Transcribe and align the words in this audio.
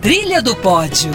Trilha 0.00 0.40
do 0.40 0.54
pódio. 0.56 1.10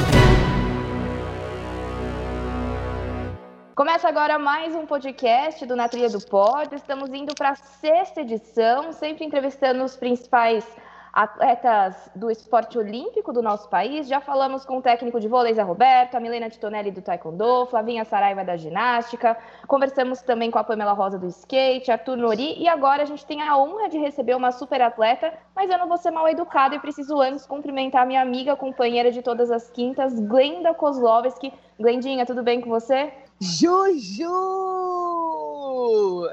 Começa 3.76 4.10
agora 4.10 4.38
mais 4.38 4.76
um 4.76 4.86
podcast 4.86 5.66
do 5.66 5.76
Na 5.76 5.88
Trilha 5.88 6.10
do 6.10 6.20
Pódio. 6.20 6.76
Estamos 6.76 7.10
indo 7.12 7.34
para 7.34 7.52
a 7.52 7.56
sexta 7.56 8.22
edição, 8.22 8.92
sempre 8.92 9.24
entrevistando 9.24 9.84
os 9.84 9.96
principais 9.96 10.66
atletas 11.14 12.10
do 12.16 12.32
esporte 12.32 12.76
olímpico 12.76 13.32
do 13.32 13.44
nosso 13.44 13.70
país. 13.70 14.08
Já 14.08 14.20
falamos 14.20 14.66
com 14.66 14.80
o 14.80 14.82
técnico 14.82 15.20
de 15.20 15.28
vôlei, 15.28 15.54
Zé 15.54 15.62
Roberto, 15.62 16.16
a 16.16 16.20
Milena 16.20 16.50
Titonelli 16.50 16.90
do 16.90 17.04
taekwondo, 17.04 17.68
Flavinha 17.68 18.04
Saraiva 18.04 18.44
da 18.44 18.58
ginástica. 18.58 19.38
Conversamos 19.68 20.24
também 20.24 20.50
com 20.50 20.58
a 20.58 20.64
Pamela 20.64 20.94
Rosa 20.94 21.20
do 21.20 21.28
skate, 21.28 21.92
Arthur 21.92 22.18
Nori. 22.18 22.60
E 22.60 22.68
agora 22.68 23.04
a 23.04 23.06
gente 23.06 23.26
tem 23.28 23.44
a 23.44 23.56
honra 23.56 23.88
de 23.90 24.00
receber 24.00 24.36
uma 24.36 24.52
super 24.52 24.82
atleta, 24.82 25.32
mas 25.56 25.70
eu 25.70 25.78
não 25.78 25.88
vou 25.88 25.98
ser 25.98 26.10
mal 26.10 26.28
educado 26.28 26.74
e 26.74 26.80
preciso 26.80 27.22
antes 27.22 27.46
cumprimentar 27.46 28.08
minha 28.08 28.22
amiga, 28.22 28.56
companheira 28.56 29.12
de 29.12 29.22
todas 29.22 29.52
as 29.52 29.70
quintas, 29.70 30.20
Glenda 30.20 30.74
Kozlovski. 30.74 31.54
Glendinha, 31.80 32.26
tudo 32.26 32.42
bem 32.42 32.60
com 32.60 32.70
você? 32.70 33.14
Juju! 33.40 34.30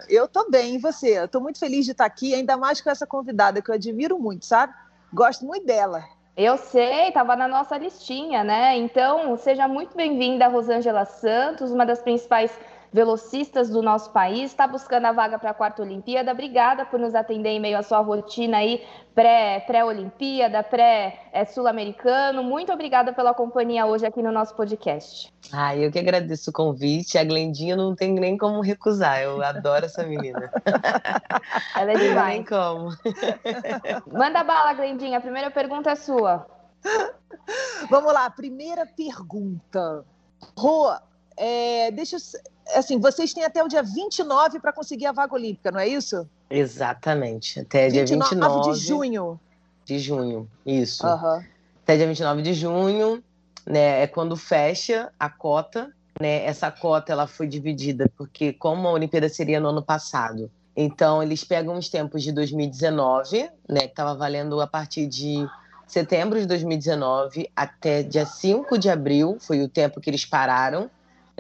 Eu 0.09 0.29
tô 0.29 0.49
bem, 0.51 0.77
e 0.77 0.79
você? 0.79 1.19
Eu 1.19 1.29
tô 1.29 1.41
muito 1.41 1.59
feliz 1.59 1.85
de 1.85 1.93
estar 1.93 2.05
aqui, 2.05 2.35
ainda 2.35 2.57
mais 2.57 2.81
com 2.81 2.91
essa 2.91 3.07
convidada 3.07 3.61
que 3.61 3.71
eu 3.71 3.75
admiro 3.75 4.19
muito, 4.19 4.47
sabe? 4.47 4.73
Gosto 5.13 5.45
muito 5.45 5.67
dela. 5.67 6.05
Eu 6.37 6.57
sei, 6.57 7.09
estava 7.09 7.35
na 7.37 7.49
nossa 7.49 7.77
listinha, 7.77 8.45
né? 8.45 8.77
Então, 8.77 9.37
seja 9.37 9.67
muito 9.67 9.97
bem-vinda, 9.97 10.47
Rosângela 10.49 11.05
Santos, 11.05 11.71
uma 11.71 11.85
das 11.85 12.01
principais 12.01 12.51
velocistas 12.93 13.71
do 13.71 13.83
nosso 13.83 14.11
país, 14.11 14.51
está 14.51 14.67
buscando 14.67 15.07
a 15.07 15.13
vaga 15.13 15.39
para 15.39 15.51
a 15.51 15.55
quarta 15.55 15.83
Olimpíada. 15.83 16.33
Obrigada 16.33 16.85
por 16.85 16.99
nos 16.99 17.15
atender 17.15 17.51
em 17.51 17.61
meio 17.61 17.79
à 17.79 17.83
sua 17.83 18.01
rotina 18.01 18.59
aí 18.59 18.85
pré-Olimpíada, 19.15 20.63
pré 20.63 21.27
pré-Sul-Americano. 21.31 22.43
Muito 22.43 22.73
obrigada 22.73 23.13
pela 23.13 23.35
companhia 23.35 23.87
hoje 23.87 24.07
aqui 24.07 24.23
no 24.23 24.33
nosso 24.33 24.55
podcast. 24.55 25.33
Ah, 25.53 25.77
eu 25.77 25.91
que 25.91 25.99
agradeço 25.99 26.51
o 26.51 26.53
convite. 26.53 27.19
A 27.19 27.25
Glendinha 27.25 27.77
não 27.77 27.95
tem 27.95 28.13
nem 28.15 28.37
como 28.37 28.61
recusar. 28.61 29.21
Eu 29.21 29.43
adoro 29.43 29.87
essa 29.87 30.05
menina. 30.05 30.51
Ela 31.77 31.93
é 31.93 31.97
demais. 31.97 32.15
Não 32.15 32.27
nem 32.27 32.45
como. 32.45 32.91
Manda 34.19 34.43
bala, 34.43 34.73
Glendinha. 34.73 35.19
A 35.19 35.21
primeira 35.21 35.51
pergunta 35.51 35.91
é 35.91 35.95
sua. 35.95 36.47
Vamos 37.89 38.13
lá, 38.13 38.31
primeira 38.31 38.87
pergunta. 38.87 40.05
Rô, 40.57 40.93
é, 41.37 41.91
deixa 41.91 42.17
eu, 42.17 42.21
assim, 42.75 42.99
vocês 42.99 43.33
têm 43.33 43.45
até 43.45 43.63
o 43.63 43.69
dia 43.69 43.83
29 43.83 44.61
para 44.61 44.73
conseguir 44.73 45.07
a 45.07 45.13
vaga 45.13 45.35
olímpica, 45.35 45.71
não 45.71 45.81
é 45.81 45.89
isso? 45.89 46.29
Exatamente, 46.49 47.61
até 47.61 47.89
29 47.89 48.07
dia 48.07 48.17
29 48.17 48.73
de 48.73 48.79
junho. 48.79 49.41
De 49.85 49.99
junho, 49.99 50.51
isso. 50.65 51.07
Uhum. 51.07 51.45
Até 51.83 51.97
dia 51.97 52.07
29 52.07 52.43
de 52.43 52.55
junho, 52.55 53.23
né, 53.67 54.03
é 54.03 54.07
quando 54.07 54.37
fecha 54.37 55.11
a 55.19 55.29
cota, 55.29 55.93
né? 56.21 56.45
Essa 56.45 56.71
cota 56.71 57.13
ela 57.13 57.27
foi 57.27 57.47
dividida 57.47 58.11
porque 58.17 58.53
como 58.53 58.89
a 58.89 58.93
Olimpíada 58.93 59.29
seria 59.29 59.61
no 59.61 59.69
ano 59.69 59.83
passado, 59.83 60.51
então 60.77 61.23
eles 61.23 61.45
pegam 61.45 61.77
os 61.77 61.89
tempos 61.89 62.23
de 62.23 62.33
2019, 62.33 63.49
né, 63.69 63.81
que 63.81 63.87
estava 63.87 64.15
valendo 64.15 64.61
a 64.61 64.67
partir 64.67 65.07
de 65.07 65.47
setembro 65.87 66.39
de 66.39 66.47
2019 66.47 67.51
até 67.55 68.03
dia 68.03 68.25
5 68.25 68.79
de 68.79 68.89
abril, 68.89 69.39
foi 69.41 69.61
o 69.63 69.69
tempo 69.69 70.01
que 70.01 70.09
eles 70.09 70.25
pararam 70.25 70.91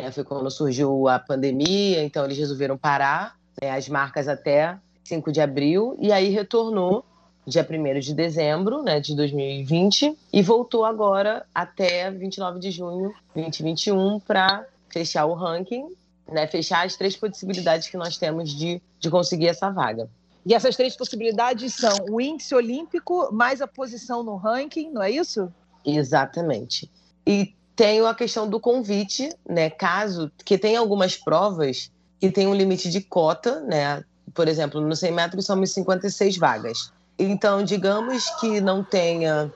né? 0.01 0.11
Foi 0.13 0.25
quando 0.25 0.51
surgiu 0.51 1.09
a 1.09 1.19
pandemia, 1.19 2.03
então 2.03 2.25
eles 2.25 2.39
resolveram 2.39 2.77
parar 2.77 3.37
né, 3.61 3.71
as 3.71 3.89
marcas 3.89 4.29
até 4.29 4.79
5 5.05 5.33
de 5.33 5.41
abril 5.41 5.97
e 5.99 6.13
aí 6.13 6.29
retornou 6.29 7.05
dia 7.47 7.67
1 7.69 8.01
de 8.01 8.15
dezembro 8.15 8.83
né, 8.83 9.01
de 9.01 9.15
2020 9.15 10.17
e 10.33 10.43
voltou 10.43 10.85
agora 10.85 11.45
até 11.55 12.11
29 12.11 12.61
de 12.61 12.71
junho 12.71 13.13
de 13.35 13.43
2021 13.43 14.21
para 14.21 14.65
fechar 14.89 15.27
o 15.27 15.35
ranking, 15.35 15.87
né, 16.31 16.47
fechar 16.47 16.87
as 16.87 16.97
três 16.97 17.17
possibilidades 17.17 17.89
que 17.89 17.97
nós 17.97 18.17
temos 18.17 18.51
de, 18.51 18.81
de 18.99 19.11
conseguir 19.11 19.49
essa 19.49 19.71
vaga. 19.71 20.09
E 20.47 20.55
essas 20.55 20.75
três 20.75 20.97
possibilidades 20.97 21.75
são 21.75 21.95
o 22.11 22.21
índice 22.21 22.55
olímpico 22.55 23.31
mais 23.33 23.61
a 23.61 23.67
posição 23.67 24.23
no 24.23 24.37
ranking, 24.37 24.91
não 24.91 25.03
é 25.03 25.11
isso? 25.11 25.53
Exatamente. 25.85 26.91
E 27.27 27.55
tem 27.81 28.07
a 28.07 28.13
questão 28.13 28.47
do 28.47 28.61
convite, 28.61 29.35
né? 29.49 29.71
Caso 29.71 30.31
que 30.45 30.59
tem 30.59 30.77
algumas 30.77 31.17
provas 31.17 31.91
que 32.21 32.31
tem 32.31 32.47
um 32.47 32.53
limite 32.53 32.91
de 32.91 33.01
cota, 33.01 33.61
né? 33.61 34.05
Por 34.35 34.49
exemplo, 34.49 34.83
no 34.83 34.95
100 34.95 35.13
metros 35.13 35.47
somos 35.47 35.73
56 35.73 36.37
vagas. 36.37 36.93
Então, 37.19 37.65
digamos 37.65 38.29
que 38.39 38.61
não 38.61 38.85
tenha 38.85 39.51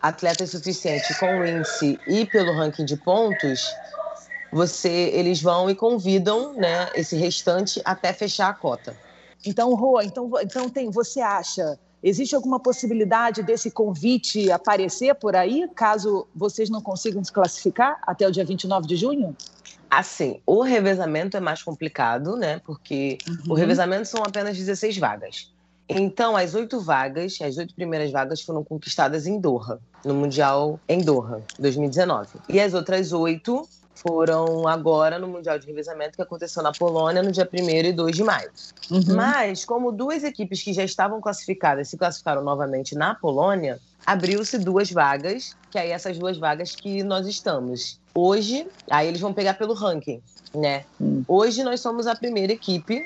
atleta 0.00 0.46
suficiente 0.46 1.14
com 1.18 1.26
o 1.26 1.46
índice 1.46 2.00
e 2.06 2.24
pelo 2.24 2.54
ranking 2.54 2.86
de 2.86 2.96
pontos, 2.96 3.62
você 4.50 5.10
eles 5.12 5.42
vão 5.42 5.68
e 5.68 5.74
convidam, 5.74 6.54
né, 6.54 6.88
esse 6.94 7.14
restante 7.14 7.78
até 7.84 8.14
fechar 8.14 8.48
a 8.48 8.54
cota. 8.54 8.96
Então, 9.44 9.74
Rô, 9.74 10.00
então, 10.00 10.30
então 10.40 10.70
tem, 10.70 10.90
você 10.90 11.20
acha 11.20 11.78
Existe 12.02 12.34
alguma 12.34 12.58
possibilidade 12.58 13.42
desse 13.42 13.70
convite 13.70 14.50
aparecer 14.50 15.14
por 15.14 15.36
aí, 15.36 15.68
caso 15.74 16.26
vocês 16.34 16.70
não 16.70 16.80
consigam 16.80 17.22
se 17.22 17.32
classificar 17.32 18.00
até 18.02 18.26
o 18.26 18.30
dia 18.30 18.44
29 18.44 18.86
de 18.86 18.96
junho? 18.96 19.36
Assim, 19.90 20.40
o 20.46 20.62
revezamento 20.62 21.36
é 21.36 21.40
mais 21.40 21.62
complicado, 21.62 22.36
né? 22.36 22.60
Porque 22.64 23.18
uhum. 23.28 23.52
o 23.52 23.54
revezamento 23.54 24.06
são 24.06 24.22
apenas 24.22 24.56
16 24.56 24.96
vagas. 24.98 25.52
Então, 25.88 26.36
as 26.36 26.54
oito 26.54 26.80
vagas, 26.80 27.36
as 27.42 27.56
oito 27.58 27.74
primeiras 27.74 28.12
vagas 28.12 28.40
foram 28.40 28.62
conquistadas 28.62 29.26
em 29.26 29.40
Doha, 29.40 29.80
no 30.04 30.14
Mundial 30.14 30.78
em 30.88 31.00
Doha, 31.00 31.42
2019. 31.58 32.28
E 32.48 32.60
as 32.60 32.72
outras 32.72 33.12
oito 33.12 33.68
foram 34.00 34.66
agora 34.66 35.18
no 35.18 35.28
Mundial 35.28 35.58
de 35.58 35.66
Revezamento 35.66 36.16
que 36.16 36.22
aconteceu 36.22 36.62
na 36.62 36.72
Polônia 36.72 37.22
no 37.22 37.30
dia 37.30 37.48
1 37.50 37.68
e 37.68 37.92
2 37.92 38.16
de 38.16 38.24
maio. 38.24 38.50
Uhum. 38.90 39.14
Mas, 39.14 39.64
como 39.64 39.92
duas 39.92 40.24
equipes 40.24 40.62
que 40.62 40.72
já 40.72 40.82
estavam 40.82 41.20
classificadas 41.20 41.88
se 41.88 41.96
classificaram 41.96 42.42
novamente 42.42 42.94
na 42.94 43.14
Polônia, 43.14 43.78
abriu-se 44.06 44.58
duas 44.58 44.90
vagas, 44.90 45.54
que 45.70 45.78
aí 45.78 45.90
essas 45.90 46.18
duas 46.18 46.38
vagas 46.38 46.74
que 46.74 47.02
nós 47.02 47.26
estamos. 47.26 48.00
Hoje, 48.14 48.66
aí 48.90 49.06
eles 49.06 49.20
vão 49.20 49.32
pegar 49.32 49.54
pelo 49.54 49.74
ranking, 49.74 50.22
né? 50.54 50.84
Uhum. 50.98 51.24
Hoje 51.28 51.62
nós 51.62 51.80
somos 51.80 52.06
a 52.06 52.14
primeira 52.14 52.52
equipe, 52.52 53.04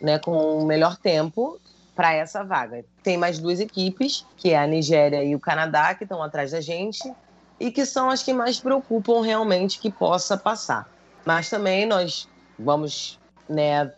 né, 0.00 0.18
com 0.18 0.58
o 0.58 0.66
melhor 0.66 0.96
tempo 0.96 1.58
para 1.94 2.12
essa 2.12 2.44
vaga. 2.44 2.84
Tem 3.02 3.16
mais 3.16 3.38
duas 3.38 3.58
equipes, 3.58 4.26
que 4.36 4.50
é 4.50 4.58
a 4.58 4.66
Nigéria 4.66 5.24
e 5.24 5.34
o 5.34 5.40
Canadá, 5.40 5.94
que 5.94 6.04
estão 6.04 6.22
atrás 6.22 6.50
da 6.50 6.60
gente 6.60 7.10
e 7.58 7.70
que 7.70 7.86
são 7.86 8.10
as 8.10 8.22
que 8.22 8.32
mais 8.32 8.60
preocupam 8.60 9.22
realmente 9.22 9.78
que 9.78 9.90
possa 9.90 10.36
passar. 10.36 10.88
Mas 11.24 11.48
também 11.48 11.86
nós 11.86 12.28
vamos, 12.58 13.18
né, 13.48 13.92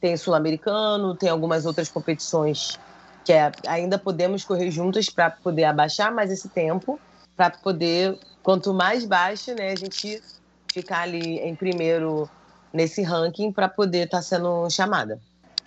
tem 0.00 0.16
sul-americano, 0.16 1.14
tem 1.14 1.28
algumas 1.28 1.66
outras 1.66 1.88
competições 1.88 2.78
que 3.24 3.32
é, 3.32 3.52
ainda 3.68 3.98
podemos 3.98 4.44
correr 4.44 4.70
juntas 4.70 5.08
para 5.08 5.30
poder 5.30 5.64
abaixar 5.64 6.12
mais 6.12 6.30
esse 6.30 6.48
tempo, 6.48 6.98
para 7.36 7.50
poder, 7.50 8.18
quanto 8.42 8.74
mais 8.74 9.04
baixo, 9.04 9.54
né, 9.54 9.70
a 9.70 9.76
gente 9.76 10.20
ficar 10.72 11.02
ali 11.02 11.38
em 11.38 11.54
primeiro 11.54 12.28
nesse 12.72 13.02
ranking 13.02 13.52
para 13.52 13.68
poder 13.68 14.06
estar 14.06 14.18
tá 14.18 14.22
sendo 14.22 14.68
chamada. 14.70 15.20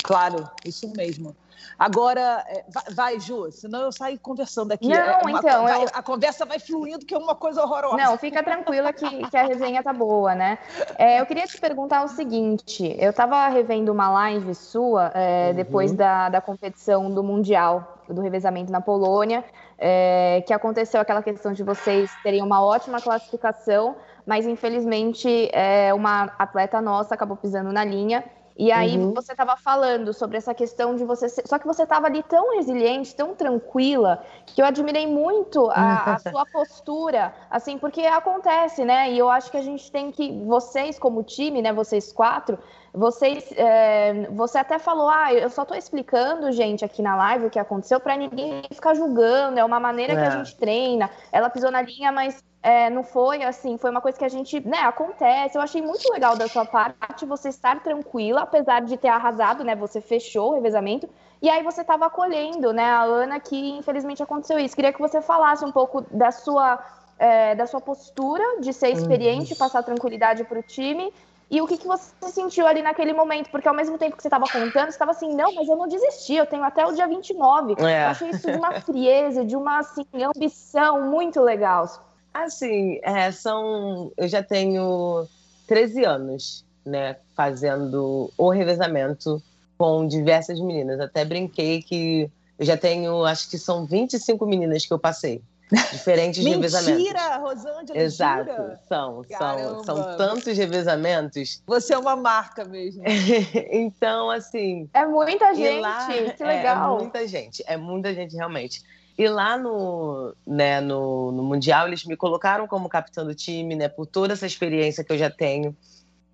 Claro, 0.04 0.50
isso 0.66 0.92
mesmo. 0.96 1.36
Agora, 1.78 2.44
é, 2.48 2.64
vai, 2.70 2.84
vai, 2.94 3.20
Ju, 3.20 3.52
senão 3.52 3.82
eu 3.82 3.92
saio 3.92 4.20
conversando 4.20 4.72
aqui. 4.72 4.88
Não, 4.88 4.96
é 4.96 5.20
uma, 5.22 5.32
então. 5.32 5.64
Vai, 5.64 5.84
eu... 5.84 5.90
A 5.94 6.02
conversa 6.02 6.46
vai 6.46 6.60
fluindo, 6.60 7.06
que 7.06 7.14
é 7.14 7.18
uma 7.18 7.36
coisa 7.36 7.64
horrorosa. 7.64 7.98
Não, 7.98 8.18
fica 8.18 8.42
tranquila 8.44 8.94
que, 8.94 9.28
que 9.30 9.38
a 9.38 9.44
resenha 9.44 9.84
tá 9.84 9.94
boa, 9.94 10.34
né? 10.34 10.58
É, 10.98 11.20
eu 11.20 11.26
queria 11.26 11.46
te 11.46 11.60
perguntar 11.60 12.04
o 12.04 12.08
seguinte: 12.08 12.96
eu 13.00 13.10
estava 13.10 13.48
revendo 13.48 13.92
uma 13.92 14.10
live 14.10 14.56
sua 14.56 15.12
é, 15.14 15.50
uhum. 15.50 15.56
depois 15.56 15.92
da, 15.92 16.30
da 16.30 16.42
competição 16.42 17.12
do 17.12 17.24
Mundial, 17.24 18.00
do 18.08 18.22
revezamento 18.22 18.72
na 18.72 18.82
Polônia, 18.82 19.44
é, 19.78 20.44
que 20.46 20.54
aconteceu 20.54 21.02
aquela 21.02 21.22
questão 21.22 21.54
de 21.54 21.64
vocês 21.64 22.12
terem 22.24 22.42
uma 22.42 22.64
ótima 22.64 23.02
classificação, 23.02 23.96
mas 24.26 24.46
infelizmente 24.46 25.50
é, 25.52 25.94
uma 25.94 26.32
atleta 26.38 26.82
nossa 26.82 27.16
acabou 27.16 27.36
pisando 27.36 27.72
na 27.72 27.84
linha 27.84 28.24
E 28.58 28.72
aí 28.72 28.98
uhum. 28.98 29.14
você 29.14 29.34
estava 29.34 29.58
falando 29.58 30.14
sobre 30.14 30.38
essa 30.38 30.54
questão 30.54 30.96
de 30.96 31.04
você. 31.04 31.28
Ser... 31.28 31.46
Só 31.46 31.60
que 31.60 31.68
você 31.68 31.84
estava 31.84 32.08
ali 32.08 32.24
tão 32.24 32.56
resiliente, 32.56 33.14
tão 33.14 33.36
tranquila, 33.36 34.24
que 34.46 34.62
eu 34.62 34.66
admirei 34.66 35.06
muito 35.06 35.70
a, 35.72 36.14
a, 36.14 36.20
sua 36.32 36.46
postura, 36.46 37.34
assim, 37.50 37.78
porque 37.78 38.02
acontece, 38.02 38.86
né? 38.86 39.12
E 39.12 39.18
eu 39.18 39.30
acho 39.30 39.52
que 39.52 39.58
a 39.58 39.62
gente 39.62 39.92
tem 39.92 40.10
que. 40.10 40.32
Vocês, 40.46 40.98
como 40.98 41.22
time, 41.22 41.62
né? 41.62 41.74
Vocês 41.74 42.14
quatro, 42.14 42.58
vocês. 42.96 43.52
É... 43.56 44.28
Você 44.32 44.58
até 44.58 44.80
falou, 44.80 45.10
ah, 45.10 45.34
eu 45.34 45.50
só 45.50 45.64
estou 45.64 45.78
explicando, 45.78 46.52
gente, 46.52 46.84
aqui 46.84 47.02
na 47.02 47.16
live 47.16 47.48
o 47.48 47.50
que 47.50 47.60
aconteceu, 47.60 48.00
para 48.00 48.16
ninguém 48.16 48.64
ficar 48.72 48.94
julgando. 48.94 49.60
É 49.60 49.64
uma 49.64 49.80
maneira 49.80 50.14
é. 50.14 50.16
que 50.16 50.22
a 50.22 50.26
é. 50.26 50.32
gente 50.32 50.56
treina. 50.56 51.10
Ela 51.32 51.50
pisou 51.50 51.72
na 51.72 51.82
linha, 51.82 52.12
mas 52.12 52.44
é, 52.66 52.90
não 52.90 53.04
foi 53.04 53.44
assim, 53.44 53.78
foi 53.78 53.92
uma 53.92 54.02
coisa 54.02 54.18
que 54.18 54.26
a 54.26 54.30
gente, 54.30 54.60
né, 54.68 54.80
acontece. 54.80 55.56
Eu 55.56 55.62
achei 55.62 55.84
muito 55.84 56.12
legal 56.12 56.36
da 56.36 56.48
sua 56.48 56.66
parte 56.66 57.24
você 57.24 57.50
estar 57.50 57.80
tranquila, 57.84 58.42
apesar 58.42 58.82
de 58.82 58.98
ter 58.98 59.08
arrasado, 59.08 59.64
né? 59.64 59.76
Você 59.76 60.02
fechou 60.02 60.50
o 60.50 60.56
revezamento. 60.56 61.08
E 61.40 61.48
aí 61.48 61.62
você 61.62 61.82
estava 61.82 62.08
acolhendo, 62.08 62.74
né, 62.74 62.86
a 62.86 63.04
Ana, 63.04 63.40
que 63.40 63.78
infelizmente 63.78 64.24
aconteceu 64.24 64.58
isso. 64.58 64.76
Queria 64.76 64.92
que 64.92 65.00
você 65.00 65.22
falasse 65.22 65.64
um 65.64 65.72
pouco 65.72 66.02
da 66.10 66.32
sua, 66.32 66.84
é, 67.20 67.54
da 67.54 67.68
sua 67.68 67.80
postura 67.80 68.44
de 68.60 68.74
ser 68.74 68.90
experiente, 68.90 69.54
uhum. 69.54 69.60
passar 69.60 69.84
tranquilidade 69.84 70.44
para 70.44 70.58
o 70.58 70.64
time. 70.64 71.14
E 71.50 71.62
o 71.62 71.68
que, 71.68 71.78
que 71.78 71.86
você 71.86 72.12
sentiu 72.32 72.66
ali 72.66 72.82
naquele 72.82 73.14
momento? 73.14 73.50
Porque 73.52 73.68
ao 73.68 73.74
mesmo 73.74 73.98
tempo 73.98 74.16
que 74.16 74.22
você 74.22 74.28
estava 74.28 74.46
contando, 74.46 74.86
você 74.86 74.90
estava 74.90 75.12
assim, 75.12 75.34
não, 75.36 75.54
mas 75.54 75.68
eu 75.68 75.76
não 75.76 75.88
desisti, 75.88 76.36
eu 76.36 76.46
tenho 76.46 76.64
até 76.64 76.86
o 76.86 76.94
dia 76.94 77.08
29. 77.08 77.76
É. 77.78 78.06
Eu 78.06 78.10
achei 78.10 78.30
isso 78.32 78.52
de 78.52 78.58
uma 78.58 78.82
frieza, 78.82 79.46
de 79.46 79.56
uma 79.56 79.80
assim, 79.80 80.06
ambição 80.14 81.10
muito 81.10 81.40
legal. 81.42 81.88
Assim, 82.34 83.00
é, 83.04 83.32
são. 83.32 84.12
Eu 84.18 84.28
já 84.28 84.44
tenho 84.44 85.28
13 85.68 86.04
anos, 86.04 86.66
né, 86.86 87.18
fazendo 87.36 88.32
o 88.38 88.50
revezamento 88.50 89.42
com 89.78 90.08
diversas 90.08 90.60
meninas. 90.60 91.00
Até 91.00 91.24
brinquei 91.24 91.82
que 91.82 92.30
eu 92.58 92.66
já 92.66 92.76
tenho, 92.76 93.24
acho 93.24 93.50
que 93.50 93.58
são 93.58 93.86
25 93.86 94.46
meninas 94.46 94.86
que 94.86 94.94
eu 94.94 95.00
passei. 95.00 95.42
Diferentes 95.72 96.46
revezamentos. 96.46 97.04
Mentira, 97.04 97.38
Rosângela, 97.38 98.00
Exato, 98.00 98.52
jura? 98.52 98.80
são, 98.88 99.24
são, 99.24 99.84
são 99.84 100.18
tantos 100.18 100.56
revezamentos. 100.58 101.64
Você 101.66 101.94
é 101.94 101.98
uma 101.98 102.16
marca 102.16 102.64
mesmo. 102.64 103.04
então, 103.72 104.30
assim. 104.30 104.88
É 104.94 105.06
muita 105.06 105.56
gente, 105.56 105.82
lá, 105.82 106.08
que 106.08 106.44
legal. 106.44 106.94
É, 106.94 106.96
é 106.96 107.02
muita 107.02 107.28
gente, 107.28 107.64
é 107.66 107.78
muita 107.78 108.14
gente 108.14 108.36
realmente. 108.36 108.84
E 109.18 109.28
lá 109.28 109.58
no, 109.58 110.36
né, 110.46 110.82
no, 110.82 111.32
no, 111.32 111.44
Mundial, 111.44 111.88
eles 111.88 112.04
me 112.06 112.18
colocaram 112.18 112.68
como 112.68 112.90
capitã 112.90 113.26
do 113.26 113.34
time, 113.34 113.76
né, 113.76 113.88
por 113.88 114.06
toda 114.06 114.34
essa 114.34 114.46
experiência 114.46 115.04
que 115.04 115.12
eu 115.12 115.18
já 115.18 115.32
tenho. 115.32 115.76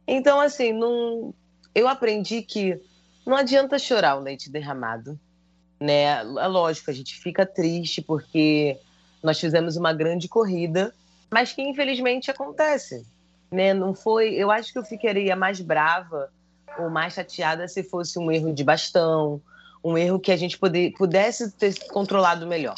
Então, 0.08 0.42
assim, 0.42 0.74
não, 0.74 1.34
eu 1.76 1.88
aprendi 1.88 2.42
que 2.42 2.82
não 3.26 3.36
adianta 3.36 3.78
chorar 3.78 4.18
o 4.18 4.22
leite 4.22 4.50
derramado. 4.50 5.18
Né? 5.80 6.04
É 6.04 6.24
lógico, 6.24 6.92
a 6.92 6.94
gente 6.94 7.20
fica 7.20 7.46
triste 7.46 8.02
porque 8.02 8.78
nós 9.22 9.40
fizemos 9.40 9.78
uma 9.78 9.94
grande 9.94 10.28
corrida, 10.28 10.94
mas 11.30 11.54
que 11.54 11.62
infelizmente 11.62 12.30
acontece. 12.30 13.06
Né? 13.52 13.74
Não 13.74 13.94
foi. 13.94 14.34
Eu 14.34 14.50
acho 14.52 14.72
que 14.72 14.80
eu 14.80 14.84
ficaria 14.84 15.36
mais 15.36 15.60
brava 15.62 16.30
ou 16.78 16.90
mais 16.90 17.14
chateada 17.14 17.68
se 17.68 17.84
fosse 17.84 18.18
um 18.18 18.32
erro 18.32 18.54
de 18.54 18.64
bastão, 18.64 19.42
um 19.84 19.98
erro 19.98 20.20
que 20.20 20.32
a 20.32 20.38
gente 20.38 20.58
poder, 20.58 20.94
pudesse 20.94 21.52
ter 21.52 21.78
controlado 21.88 22.48
melhor. 22.48 22.76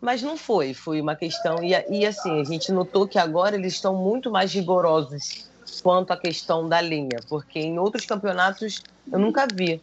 Mas 0.00 0.22
não 0.22 0.36
foi, 0.36 0.74
foi 0.74 1.00
uma 1.00 1.16
questão. 1.16 1.62
E, 1.62 1.72
e 1.90 2.06
assim, 2.06 2.40
a 2.40 2.44
gente 2.44 2.70
notou 2.70 3.08
que 3.08 3.18
agora 3.18 3.56
eles 3.56 3.74
estão 3.74 3.96
muito 3.96 4.30
mais 4.30 4.52
rigorosos 4.52 5.48
quanto 5.82 6.12
à 6.12 6.16
questão 6.16 6.68
da 6.68 6.80
linha, 6.80 7.18
porque 7.28 7.58
em 7.58 7.78
outros 7.78 8.06
campeonatos 8.06 8.82
eu 9.10 9.18
nunca 9.18 9.46
vi 9.52 9.82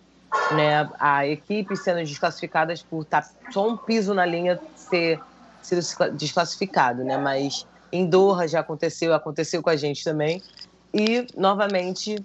né, 0.51 0.89
a 0.99 1.27
equipe 1.27 1.75
sendo 1.75 2.03
desclassificadas 2.03 2.81
por 2.81 3.05
tá 3.05 3.27
só 3.51 3.67
um 3.67 3.77
piso 3.77 4.13
na 4.13 4.25
linha 4.25 4.59
ser 4.75 5.19
sido 5.65 6.11
desclassificado, 6.13 7.03
né? 7.03 7.17
Mas 7.17 7.65
em 7.91 8.05
Doha 8.05 8.47
já 8.47 8.59
aconteceu, 8.59 9.13
aconteceu 9.13 9.61
com 9.61 9.69
a 9.69 9.75
gente 9.75 10.03
também 10.03 10.41
e 10.93 11.27
novamente 11.35 12.15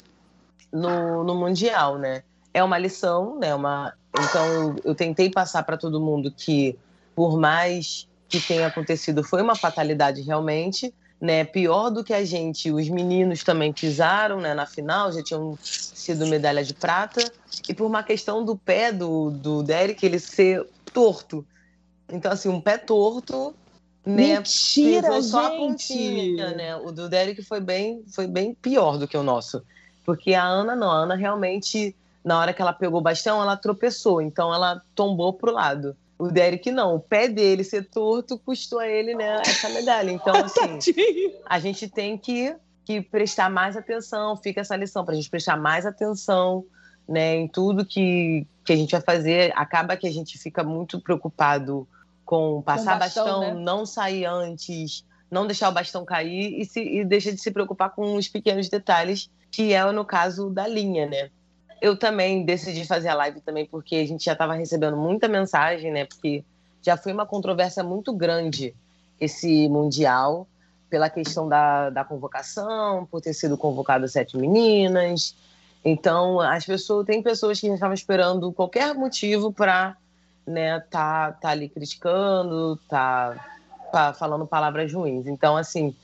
no, 0.72 1.24
no 1.24 1.34
mundial, 1.34 1.98
né? 1.98 2.22
É 2.52 2.62
uma 2.62 2.78
lição, 2.78 3.38
né? 3.38 3.54
Uma 3.54 3.92
então, 4.18 4.76
eu, 4.84 4.94
tentei 4.94 5.30
passar 5.30 5.62
para 5.62 5.76
todo 5.76 6.00
mundo 6.00 6.32
que, 6.36 6.76
por 7.14 7.38
mais 7.38 8.08
que 8.28 8.40
tenha 8.40 8.66
acontecido, 8.66 9.22
foi 9.22 9.42
uma 9.42 9.54
fatalidade 9.54 10.20
realmente. 10.22 10.92
Né, 11.20 11.44
pior 11.44 11.90
do 11.90 12.02
que 12.02 12.14
a 12.14 12.24
gente, 12.24 12.70
os 12.70 12.88
meninos 12.88 13.44
também 13.44 13.74
pisaram 13.74 14.40
né, 14.40 14.54
na 14.54 14.64
final, 14.64 15.12
já 15.12 15.22
tinham 15.22 15.58
sido 15.62 16.26
medalha 16.26 16.64
de 16.64 16.72
prata, 16.72 17.30
e 17.68 17.74
por 17.74 17.84
uma 17.84 18.02
questão 18.02 18.42
do 18.42 18.56
pé 18.56 18.90
do, 18.90 19.30
do 19.30 19.62
Derek 19.62 20.06
ele 20.06 20.18
ser 20.18 20.66
torto. 20.94 21.44
Então, 22.12 22.32
assim, 22.32 22.48
um 22.48 22.60
pé 22.60 22.78
torto, 22.78 23.54
né? 24.04 24.36
Mentira, 24.36 25.20
só 25.22 25.42
gente! 25.42 25.54
A 25.54 25.58
pontinha, 25.58 26.50
né? 26.54 26.76
O 26.76 26.90
do 26.90 27.08
Derek 27.08 27.42
foi 27.42 27.60
bem, 27.60 28.02
foi 28.12 28.26
bem 28.26 28.54
pior 28.54 28.98
do 28.98 29.06
que 29.06 29.16
o 29.16 29.22
nosso. 29.22 29.62
Porque 30.04 30.34
a 30.34 30.44
Ana 30.44 30.74
não, 30.74 30.90
a 30.90 30.96
Ana 30.96 31.14
realmente 31.14 31.94
na 32.24 32.38
hora 32.38 32.52
que 32.52 32.60
ela 32.60 32.72
pegou 32.72 33.00
o 33.00 33.02
bastão, 33.02 33.40
ela 33.40 33.56
tropeçou, 33.56 34.20
então 34.20 34.52
ela 34.52 34.82
tombou 34.94 35.32
pro 35.32 35.52
lado. 35.52 35.96
O 36.18 36.28
Derek 36.28 36.70
não, 36.70 36.96
o 36.96 37.00
pé 37.00 37.28
dele 37.28 37.64
ser 37.64 37.88
torto 37.88 38.38
custou 38.38 38.78
a 38.78 38.86
ele 38.86 39.14
né, 39.14 39.40
essa 39.40 39.70
medalha. 39.70 40.10
Então, 40.10 40.34
assim, 40.44 40.78
a 41.46 41.58
gente 41.58 41.88
tem 41.88 42.18
que, 42.18 42.54
que 42.84 43.00
prestar 43.00 43.48
mais 43.48 43.76
atenção, 43.76 44.36
fica 44.36 44.60
essa 44.60 44.76
lição 44.76 45.04
para 45.04 45.14
a 45.14 45.16
gente 45.16 45.30
prestar 45.30 45.56
mais 45.56 45.86
atenção 45.86 46.64
né, 47.08 47.36
em 47.36 47.48
tudo 47.48 47.86
que, 47.86 48.46
que 48.64 48.72
a 48.72 48.76
gente 48.76 48.92
vai 48.92 49.00
fazer. 49.00 49.52
Acaba 49.56 49.96
que 49.96 50.06
a 50.06 50.12
gente 50.12 50.38
fica 50.38 50.62
muito 50.62 51.00
preocupado 51.00 51.88
com 52.30 52.62
passar 52.62 52.92
com 52.92 52.98
bastão, 53.00 53.24
bastão 53.24 53.40
né? 53.40 53.54
não 53.54 53.84
sair 53.84 54.24
antes, 54.24 55.04
não 55.28 55.46
deixar 55.46 55.68
o 55.68 55.72
bastão 55.72 56.04
cair 56.04 56.60
e, 56.60 56.64
se, 56.64 56.80
e 56.80 57.04
deixa 57.04 57.32
de 57.32 57.40
se 57.40 57.50
preocupar 57.50 57.90
com 57.90 58.14
os 58.14 58.28
pequenos 58.28 58.68
detalhes, 58.68 59.28
que 59.50 59.72
é 59.72 59.90
no 59.90 60.04
caso 60.04 60.48
da 60.48 60.66
linha, 60.66 61.06
né? 61.06 61.30
eu 61.80 61.96
também 61.96 62.44
decidi 62.44 62.84
fazer 62.84 63.08
a 63.08 63.14
live 63.14 63.40
também 63.40 63.64
porque 63.64 63.96
a 63.96 64.06
gente 64.06 64.24
já 64.24 64.32
estava 64.32 64.54
recebendo 64.54 64.96
muita 64.96 65.26
mensagem, 65.26 65.90
né? 65.90 66.04
Porque 66.04 66.44
já 66.82 66.96
foi 66.96 67.12
uma 67.12 67.26
controvérsia 67.26 67.82
muito 67.82 68.12
grande 68.12 68.74
esse 69.18 69.68
mundial 69.68 70.46
pela 70.90 71.08
questão 71.08 71.48
da, 71.48 71.88
da 71.88 72.04
convocação, 72.04 73.06
por 73.06 73.20
ter 73.20 73.32
sido 73.32 73.56
convocado 73.56 74.06
sete 74.08 74.36
meninas. 74.36 75.34
Então, 75.84 76.40
as 76.40 76.66
pessoas 76.66 77.06
tem 77.06 77.22
pessoas 77.22 77.58
que 77.58 77.66
estavam 77.68 77.94
esperando 77.94 78.52
qualquer 78.52 78.94
motivo 78.94 79.52
para 79.52 79.96
né, 80.46 80.80
tá, 80.90 81.32
tá 81.32 81.50
ali 81.50 81.68
criticando, 81.68 82.78
tá, 82.88 83.36
tá 83.92 84.12
falando 84.12 84.46
palavras 84.46 84.92
ruins. 84.92 85.26
Então, 85.26 85.56
assim, 85.56 85.94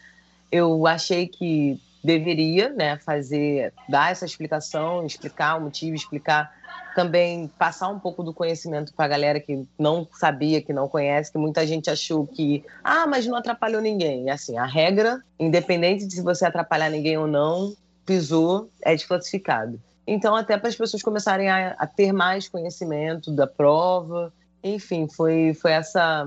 eu 0.51 0.87
achei 0.87 1.27
que 1.27 1.81
deveria 2.03 2.69
né, 2.69 2.97
fazer, 2.99 3.73
dar 3.89 4.13
essa 4.13 4.25
explicação, 4.25 5.05
explicar 5.05 5.57
o 5.57 5.63
motivo, 5.63 5.97
explicar 5.97 6.55
também, 6.95 7.49
passar 7.59 7.89
um 7.89 7.99
pouco 7.99 8.23
do 8.23 8.33
conhecimento 8.33 8.95
para 8.95 9.05
a 9.05 9.09
galera 9.09 9.41
que 9.41 9.67
não 9.79 10.09
sabia, 10.13 10.63
que 10.63 10.73
não 10.73 10.89
conhece, 10.89 11.31
que 11.31 11.37
muita 11.37 11.67
gente 11.67 11.91
achou 11.91 12.27
que, 12.27 12.65
ah, 12.83 13.07
mas 13.07 13.27
não 13.27 13.37
atrapalhou 13.37 13.83
ninguém. 13.83 14.31
Assim, 14.31 14.57
a 14.57 14.65
regra, 14.65 15.21
independente 15.39 16.07
de 16.07 16.15
se 16.15 16.23
você 16.23 16.47
atrapalhar 16.47 16.89
ninguém 16.89 17.19
ou 17.19 17.27
não, 17.27 17.75
pisou, 18.07 18.71
é 18.83 18.95
desclassificado. 18.95 19.79
Então, 20.07 20.37
até 20.37 20.57
para 20.57 20.69
as 20.69 20.77
pessoas 20.77 21.03
começarem 21.03 21.49
a, 21.49 21.71
a, 21.73 21.87
ter 21.87 22.13
mais 22.13 22.49
conhecimento 22.49 23.33
da 23.33 23.47
prova, 23.47 24.33
enfim, 24.63 25.09
foi, 25.09 25.53
foi 25.55 25.73
essa 25.73 26.27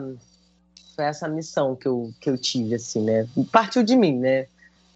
foi 0.96 1.06
essa 1.06 1.30
missão 1.30 1.78
que 1.78 1.88
eu, 1.88 2.12
que 2.20 2.30
eu 2.30 2.38
tive, 2.38 2.76
assim, 2.76 3.02
né? 3.02 3.26
Partiu 3.52 3.84
de 3.84 3.96
mim, 3.96 4.18
né? 4.18 4.48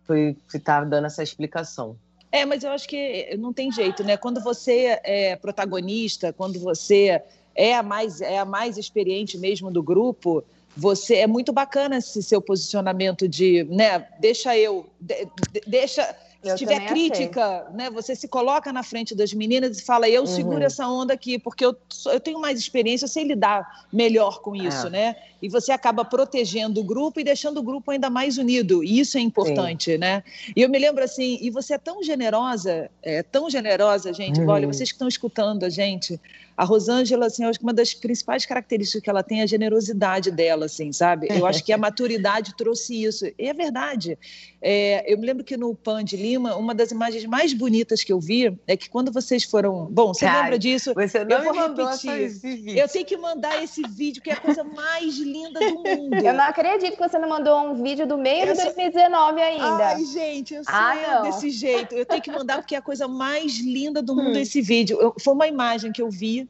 foi 0.06 0.36
estar 0.54 0.82
tá 0.82 0.86
dando 0.86 1.06
essa 1.06 1.24
explicação. 1.24 1.96
É, 2.32 2.46
mas 2.46 2.63
eu 2.63 2.72
acho 2.72 2.88
que 2.88 3.36
não 3.38 3.54
tem 3.54 3.72
jeito, 3.72 4.04
né? 4.04 4.18
Quando 4.18 4.42
você 4.42 5.00
é 5.04 5.36
protagonista, 5.36 6.34
quando 6.34 6.60
você 6.60 7.22
é 7.56 7.75
a 7.75 7.84
mais, 7.84 8.22
é 8.22 8.40
a 8.40 8.46
mais 8.46 8.78
experiente 8.78 9.38
mesmo 9.38 9.70
do 9.70 9.84
grupo, 9.84 10.44
você 10.75 11.18
é 11.18 11.28
muito 11.28 11.54
bacana 11.54 11.98
esse 11.98 12.24
seu 12.24 12.42
posicionamento 12.42 13.28
de, 13.28 13.63
né? 13.66 14.08
Deixa 14.20 14.58
eu, 14.58 14.90
de, 15.00 15.28
deixa 15.68 16.16
se 16.44 16.56
tiver 16.56 16.86
crítica, 16.88 17.62
achei. 17.62 17.76
né, 17.76 17.90
você 17.90 18.16
se 18.16 18.28
coloca 18.28 18.72
na 18.74 18.84
frente 18.84 19.16
das 19.16 19.34
meninas 19.34 19.80
e 19.80 19.84
fala: 19.84 20.10
eu 20.10 20.22
uhum. 20.22 20.28
seguro 20.28 20.64
essa 20.64 20.88
onda 20.88 21.14
aqui, 21.14 21.40
porque 21.40 21.66
eu, 21.66 21.76
eu 22.08 22.20
tenho 22.20 22.40
mais 22.40 22.60
experiência, 22.60 23.06
eu 23.06 23.10
sei 23.10 23.24
lidar 23.24 23.86
melhor 23.92 24.42
com 24.42 24.56
isso, 24.56 24.88
é. 24.88 24.90
né? 24.90 25.16
E 25.42 25.50
você 25.50 25.72
acaba 25.72 26.06
protegendo 26.06 26.82
o 26.82 26.84
grupo 26.84 27.20
e 27.20 27.24
deixando 27.24 27.58
o 27.58 27.64
grupo 27.64 27.92
ainda 27.92 28.10
mais 28.10 28.38
unido. 28.38 28.84
E 28.84 29.00
isso 29.00 29.18
é 29.18 29.22
importante, 29.22 29.92
Sim. 29.92 29.98
né? 29.98 30.24
E 30.56 30.62
eu 30.62 30.70
me 30.70 30.80
lembro 30.80 31.04
assim, 31.04 31.38
e 31.42 31.50
você 31.50 31.74
é 31.74 31.78
tão 31.78 32.04
generosa, 32.04 32.90
é 33.02 33.24
tão 33.24 33.50
generosa, 33.50 34.14
gente. 34.14 34.40
Uhum. 34.40 34.50
Olha, 34.50 34.68
vocês 34.68 34.90
que 34.90 34.96
estão 34.96 35.08
escutando 35.08 35.64
a 35.64 35.70
gente, 35.70 36.20
a 36.56 36.64
Rosângela, 36.64 37.28
assim, 37.28 37.44
eu 37.44 37.50
acho 37.50 37.60
que 37.60 37.66
uma 37.66 37.74
das 37.74 37.94
principais 37.94 38.46
características 38.46 39.02
que 39.02 39.10
ela 39.10 39.24
tem 39.24 39.42
é 39.42 39.44
a 39.44 39.48
generosidade 39.48 40.32
dela, 40.32 40.66
assim, 40.66 40.92
sabe? 40.92 41.28
Eu 41.30 41.46
acho 41.46 41.64
que 41.64 41.74
a 41.74 41.78
maturidade 41.80 42.56
trouxe 42.56 43.04
isso. 43.04 43.26
E 43.26 43.48
é 43.48 43.54
verdade. 43.54 44.18
É, 44.62 45.12
eu 45.12 45.18
me 45.18 45.26
lembro 45.26 45.44
que 45.44 45.58
no 45.58 45.76
Pan 45.76 46.04
de 46.04 46.16
Lima, 46.16 46.56
uma 46.56 46.74
das 46.74 46.92
imagens 46.92 47.26
mais 47.26 47.54
bonitas 47.54 48.04
que 48.04 48.14
eu 48.14 48.20
vi 48.20 48.58
é 48.68 48.78
que 48.78 48.90
quando 48.90 49.12
vocês 49.12 49.44
foram. 49.44 49.88
Bom, 49.92 50.14
você 50.14 50.26
Cara, 50.26 50.44
lembra 50.44 50.60
disso? 50.60 50.94
Você 50.94 51.26
não 51.26 51.38
eu 51.38 51.54
vou 51.54 51.68
repetir. 51.68 52.12
esse 52.22 52.56
vídeo. 52.56 52.78
Eu 52.78 52.88
tenho 52.88 53.06
que 53.06 53.18
mandar 53.18 53.64
esse 53.64 53.82
vídeo, 53.88 54.22
que 54.22 54.30
é 54.30 54.34
a 54.34 54.40
coisa 54.40 54.64
mais 54.64 55.18
linda 55.18 55.60
do 55.60 55.76
mundo. 55.76 56.16
Eu 56.16 56.34
não 56.34 56.44
acredito 56.44 56.96
que 56.96 57.10
você 57.10 57.18
não 57.18 57.28
mandou 57.28 57.72
um 57.72 57.84
vídeo 57.84 58.08
do 58.08 58.18
meio 58.18 58.48
de 58.48 58.64
2019 58.64 59.42
ainda. 59.42 59.88
Ai, 59.88 60.06
gente, 60.06 60.54
eu 60.54 60.64
sou 60.64 60.74
ah, 60.74 61.22
desse 61.24 61.50
jeito. 61.50 61.96
Eu 61.96 62.06
tenho 62.06 62.22
que 62.22 62.32
mandar 62.32 62.58
porque 62.60 62.76
é 62.76 62.78
a 62.78 62.82
coisa 62.82 63.08
mais 63.08 63.60
linda 63.60 64.02
do 64.02 64.16
mundo 64.16 64.38
hum. 64.38 64.42
esse 64.42 64.62
vídeo. 64.62 64.98
Eu, 65.02 65.14
foi 65.20 65.34
uma 65.34 65.48
imagem 65.48 65.92
que 65.92 66.02
eu 66.02 66.10
vi. 66.10 66.43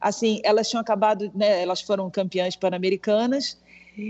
Assim, 0.00 0.40
elas 0.42 0.68
tinham 0.68 0.80
acabado, 0.80 1.30
né? 1.34 1.62
Elas 1.62 1.80
foram 1.80 2.08
campeãs 2.10 2.56
pan-americanas 2.56 3.58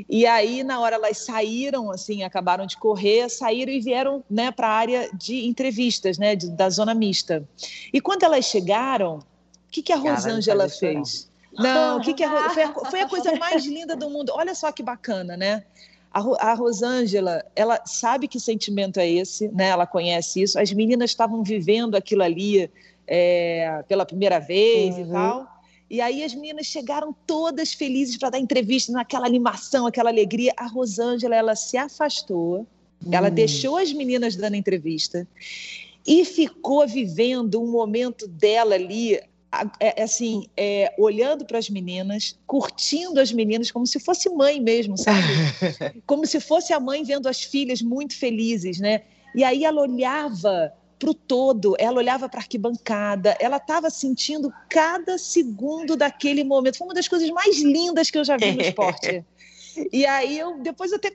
e 0.08 0.26
aí, 0.26 0.62
na 0.62 0.80
hora 0.80 0.96
elas 0.96 1.18
saíram, 1.18 1.90
assim, 1.90 2.22
acabaram 2.22 2.66
de 2.66 2.76
correr, 2.76 3.28
saíram 3.28 3.72
e 3.72 3.80
vieram 3.80 4.22
né, 4.30 4.50
para 4.50 4.68
a 4.68 4.72
área 4.72 5.10
de 5.12 5.46
entrevistas, 5.46 6.18
né, 6.18 6.36
de, 6.36 6.50
da 6.50 6.68
zona 6.70 6.94
mista. 6.94 7.46
E 7.92 8.00
quando 8.00 8.22
elas 8.22 8.44
chegaram, 8.44 9.16
o 9.16 9.22
que, 9.70 9.82
que 9.82 9.92
a 9.92 9.96
Rosângela 9.96 10.68
fez? 10.68 11.28
Não, 11.52 11.98
o 11.98 12.00
que, 12.00 12.14
que 12.14 12.22
a, 12.22 12.50
foi, 12.50 12.62
a, 12.62 12.72
foi 12.72 13.00
a 13.00 13.08
coisa 13.08 13.34
mais 13.36 13.64
linda 13.64 13.96
do 13.96 14.08
mundo. 14.08 14.32
Olha 14.34 14.54
só 14.54 14.70
que 14.70 14.82
bacana, 14.82 15.36
né? 15.36 15.64
A, 16.12 16.50
a 16.50 16.54
Rosângela, 16.54 17.44
ela 17.56 17.80
sabe 17.84 18.28
que 18.28 18.38
sentimento 18.38 18.98
é 18.98 19.08
esse, 19.08 19.48
né? 19.48 19.68
Ela 19.68 19.86
conhece 19.86 20.42
isso. 20.42 20.58
As 20.58 20.72
meninas 20.72 21.10
estavam 21.10 21.42
vivendo 21.42 21.96
aquilo 21.96 22.22
ali 22.22 22.70
é, 23.06 23.82
pela 23.88 24.06
primeira 24.06 24.38
vez 24.38 24.96
uhum. 24.96 25.02
e 25.02 25.10
tal. 25.10 25.59
E 25.90 26.00
aí 26.00 26.22
as 26.22 26.32
meninas 26.32 26.66
chegaram 26.66 27.12
todas 27.26 27.72
felizes 27.72 28.16
para 28.16 28.30
dar 28.30 28.38
entrevista 28.38 28.92
naquela 28.92 29.26
animação, 29.26 29.88
aquela 29.88 30.08
alegria. 30.08 30.52
A 30.56 30.66
Rosângela, 30.66 31.34
ela 31.34 31.56
se 31.56 31.76
afastou, 31.76 32.64
hum. 33.04 33.10
ela 33.10 33.28
deixou 33.28 33.76
as 33.76 33.92
meninas 33.92 34.36
dando 34.36 34.54
entrevista 34.54 35.26
e 36.06 36.24
ficou 36.24 36.86
vivendo 36.86 37.60
um 37.60 37.70
momento 37.70 38.26
dela 38.28 38.74
ali, 38.74 39.20
é, 39.80 40.02
assim, 40.02 40.46
é, 40.56 40.94
olhando 40.96 41.44
para 41.44 41.58
as 41.58 41.68
meninas, 41.68 42.38
curtindo 42.46 43.20
as 43.20 43.32
meninas 43.32 43.70
como 43.70 43.86
se 43.86 43.98
fosse 43.98 44.28
mãe 44.30 44.60
mesmo, 44.60 44.96
sabe? 44.96 45.26
como 46.06 46.24
se 46.24 46.40
fosse 46.40 46.72
a 46.72 46.80
mãe 46.80 47.02
vendo 47.02 47.28
as 47.28 47.42
filhas 47.42 47.82
muito 47.82 48.16
felizes, 48.16 48.78
né? 48.78 49.02
E 49.34 49.44
aí 49.44 49.64
ela 49.64 49.82
olhava 49.82 50.72
para 51.00 51.10
o 51.10 51.14
todo, 51.14 51.74
ela 51.78 51.96
olhava 51.96 52.28
para 52.28 52.40
a 52.40 52.42
arquibancada, 52.42 53.34
ela 53.40 53.56
estava 53.56 53.88
sentindo 53.88 54.52
cada 54.68 55.16
segundo 55.16 55.96
daquele 55.96 56.44
momento. 56.44 56.76
Foi 56.76 56.86
uma 56.86 56.94
das 56.94 57.08
coisas 57.08 57.30
mais 57.30 57.58
lindas 57.60 58.10
que 58.10 58.18
eu 58.18 58.24
já 58.24 58.36
vi 58.36 58.52
no 58.52 58.60
esporte. 58.60 59.24
e 59.90 60.04
aí 60.04 60.38
eu 60.38 60.58
depois 60.58 60.92
eu 60.92 60.98
até 60.98 61.10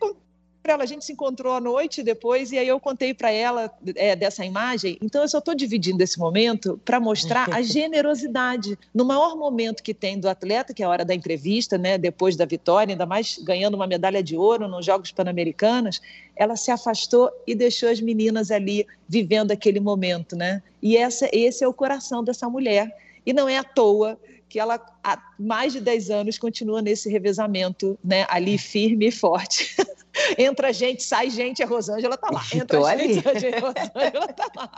para 0.65 0.73
ela. 0.73 0.83
A 0.83 0.87
gente 0.87 1.05
se 1.05 1.13
encontrou 1.13 1.53
à 1.53 1.61
noite 1.61 2.01
depois 2.01 2.51
e 2.51 2.57
aí 2.57 2.67
eu 2.67 2.79
contei 2.79 3.13
para 3.13 3.29
ela 3.29 3.71
é, 3.95 4.15
dessa 4.15 4.43
imagem. 4.43 4.97
Então 4.99 5.21
eu 5.21 5.27
só 5.27 5.37
estou 5.37 5.53
dividindo 5.53 6.01
esse 6.01 6.17
momento 6.17 6.81
para 6.83 6.99
mostrar 6.99 7.47
a 7.53 7.61
generosidade 7.63 8.77
no 8.91 9.05
maior 9.05 9.37
momento 9.37 9.83
que 9.83 9.93
tem 9.93 10.19
do 10.19 10.27
atleta, 10.27 10.73
que 10.73 10.81
é 10.81 10.85
a 10.87 10.89
hora 10.89 11.05
da 11.05 11.13
entrevista, 11.13 11.77
né? 11.77 11.99
Depois 11.99 12.35
da 12.35 12.45
vitória, 12.45 12.93
ainda 12.93 13.05
mais 13.05 13.37
ganhando 13.37 13.75
uma 13.75 13.85
medalha 13.85 14.23
de 14.23 14.35
ouro 14.35 14.67
nos 14.67 14.83
Jogos 14.83 15.11
Pan-Americanos, 15.11 16.01
ela 16.35 16.55
se 16.55 16.71
afastou 16.71 17.29
e 17.45 17.53
deixou 17.53 17.89
as 17.89 18.01
meninas 18.01 18.49
ali 18.49 18.87
vivendo 19.07 19.51
aquele 19.51 19.79
momento, 19.79 20.35
né? 20.35 20.63
E 20.81 20.97
essa, 20.97 21.29
esse 21.31 21.63
é 21.63 21.67
o 21.67 21.73
coração 21.73 22.23
dessa 22.23 22.49
mulher. 22.49 22.91
E 23.23 23.33
não 23.33 23.47
é 23.47 23.57
à 23.57 23.63
toa 23.63 24.19
que 24.47 24.59
ela 24.59 24.79
há 25.03 25.21
mais 25.37 25.73
de 25.73 25.81
10 25.81 26.09
anos 26.09 26.37
continua 26.37 26.81
nesse 26.81 27.09
revezamento, 27.09 27.97
né, 28.03 28.25
ali 28.29 28.57
firme 28.59 29.07
e 29.07 29.11
forte. 29.11 29.75
Entra 30.37 30.71
gente, 30.71 31.03
sai 31.03 31.29
gente, 31.29 31.61
a 31.63 31.65
Rosângela 31.65 32.17
tá 32.17 32.29
lá. 32.31 32.41
Entra 32.53 32.79
Tô 32.79 32.89
gente, 32.89 33.01
ali. 33.01 33.21
sai 33.21 33.39
gente, 33.39 33.55
a 33.55 33.59
Rosângela 33.59 34.27
tá 34.33 34.47
lá. 34.55 34.69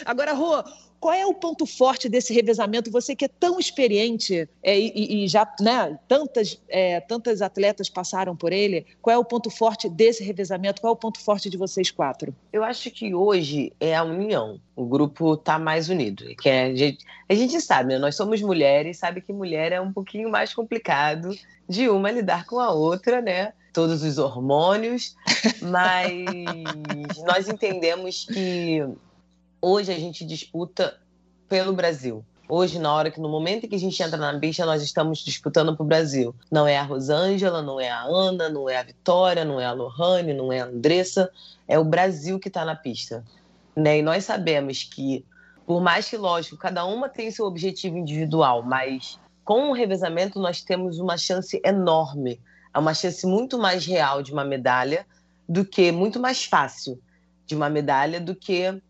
Agora, 0.05 0.33
Rô, 0.33 0.63
qual 1.07 1.15
é 1.15 1.25
o 1.25 1.33
ponto 1.33 1.65
forte 1.67 2.09
desse 2.09 2.35
revezamento? 2.35 2.91
Você 2.91 3.15
que 3.15 3.27
é 3.27 3.29
tão 3.29 3.61
experiente 3.61 4.49
é, 4.61 4.77
e, 4.77 5.23
e, 5.23 5.29
já 5.29 5.49
né, 5.61 5.97
tantas, 6.09 6.61
é, 6.69 6.99
tantas 6.99 7.41
atletas 7.41 7.89
passaram 7.89 8.35
por 8.35 8.53
ele, 8.53 8.85
qual 9.01 9.15
é 9.15 9.17
o 9.17 9.25
ponto 9.25 9.49
forte 9.49 9.89
desse 9.89 10.25
revezamento? 10.25 10.81
Qual 10.81 10.93
é 10.93 10.95
o 10.95 10.99
ponto 10.99 11.21
forte 11.21 11.49
de 11.49 11.57
vocês 11.57 11.93
quatro? 11.93 12.35
Eu 12.53 12.65
acho 12.65 12.91
que 12.91 13.15
hoje 13.15 13.73
é 13.79 13.95
a 13.95 14.03
união. 14.03 14.61
O 14.75 14.85
grupo 14.85 15.35
está 15.35 15.61
mais 15.61 15.89
unido. 15.89 16.25
Que 16.43 16.49
é, 16.49 16.65
a, 16.65 16.75
gente, 16.75 17.05
a 17.29 17.35
gente 17.37 17.61
sabe, 17.61 17.91
né? 17.91 18.01
nós 18.01 18.17
somos 18.17 18.43
mulheres, 18.43 18.99
sabe 18.99 19.21
que 19.21 19.33
mulher 19.33 19.71
é 19.71 19.81
um 19.81 19.93
pouquinho 19.93 20.29
mais 20.29 20.53
complicado 20.53 21.31
de 21.69 21.89
uma 21.89 22.11
lidar 22.11 22.47
com 22.47 22.59
a 22.59 22.73
outra, 22.73 23.23
né? 23.23 23.53
Todos 23.73 24.03
os 24.03 24.19
hormônios, 24.19 25.15
mas 25.63 26.25
nós 27.25 27.49
entendemos 27.49 28.25
que 28.25 28.83
hoje 29.67 29.93
a 29.93 29.99
gente 29.99 30.25
disputa 30.25 30.97
pelo 31.49 31.73
Brasil. 31.73 32.25
Hoje, 32.49 32.79
na 32.79 32.95
hora 32.95 33.11
que 33.11 33.21
no 33.21 33.29
momento 33.29 33.65
em 33.65 33.69
que 33.69 33.75
a 33.75 33.79
gente 33.79 34.01
entra 34.01 34.17
na 34.17 34.39
pista, 34.39 34.65
nós 34.65 34.81
estamos 34.81 35.19
disputando 35.19 35.75
para 35.75 35.83
o 35.83 35.87
Brasil. 35.87 36.33
Não 36.49 36.69
é 36.69 36.79
a 36.79 36.85
Rosângela, 36.85 37.61
não 37.61 37.81
é 37.81 37.91
a 37.91 38.03
Ana, 38.03 38.49
não 38.49 38.71
é 38.71 38.77
a 38.77 38.85
Vitória, 38.85 39.45
não 39.45 39.61
é 39.61 39.65
a 39.65 39.73
Lohane, 39.73 40.33
não 40.33 40.53
é 40.53 40.61
a 40.61 40.67
Andressa, 40.67 41.29
é 41.67 41.77
o 41.77 41.85
Brasil 41.85 42.39
que 42.39 42.47
está 42.47 42.65
na 42.65 42.77
pista. 42.77 43.25
Né? 43.75 43.99
E 43.99 44.03
nós 44.03 44.25
sabemos 44.25 44.85
que, 44.85 45.25
por 45.67 45.83
mais 45.83 46.09
que, 46.09 46.17
lógico, 46.17 46.57
cada 46.57 46.85
uma 46.85 47.09
tem 47.09 47.29
seu 47.33 47.45
objetivo 47.45 47.99
individual, 47.99 48.63
mas 48.63 49.19
com 49.45 49.71
o 49.71 49.73
revezamento 49.73 50.39
nós 50.39 50.61
temos 50.61 51.01
uma 51.01 51.19
chance 51.19 51.61
enorme, 51.65 52.41
é 52.73 52.79
uma 52.79 52.95
chance 52.95 53.27
muito 53.27 53.59
mais 53.59 53.85
real 53.85 54.23
de 54.23 54.33
uma 54.33 54.45
medalha 54.45 55.05
do 55.49 55.65
que, 55.65 55.91
muito 55.91 56.21
mais 56.21 56.45
fácil 56.45 57.01
de 57.47 57.55
uma 57.55 57.71
medalha 57.71 58.21
do 58.21 58.35
que 58.35 58.81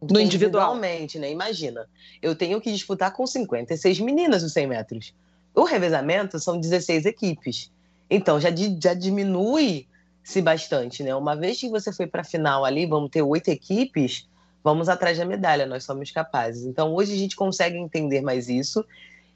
no 0.00 0.20
individual. 0.20 0.74
Individualmente, 0.74 1.18
né? 1.18 1.30
Imagina, 1.30 1.88
eu 2.22 2.34
tenho 2.34 2.60
que 2.60 2.72
disputar 2.72 3.12
com 3.12 3.26
56 3.26 4.00
meninas 4.00 4.42
os 4.42 4.52
100 4.52 4.66
metros. 4.66 5.14
O 5.54 5.64
revezamento 5.64 6.38
são 6.38 6.58
16 6.58 7.06
equipes. 7.06 7.70
Então 8.08 8.40
já, 8.40 8.48
já 8.82 8.94
diminui-se 8.94 10.42
bastante, 10.42 11.02
né? 11.02 11.14
Uma 11.14 11.36
vez 11.36 11.60
que 11.60 11.68
você 11.68 11.92
foi 11.92 12.06
para 12.06 12.22
a 12.22 12.24
final 12.24 12.64
ali, 12.64 12.86
vamos 12.86 13.10
ter 13.10 13.22
oito 13.22 13.48
equipes, 13.48 14.26
vamos 14.64 14.88
atrás 14.88 15.18
da 15.18 15.24
medalha, 15.24 15.66
nós 15.66 15.84
somos 15.84 16.10
capazes. 16.10 16.64
Então 16.64 16.94
hoje 16.94 17.12
a 17.12 17.18
gente 17.18 17.36
consegue 17.36 17.76
entender 17.76 18.20
mais 18.20 18.48
isso 18.48 18.84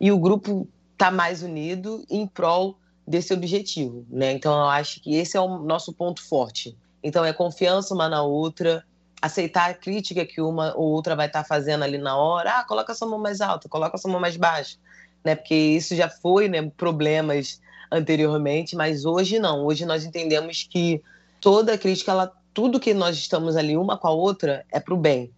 e 0.01 0.11
o 0.11 0.19
grupo 0.19 0.67
está 0.93 1.11
mais 1.11 1.43
unido 1.43 2.05
em 2.09 2.27
prol 2.27 2.77
desse 3.07 3.35
objetivo, 3.35 4.05
né? 4.09 4.33
Então 4.33 4.53
eu 4.53 4.67
acho 4.67 5.01
que 5.01 5.15
esse 5.15 5.37
é 5.37 5.41
o 5.41 5.59
nosso 5.59 5.93
ponto 5.93 6.23
forte. 6.23 6.77
Então 7.03 7.25
é 7.25 7.33
confiança 7.33 7.95
uma 7.95 8.09
na 8.09 8.23
outra, 8.23 8.85
aceitar 9.25 9.71
a 9.71 9.75
crítica 9.75 10.27
que 10.27 10.39
uma 10.39 10.77
ou 10.77 10.93
outra 10.93 11.17
vai 11.17 11.29
estar 11.29 11.43
tá 11.43 11.49
fazendo 11.49 11.83
ali 11.83 11.97
na 11.97 12.15
hora. 12.15 12.59
Ah, 12.59 12.65
coloca 12.65 12.95
sua 12.95 13.09
mão 13.09 13.19
mais 13.19 13.41
alta, 13.41 13.71
coloca 13.71 13.97
sua 13.97 14.11
mão 14.11 14.21
mais 14.21 14.37
baixa, 14.37 14.77
né? 15.25 15.35
Porque 15.35 15.55
isso 15.55 15.97
já 15.97 16.11
foi, 16.11 16.47
né, 16.47 16.71
problemas 16.77 17.59
anteriormente, 17.91 18.77
mas 18.77 19.07
hoje 19.07 19.39
não. 19.39 19.65
Hoje 19.65 19.87
nós 19.87 20.05
entendemos 20.05 20.69
que 20.69 21.03
toda 21.41 21.79
crítica, 21.79 22.11
ela, 22.11 22.31
tudo 22.53 22.79
que 22.79 22.93
nós 22.93 23.17
estamos 23.17 23.57
ali 23.57 23.79
uma 23.79 23.97
com 23.97 24.09
a 24.09 24.11
outra 24.11 24.63
é 24.71 24.79
para 24.79 24.93
o 24.93 24.99
bem. 24.99 25.31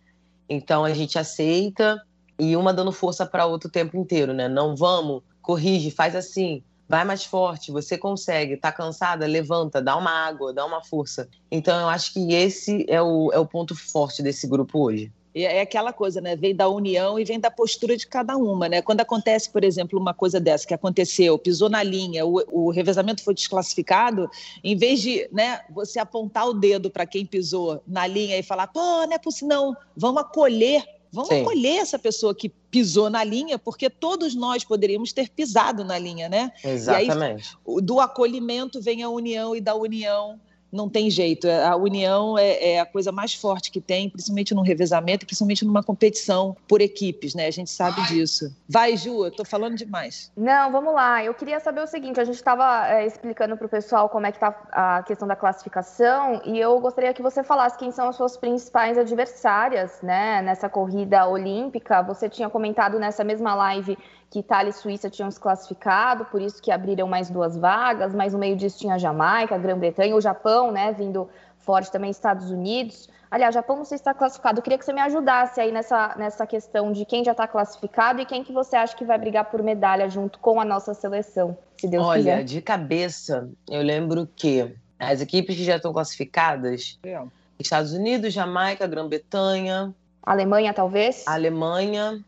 Então 0.48 0.84
a 0.84 0.92
gente 0.92 1.16
aceita 1.16 2.02
e 2.36 2.56
uma 2.56 2.74
dando 2.74 2.90
força 2.90 3.24
para 3.24 3.46
outra 3.46 3.68
o 3.68 3.72
tempo 3.72 3.96
inteiro, 3.96 4.34
né? 4.34 4.48
Não 4.48 4.74
vamos, 4.74 5.22
corrige, 5.40 5.92
faz 5.92 6.16
assim 6.16 6.60
vai 6.88 7.04
mais 7.04 7.24
forte, 7.24 7.72
você 7.72 7.98
consegue, 7.98 8.56
tá 8.56 8.70
cansada, 8.72 9.26
levanta, 9.26 9.82
dá 9.82 9.96
uma 9.96 10.10
água, 10.10 10.52
dá 10.52 10.64
uma 10.64 10.82
força. 10.82 11.28
Então 11.50 11.80
eu 11.80 11.88
acho 11.88 12.12
que 12.12 12.32
esse 12.32 12.86
é 12.88 13.02
o, 13.02 13.30
é 13.32 13.38
o 13.38 13.46
ponto 13.46 13.74
forte 13.74 14.22
desse 14.22 14.46
grupo 14.46 14.78
hoje. 14.78 15.12
E 15.36 15.44
é 15.44 15.60
aquela 15.60 15.92
coisa, 15.92 16.18
né? 16.18 16.34
Vem 16.34 16.56
da 16.56 16.66
união 16.66 17.18
e 17.18 17.24
vem 17.24 17.38
da 17.38 17.50
postura 17.50 17.94
de 17.94 18.06
cada 18.06 18.38
uma, 18.38 18.70
né? 18.70 18.80
Quando 18.80 19.02
acontece, 19.02 19.50
por 19.50 19.62
exemplo, 19.62 20.00
uma 20.00 20.14
coisa 20.14 20.40
dessa 20.40 20.66
que 20.66 20.72
aconteceu, 20.72 21.38
pisou 21.38 21.68
na 21.68 21.82
linha, 21.82 22.24
o, 22.24 22.42
o 22.50 22.70
revezamento 22.70 23.22
foi 23.22 23.34
desclassificado, 23.34 24.30
em 24.64 24.74
vez 24.74 24.98
de, 25.02 25.28
né, 25.30 25.60
você 25.68 25.98
apontar 25.98 26.48
o 26.48 26.54
dedo 26.54 26.90
para 26.90 27.04
quem 27.04 27.26
pisou 27.26 27.82
na 27.86 28.06
linha 28.06 28.38
e 28.38 28.42
falar, 28.42 28.68
pô, 28.68 28.80
não 28.80 29.12
é 29.12 29.18
possível, 29.18 29.48
não, 29.48 29.76
vamos 29.94 30.22
acolher 30.22 30.82
Vamos 31.16 31.30
Sim. 31.30 31.40
acolher 31.40 31.78
essa 31.78 31.98
pessoa 31.98 32.34
que 32.34 32.50
pisou 32.50 33.08
na 33.08 33.24
linha, 33.24 33.58
porque 33.58 33.88
todos 33.88 34.34
nós 34.34 34.62
poderíamos 34.64 35.14
ter 35.14 35.30
pisado 35.30 35.82
na 35.82 35.98
linha, 35.98 36.28
né? 36.28 36.52
Exatamente. 36.62 37.56
Aí, 37.66 37.82
do 37.82 38.00
acolhimento 38.00 38.82
vem 38.82 39.02
a 39.02 39.08
união 39.08 39.56
e 39.56 39.60
da 39.62 39.74
união 39.74 40.38
não 40.76 40.88
tem 40.88 41.10
jeito. 41.10 41.48
A 41.48 41.74
união 41.74 42.38
é, 42.38 42.72
é, 42.72 42.80
a 42.80 42.86
coisa 42.86 43.10
mais 43.10 43.34
forte 43.34 43.70
que 43.70 43.80
tem, 43.80 44.08
principalmente 44.08 44.54
no 44.54 44.62
revezamento, 44.62 45.26
principalmente 45.26 45.64
numa 45.64 45.82
competição 45.82 46.56
por 46.68 46.80
equipes, 46.80 47.34
né? 47.34 47.46
A 47.46 47.50
gente 47.50 47.70
sabe 47.70 48.00
disso. 48.06 48.54
Vai, 48.68 48.96
Ju, 48.96 49.24
eu 49.24 49.30
tô 49.30 49.44
falando 49.44 49.76
demais. 49.76 50.30
Não, 50.36 50.70
vamos 50.70 50.94
lá. 50.94 51.24
Eu 51.24 51.34
queria 51.34 51.58
saber 51.58 51.80
o 51.82 51.86
seguinte: 51.86 52.20
a 52.20 52.24
gente 52.24 52.36
estava 52.36 52.88
é, 52.88 53.06
explicando 53.06 53.56
para 53.56 53.66
o 53.66 53.68
pessoal 53.68 54.08
como 54.08 54.26
é 54.26 54.32
que 54.32 54.38
tá 54.38 54.54
a 54.70 55.02
questão 55.02 55.26
da 55.26 55.34
classificação, 55.34 56.42
e 56.44 56.58
eu 56.58 56.78
gostaria 56.80 57.12
que 57.14 57.22
você 57.22 57.42
falasse 57.42 57.78
quem 57.78 57.90
são 57.90 58.08
as 58.08 58.16
suas 58.16 58.36
principais 58.36 58.98
adversárias, 58.98 60.00
né, 60.02 60.42
nessa 60.42 60.68
corrida 60.68 61.26
olímpica. 61.26 62.02
Você 62.02 62.28
tinha 62.28 62.50
comentado 62.50 62.98
nessa 62.98 63.24
mesma 63.24 63.54
live 63.54 63.96
que 64.30 64.40
Itália 64.40 64.70
e 64.70 64.72
Suíça 64.72 65.08
tinham 65.08 65.30
se 65.30 65.38
classificado, 65.38 66.24
por 66.26 66.40
isso 66.40 66.60
que 66.60 66.70
abriram 66.70 67.06
mais 67.06 67.30
duas 67.30 67.56
vagas, 67.56 68.14
mas 68.14 68.32
no 68.32 68.38
meio 68.38 68.56
disso 68.56 68.78
tinha 68.78 68.94
a 68.94 68.98
Jamaica, 68.98 69.54
a 69.54 69.58
Grã-Bretanha, 69.58 70.16
o 70.16 70.20
Japão, 70.20 70.70
né, 70.70 70.92
vindo 70.92 71.28
forte 71.58 71.90
também, 71.90 72.10
Estados 72.10 72.50
Unidos. 72.50 73.08
Aliás, 73.30 73.54
Japão 73.54 73.76
não 73.76 73.84
sei 73.84 73.98
se 73.98 74.02
está 74.02 74.14
classificado. 74.14 74.58
Eu 74.58 74.62
queria 74.62 74.78
que 74.78 74.84
você 74.84 74.92
me 74.92 75.00
ajudasse 75.00 75.60
aí 75.60 75.72
nessa, 75.72 76.14
nessa 76.16 76.46
questão 76.46 76.92
de 76.92 77.04
quem 77.04 77.24
já 77.24 77.32
está 77.32 77.46
classificado 77.46 78.20
e 78.20 78.26
quem 78.26 78.44
que 78.44 78.52
você 78.52 78.76
acha 78.76 78.96
que 78.96 79.04
vai 79.04 79.18
brigar 79.18 79.46
por 79.46 79.62
medalha 79.62 80.08
junto 80.08 80.38
com 80.38 80.60
a 80.60 80.64
nossa 80.64 80.94
seleção, 80.94 81.56
se 81.76 81.88
Deus 81.88 82.06
Olha, 82.06 82.18
quiser. 82.18 82.34
Olha, 82.34 82.44
de 82.44 82.60
cabeça, 82.62 83.48
eu 83.68 83.82
lembro 83.82 84.28
que 84.36 84.74
as 84.98 85.20
equipes 85.20 85.56
que 85.56 85.64
já 85.64 85.76
estão 85.76 85.92
classificadas, 85.92 86.98
é. 87.04 87.20
Estados 87.58 87.92
Unidos, 87.92 88.32
Jamaica, 88.32 88.86
Grã-Bretanha, 88.86 89.94
Alemanha, 90.26 90.74
talvez? 90.74 91.22
Alemanha. 91.24 92.20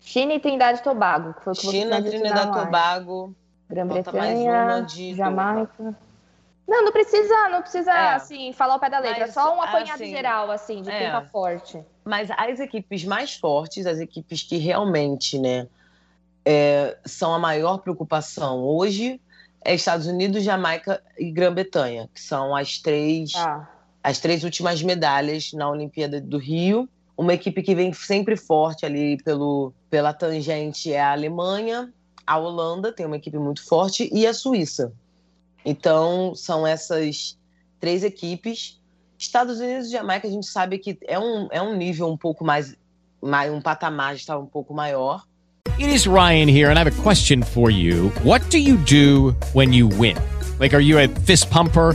China 0.00 0.34
e 0.34 0.40
Trindade 0.40 0.80
e 0.80 0.82
Tobago, 0.82 1.34
que 1.34 1.44
foi 1.44 1.54
que 1.54 1.70
China, 1.70 2.02
Trindade 2.02 2.48
e 2.48 2.64
Tobago. 2.64 3.34
Grã-Bretanha, 3.68 4.86
Jamaica. 5.14 5.96
Não, 6.66 6.84
não 6.84 6.92
precisa, 6.92 7.48
não 7.48 7.62
precisa 7.62 7.92
é. 7.92 8.14
assim, 8.14 8.52
falar 8.52 8.76
o 8.76 8.78
pé 8.78 8.88
da 8.88 9.00
letra, 9.00 9.26
Mas, 9.26 9.34
só 9.34 9.56
um 9.56 9.60
apanhado 9.60 10.02
assim, 10.02 10.10
geral, 10.10 10.50
assim, 10.50 10.82
de 10.82 10.90
é. 10.90 10.98
quem 10.98 11.10
tá 11.10 11.22
forte. 11.22 11.84
Mas 12.04 12.30
as 12.30 12.60
equipes 12.60 13.04
mais 13.04 13.34
fortes, 13.36 13.86
as 13.86 13.98
equipes 13.98 14.42
que 14.42 14.56
realmente, 14.56 15.36
né, 15.38 15.66
é, 16.44 16.96
são 17.04 17.34
a 17.34 17.38
maior 17.38 17.78
preocupação 17.78 18.64
hoje 18.64 19.20
é 19.64 19.74
Estados 19.74 20.06
Unidos, 20.06 20.42
Jamaica 20.42 21.02
e 21.18 21.30
Grã-Bretanha, 21.30 22.08
que 22.14 22.20
são 22.20 22.54
as 22.56 22.78
três, 22.78 23.32
ah. 23.34 23.68
as 24.02 24.18
três 24.18 24.42
últimas 24.42 24.82
medalhas 24.82 25.52
na 25.52 25.68
Olimpíada 25.68 26.20
do 26.20 26.38
Rio. 26.38 26.88
Uma 27.20 27.34
equipe 27.34 27.62
que 27.62 27.74
vem 27.74 27.92
sempre 27.92 28.34
forte 28.34 28.86
ali 28.86 29.22
pelo, 29.22 29.74
pela 29.90 30.10
tangente 30.10 30.90
é 30.90 31.02
a 31.02 31.12
Alemanha, 31.12 31.92
a 32.26 32.38
Holanda 32.38 32.90
tem 32.90 33.04
uma 33.04 33.16
equipe 33.16 33.36
muito 33.36 33.62
forte 33.62 34.08
e 34.10 34.26
a 34.26 34.32
Suíça. 34.32 34.90
Então, 35.62 36.34
são 36.34 36.66
essas 36.66 37.38
três 37.78 38.02
equipes. 38.04 38.80
Estados 39.18 39.60
Unidos 39.60 39.88
e 39.88 39.92
Jamaica, 39.92 40.26
a 40.26 40.30
gente 40.30 40.46
sabe 40.46 40.78
que 40.78 40.96
é 41.06 41.18
um, 41.18 41.46
é 41.50 41.60
um 41.60 41.76
nível 41.76 42.08
um 42.08 42.16
pouco 42.16 42.42
mais, 42.42 42.74
mais 43.20 43.52
um 43.52 43.60
patamar 43.60 44.14
está 44.14 44.38
um 44.38 44.46
pouco 44.46 44.72
maior. 44.72 45.22
It 45.78 45.94
is 45.94 46.06
Ryan 46.06 46.48
here, 46.48 46.70
and 46.70 46.78
I 46.78 46.80
have 46.80 46.88
a 46.88 47.02
question 47.02 47.42
for 47.42 47.70
you. 47.70 48.10
What 48.24 48.48
do 48.48 48.56
you 48.56 48.78
do 48.78 49.36
when 49.52 49.74
you 49.74 49.88
win? 49.88 50.16
Like, 50.58 50.74
are 50.74 50.82
you 50.82 50.98
a 50.98 51.06
fist 51.26 51.50
pumper? 51.50 51.94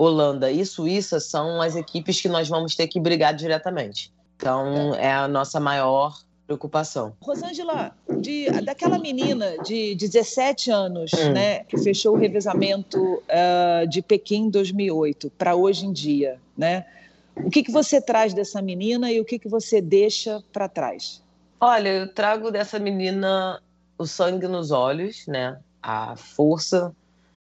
Holanda 0.00 0.50
e 0.50 0.64
Suíça 0.64 1.20
são 1.20 1.60
as 1.60 1.76
equipes 1.76 2.20
que 2.20 2.28
nós 2.28 2.48
vamos 2.48 2.74
ter 2.74 2.86
que 2.86 3.00
brigar 3.00 3.34
diretamente. 3.34 4.12
Então, 4.36 4.94
é 4.94 5.12
a 5.12 5.26
nossa 5.26 5.58
maior 5.58 6.16
preocupação. 6.46 7.14
Rosângela, 7.20 7.92
de, 8.20 8.50
daquela 8.62 8.98
menina 8.98 9.58
de 9.58 9.94
17 9.96 10.70
anos, 10.70 11.12
hum. 11.12 11.32
né, 11.32 11.64
que 11.64 11.76
fechou 11.76 12.14
o 12.14 12.18
revezamento 12.18 12.98
uh, 12.98 13.86
de 13.86 14.00
Pequim 14.00 14.48
2008 14.48 15.30
para 15.36 15.54
hoje 15.54 15.84
em 15.84 15.92
dia, 15.92 16.40
né? 16.56 16.86
O 17.36 17.50
que, 17.50 17.62
que 17.62 17.70
você 17.70 18.00
traz 18.00 18.34
dessa 18.34 18.60
menina 18.60 19.12
e 19.12 19.20
o 19.20 19.24
que, 19.24 19.38
que 19.38 19.48
você 19.48 19.80
deixa 19.80 20.42
para 20.52 20.68
trás? 20.68 21.22
Olha, 21.60 21.88
eu 21.88 22.12
trago 22.12 22.50
dessa 22.50 22.78
menina 22.78 23.60
o 23.96 24.06
sangue 24.06 24.48
nos 24.48 24.70
olhos, 24.70 25.26
né? 25.26 25.58
A 25.82 26.16
força, 26.16 26.94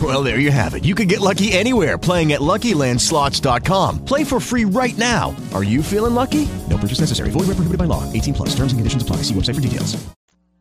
Well, 0.00 0.22
there 0.22 0.38
you 0.38 0.52
have 0.52 0.74
it. 0.74 0.84
You 0.84 0.94
can 0.94 1.08
get 1.08 1.18
lucky 1.18 1.50
anywhere 1.50 1.98
playing 1.98 2.32
at 2.32 2.40
LuckyLandSlots.com. 2.40 4.04
Play 4.04 4.22
for 4.22 4.38
free 4.38 4.64
right 4.64 4.96
now. 4.96 5.34
Are 5.52 5.64
you 5.64 5.82
feeling 5.82 6.14
lucky? 6.14 6.46
No 6.68 6.78
purchase 6.78 7.00
necessary. 7.00 7.30
Void 7.30 7.48
where 7.48 7.58
prohibited 7.58 7.78
by 7.78 7.90
law. 7.90 8.04
18 8.12 8.34
plus. 8.34 8.50
Terms 8.54 8.72
and 8.72 8.78
conditions 8.78 9.02
apply. 9.02 9.16
See 9.26 9.34
website 9.34 9.56
for 9.56 9.60
details. 9.60 9.98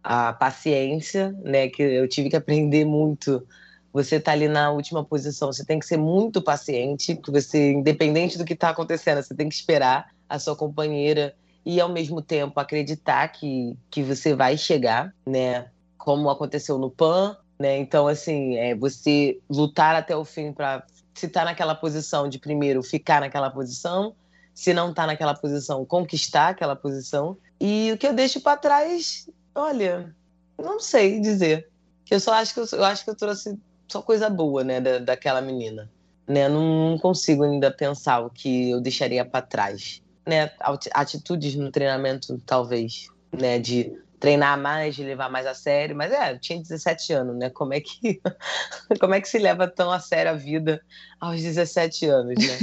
A 0.04 0.34
paciência, 0.34 1.36
né, 1.44 1.68
que 1.68 1.84
eu 1.84 2.08
tive 2.08 2.30
que 2.30 2.36
aprender 2.36 2.86
muito 2.86 3.46
você 3.92 4.18
está 4.18 4.32
ali 4.34 4.48
na 4.48 4.72
última 4.72 5.04
posição, 5.04 5.52
você 5.52 5.66
tem 5.66 5.80
que 5.80 5.86
ser 5.86 5.98
muito 5.98 6.42
paciente, 6.42 7.20
você, 7.28 7.72
independente 7.72 8.38
do 8.38 8.46
que 8.46 8.54
está 8.54 8.70
acontecendo, 8.70 9.22
você 9.22 9.34
tem 9.34 9.50
que 9.50 9.56
esperar 9.56 10.12
a 10.28 10.38
sua 10.38 10.56
companheira 10.56 11.34
e 11.66 11.82
ao 11.82 11.90
mesmo 11.90 12.22
tempo 12.22 12.60
acreditar 12.60 13.28
que, 13.30 13.76
que 13.90 14.04
você 14.04 14.36
vai 14.36 14.58
chegar, 14.58 15.14
né? 15.26 15.68
Como 15.98 16.30
aconteceu 16.30 16.78
no 16.78 16.90
PAN, 16.90 17.36
né? 17.60 17.78
Então, 17.78 18.08
assim, 18.08 18.56
é 18.56 18.74
você 18.74 19.40
lutar 19.50 19.96
até 19.96 20.16
o 20.16 20.24
fim 20.24 20.54
para 20.54 20.86
se 21.14 21.28
tá 21.28 21.44
naquela 21.44 21.76
posição 21.76 22.30
de 22.30 22.40
primeiro 22.40 22.82
ficar 22.82 23.20
naquela 23.20 23.50
posição, 23.50 24.16
se 24.54 24.74
não 24.74 24.94
tá 24.94 25.06
naquela 25.06 25.34
posição, 25.34 25.86
conquistar 25.86 26.50
aquela 26.50 26.76
posição. 26.76 27.38
E 27.60 27.92
o 27.92 27.98
que 27.98 28.08
eu 28.08 28.14
deixo 28.14 28.40
para 28.40 28.56
trás, 28.56 29.30
olha, 29.54 30.16
não 30.58 30.80
sei 30.80 31.20
dizer. 31.20 31.68
Eu 32.10 32.20
só 32.20 32.34
acho 32.34 32.54
que 32.54 32.60
eu, 32.62 32.66
eu 32.72 32.86
acho 32.86 33.04
que 33.04 33.10
eu 33.10 33.16
trouxe 33.16 33.60
só 33.88 34.02
coisa 34.02 34.30
boa, 34.30 34.64
né, 34.64 34.80
da, 34.80 35.00
daquela 35.00 35.42
menina. 35.42 35.92
Né? 36.26 36.48
Não, 36.48 36.92
não 36.92 36.98
consigo 36.98 37.44
ainda 37.44 37.70
pensar 37.70 38.22
o 38.22 38.30
que 38.30 38.70
eu 38.70 38.80
deixaria 38.80 39.26
para 39.26 39.46
trás. 39.46 40.02
Né? 40.26 40.52
Atitudes 40.94 41.56
no 41.56 41.72
treinamento, 41.72 42.42
talvez, 42.46 43.08
né, 43.38 43.60
de 43.60 43.92
treinar 44.20 44.60
mais, 44.60 44.96
de 44.96 45.04
levar 45.04 45.30
mais 45.30 45.46
a 45.46 45.54
sério, 45.54 45.96
mas 45.96 46.12
é, 46.12 46.34
eu 46.34 46.40
tinha 46.40 46.60
17 46.60 47.14
anos, 47.14 47.38
né? 47.38 47.50
Como 47.50 47.74
é 47.74 47.80
que 47.80 48.22
como 49.00 49.14
é 49.14 49.22
que 49.22 49.30
se 49.30 49.40
leva 49.40 49.68
tão 49.68 49.92
a 49.92 50.00
sério 50.00 50.32
a 50.32 50.36
vida 50.36 50.82
aos 51.20 51.42
17 51.42 52.06
anos, 52.06 52.36
né? 52.36 52.58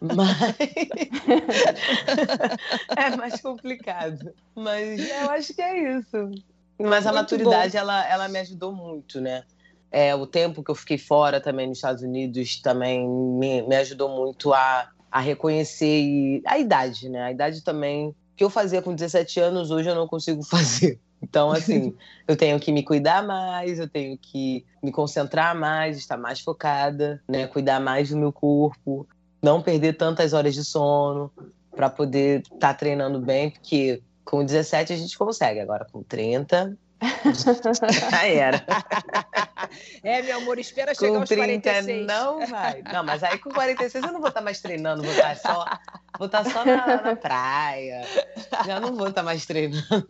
mas 0.14 0.56
é 2.96 3.16
mais 3.16 3.40
complicado. 3.40 4.32
Mas 4.54 5.08
eu 5.08 5.30
acho 5.30 5.54
que 5.54 5.62
é 5.62 5.98
isso. 5.98 6.30
Mas 6.78 7.06
a 7.06 7.12
maturidade 7.12 7.76
ela, 7.76 8.08
ela 8.08 8.28
me 8.28 8.38
ajudou 8.38 8.72
muito, 8.72 9.20
né? 9.20 9.42
É, 9.90 10.14
o 10.14 10.26
tempo 10.26 10.62
que 10.62 10.70
eu 10.70 10.74
fiquei 10.74 10.98
fora 10.98 11.40
também 11.40 11.66
nos 11.66 11.78
Estados 11.78 12.02
Unidos 12.02 12.60
também 12.60 13.08
me, 13.08 13.62
me 13.62 13.76
ajudou 13.76 14.10
muito 14.10 14.52
a, 14.52 14.90
a 15.10 15.20
reconhecer 15.20 16.42
a 16.46 16.58
idade, 16.58 17.08
né? 17.08 17.22
A 17.22 17.32
idade 17.32 17.64
também. 17.64 18.14
Que 18.38 18.44
eu 18.44 18.48
fazia 18.48 18.80
com 18.80 18.94
17 18.94 19.40
anos, 19.40 19.70
hoje 19.70 19.90
eu 19.90 19.94
não 19.94 20.06
consigo 20.06 20.42
fazer. 20.46 20.98
Então, 21.20 21.50
assim, 21.50 21.92
eu 22.28 22.36
tenho 22.36 22.60
que 22.60 22.70
me 22.70 22.84
cuidar 22.84 23.26
mais, 23.26 23.80
eu 23.80 23.88
tenho 23.88 24.16
que 24.16 24.64
me 24.80 24.92
concentrar 24.92 25.54
mais, 25.54 25.98
estar 25.98 26.16
mais 26.16 26.38
focada, 26.40 27.20
né? 27.28 27.48
Cuidar 27.48 27.80
mais 27.80 28.10
do 28.10 28.16
meu 28.16 28.32
corpo, 28.32 29.04
não 29.42 29.60
perder 29.60 29.96
tantas 29.96 30.32
horas 30.32 30.54
de 30.54 30.64
sono 30.64 31.28
para 31.74 31.90
poder 31.90 32.42
estar 32.42 32.58
tá 32.58 32.74
treinando 32.74 33.20
bem, 33.20 33.50
porque 33.50 34.00
com 34.24 34.44
17 34.44 34.92
a 34.92 34.96
gente 34.96 35.18
consegue, 35.18 35.58
agora 35.58 35.84
com 35.90 36.04
30 36.04 36.78
já 38.10 38.26
era. 38.26 38.64
é, 40.02 40.22
meu 40.22 40.38
amor, 40.38 40.58
espera 40.58 40.94
chegar 40.94 41.12
com 41.12 41.18
aos 41.20 41.28
30 41.28 41.70
46. 41.70 42.06
não 42.06 42.46
vai. 42.46 42.82
Não, 42.92 43.04
mas 43.04 43.22
aí 43.22 43.38
com 43.38 43.50
46 43.50 44.04
eu 44.04 44.12
não 44.12 44.20
vou 44.20 44.28
estar 44.28 44.40
mais 44.40 44.60
treinando, 44.60 45.02
vou 45.02 45.12
estar 45.12 45.36
só, 45.36 45.64
vou 46.18 46.26
estar 46.26 46.44
só 46.44 46.64
na, 46.64 47.02
na 47.02 47.16
praia. 47.16 48.02
Já 48.66 48.80
não 48.80 48.94
vou 48.94 49.08
estar 49.08 49.22
mais 49.22 49.44
treinando. 49.46 50.06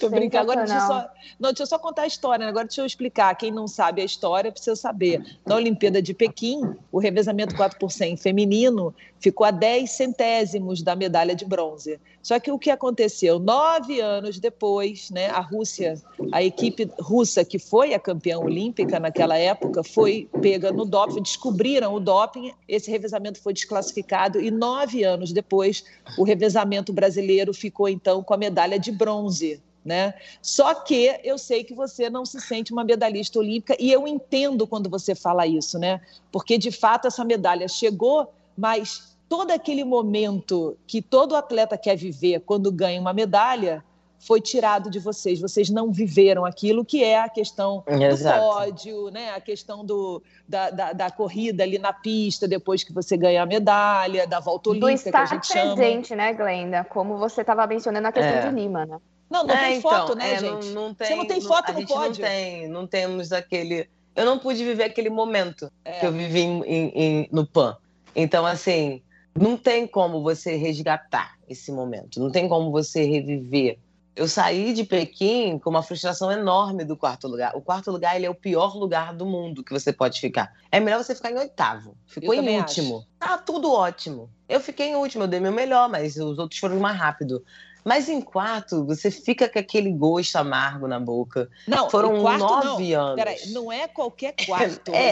Tô 0.00 0.08
brincando. 0.08 0.50
Agora, 0.50 0.66
deixa 0.66 0.82
eu, 0.82 0.86
só, 0.86 1.10
não, 1.38 1.50
deixa 1.50 1.62
eu 1.62 1.66
só 1.66 1.78
contar 1.78 2.02
a 2.02 2.06
história. 2.06 2.44
né? 2.44 2.50
Agora, 2.50 2.66
deixa 2.66 2.80
eu 2.80 2.86
explicar. 2.86 3.34
Quem 3.36 3.52
não 3.52 3.68
sabe 3.68 4.02
a 4.02 4.04
história 4.04 4.50
precisa 4.50 4.74
saber. 4.74 5.22
Na 5.46 5.54
Olimpíada 5.54 6.02
de 6.02 6.12
Pequim, 6.12 6.76
o 6.90 6.98
revezamento 6.98 7.54
4 7.54 7.78
por 7.78 7.90
100 7.90 8.16
feminino 8.16 8.94
ficou 9.20 9.46
a 9.46 9.50
10 9.50 9.90
centésimos 9.90 10.82
da 10.82 10.96
medalha 10.96 11.34
de 11.34 11.44
bronze. 11.44 12.00
Só 12.22 12.40
que 12.40 12.50
o 12.50 12.58
que 12.58 12.70
aconteceu? 12.70 13.38
Nove 13.38 14.00
anos 14.00 14.38
depois, 14.38 15.10
né, 15.10 15.28
a 15.28 15.40
Rússia, 15.40 15.94
a 16.32 16.42
equipe 16.42 16.90
russa 16.98 17.44
que 17.44 17.58
foi 17.58 17.94
a 17.94 17.98
campeã 17.98 18.38
olímpica 18.38 18.98
naquela 18.98 19.36
época, 19.36 19.84
foi 19.84 20.28
pega 20.40 20.72
no 20.72 20.84
doping, 20.84 21.22
descobriram 21.22 21.94
o 21.94 22.00
doping, 22.00 22.52
esse 22.66 22.90
revezamento 22.90 23.40
foi 23.40 23.52
desclassificado 23.52 24.40
e 24.40 24.50
nove 24.50 25.04
anos 25.04 25.32
depois, 25.32 25.84
o 26.16 26.24
revezamento 26.24 26.92
brasileiro 26.92 27.52
ficou 27.52 27.88
então 27.88 28.22
com 28.22 28.32
a 28.32 28.38
medalha 28.38 28.78
de 28.78 28.90
bronze. 28.90 29.62
Né? 29.82 30.12
Só 30.42 30.74
que 30.74 31.18
eu 31.24 31.38
sei 31.38 31.64
que 31.64 31.72
você 31.72 32.10
não 32.10 32.26
se 32.26 32.38
sente 32.38 32.70
uma 32.70 32.84
medalhista 32.84 33.38
olímpica 33.38 33.74
e 33.80 33.90
eu 33.90 34.06
entendo 34.06 34.66
quando 34.66 34.90
você 34.90 35.14
fala 35.14 35.46
isso, 35.46 35.78
né? 35.78 36.02
Porque 36.30 36.58
de 36.58 36.70
fato 36.70 37.08
essa 37.08 37.24
medalha 37.24 37.66
chegou, 37.66 38.30
mas 38.54 39.09
todo 39.30 39.52
aquele 39.52 39.84
momento 39.84 40.76
que 40.88 41.00
todo 41.00 41.36
atleta 41.36 41.78
quer 41.78 41.96
viver 41.96 42.40
quando 42.40 42.70
ganha 42.72 43.00
uma 43.00 43.12
medalha 43.12 43.82
foi 44.18 44.40
tirado 44.40 44.90
de 44.90 44.98
vocês. 44.98 45.40
Vocês 45.40 45.70
não 45.70 45.92
viveram 45.92 46.44
aquilo 46.44 46.84
que 46.84 47.02
é 47.04 47.20
a 47.20 47.28
questão 47.28 47.84
Exato. 47.86 48.40
do 48.40 48.46
pódio, 48.52 49.08
né? 49.10 49.30
A 49.30 49.40
questão 49.40 49.84
do, 49.84 50.20
da, 50.48 50.68
da, 50.70 50.92
da, 50.92 51.10
corrida 51.12 51.62
ali 51.62 51.78
na 51.78 51.92
pista 51.92 52.48
depois 52.48 52.82
que 52.82 52.92
você 52.92 53.16
ganha 53.16 53.40
a 53.42 53.46
medalha, 53.46 54.26
da 54.26 54.40
volta 54.40 54.70
olímpica 54.70 54.90
do 54.90 54.94
estar 54.96 55.12
que 55.12 55.16
a 55.16 55.36
gente 55.36 55.48
presente, 55.52 56.08
chama. 56.08 56.22
né, 56.22 56.32
Glenda? 56.34 56.84
Como 56.84 57.16
você 57.16 57.42
estava 57.42 57.64
mencionando 57.68 58.08
a 58.08 58.12
questão 58.12 58.34
É. 58.34 58.48
de 58.48 58.54
Lima, 58.54 58.84
né? 58.84 58.98
Não, 59.30 59.44
não 59.44 59.54
É, 59.54 59.68
tem 59.68 59.78
então, 59.78 59.90
foto, 59.90 60.14
né, 60.16 60.32
é, 60.34 60.38
gente? 60.40 60.66
Não, 60.70 60.88
não 60.88 60.94
tem, 60.94 61.06
Você 61.06 61.14
não 61.14 61.26
tem 61.26 61.40
foto 61.40 61.70
a 61.70 61.72
no 61.72 61.86
pódio. 61.86 62.20
Não 62.22 62.28
tem, 62.30 62.68
não 62.68 62.86
temos 62.86 63.32
aquele. 63.32 63.88
Eu 64.16 64.24
não 64.26 64.40
pude 64.40 64.62
viver 64.64 64.82
aquele 64.84 65.08
momento 65.08 65.70
É. 65.84 66.00
que 66.00 66.06
eu 66.06 66.12
vivi 66.12 66.40
em- 66.40 66.62
em- 66.64 66.92
em- 66.94 67.28
no 67.30 67.46
PAN. 67.46 67.76
Então, 68.14 68.44
assim, 68.44 69.00
não 69.38 69.56
tem 69.56 69.86
como 69.86 70.22
você 70.22 70.56
resgatar 70.56 71.38
esse 71.48 71.72
momento, 71.72 72.20
não 72.20 72.30
tem 72.30 72.48
como 72.48 72.70
você 72.70 73.04
reviver. 73.04 73.78
Eu 74.14 74.26
saí 74.26 74.72
de 74.72 74.84
Pequim 74.84 75.58
com 75.58 75.70
uma 75.70 75.82
frustração 75.82 76.30
enorme 76.30 76.84
do 76.84 76.96
quarto 76.96 77.28
lugar. 77.28 77.56
O 77.56 77.60
quarto 77.62 77.90
lugar 77.90 78.16
ele 78.16 78.26
é 78.26 78.30
o 78.30 78.34
pior 78.34 78.76
lugar 78.76 79.14
do 79.14 79.24
mundo 79.24 79.62
que 79.62 79.72
você 79.72 79.92
pode 79.92 80.20
ficar. 80.20 80.52
É 80.70 80.80
melhor 80.80 81.02
você 81.02 81.14
ficar 81.14 81.30
em 81.30 81.38
oitavo. 81.38 81.96
Ficou 82.06 82.34
Eu 82.34 82.42
em 82.42 82.58
último. 82.58 83.06
Tá 83.18 83.38
tudo 83.38 83.72
ótimo. 83.72 84.28
Eu 84.48 84.60
fiquei 84.60 84.88
em 84.88 84.96
último, 84.96 85.24
eu 85.24 85.28
dei 85.28 85.40
meu 85.40 85.52
melhor, 85.52 85.88
mas 85.88 86.16
os 86.16 86.38
outros 86.38 86.58
foram 86.58 86.78
mais 86.80 86.98
rápido. 86.98 87.42
Mas 87.84 88.08
em 88.08 88.20
quarto, 88.20 88.84
você 88.84 89.10
fica 89.10 89.48
com 89.48 89.58
aquele 89.58 89.90
gosto 89.92 90.36
amargo 90.36 90.86
na 90.86 91.00
boca. 91.00 91.48
Não, 91.66 91.88
Foram 91.90 92.20
quarto 92.20 92.40
nove 92.40 92.92
não. 92.94 93.00
anos. 93.02 93.16
Peraí, 93.16 93.48
não 93.52 93.72
é 93.72 93.88
qualquer 93.88 94.34
quarto. 94.46 94.92
É. 94.94 95.10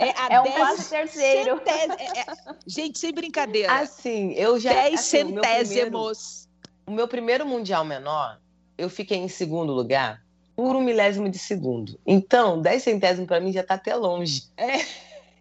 É, 0.00 0.14
a 0.16 0.28
É 0.36 0.40
um 0.40 0.44
dez 0.44 0.56
quase 0.56 0.88
terceiro. 0.90 1.56
centés- 1.58 1.90
é- 1.98 2.20
é- 2.20 2.26
Gente, 2.66 2.98
sem 2.98 3.12
brincadeira. 3.12 3.72
Assim, 3.72 4.32
eu 4.32 4.58
já. 4.58 4.72
Dez 4.72 5.00
assim, 5.00 5.22
o 5.22 5.26
meu 5.28 5.40
primeiro- 5.42 5.66
centésimos. 5.68 6.48
O 6.86 6.90
meu 6.92 7.08
primeiro 7.08 7.46
mundial 7.46 7.84
menor, 7.84 8.38
eu 8.78 8.88
fiquei 8.88 9.18
em 9.18 9.28
segundo 9.28 9.72
lugar 9.72 10.22
por 10.54 10.74
um 10.76 10.80
milésimo 10.80 11.28
de 11.28 11.38
segundo. 11.38 11.98
Então, 12.06 12.60
10 12.62 12.82
centésimos 12.82 13.26
para 13.28 13.40
mim 13.40 13.52
já 13.52 13.62
tá 13.62 13.74
até 13.74 13.94
longe. 13.94 14.44
É. 14.56 14.78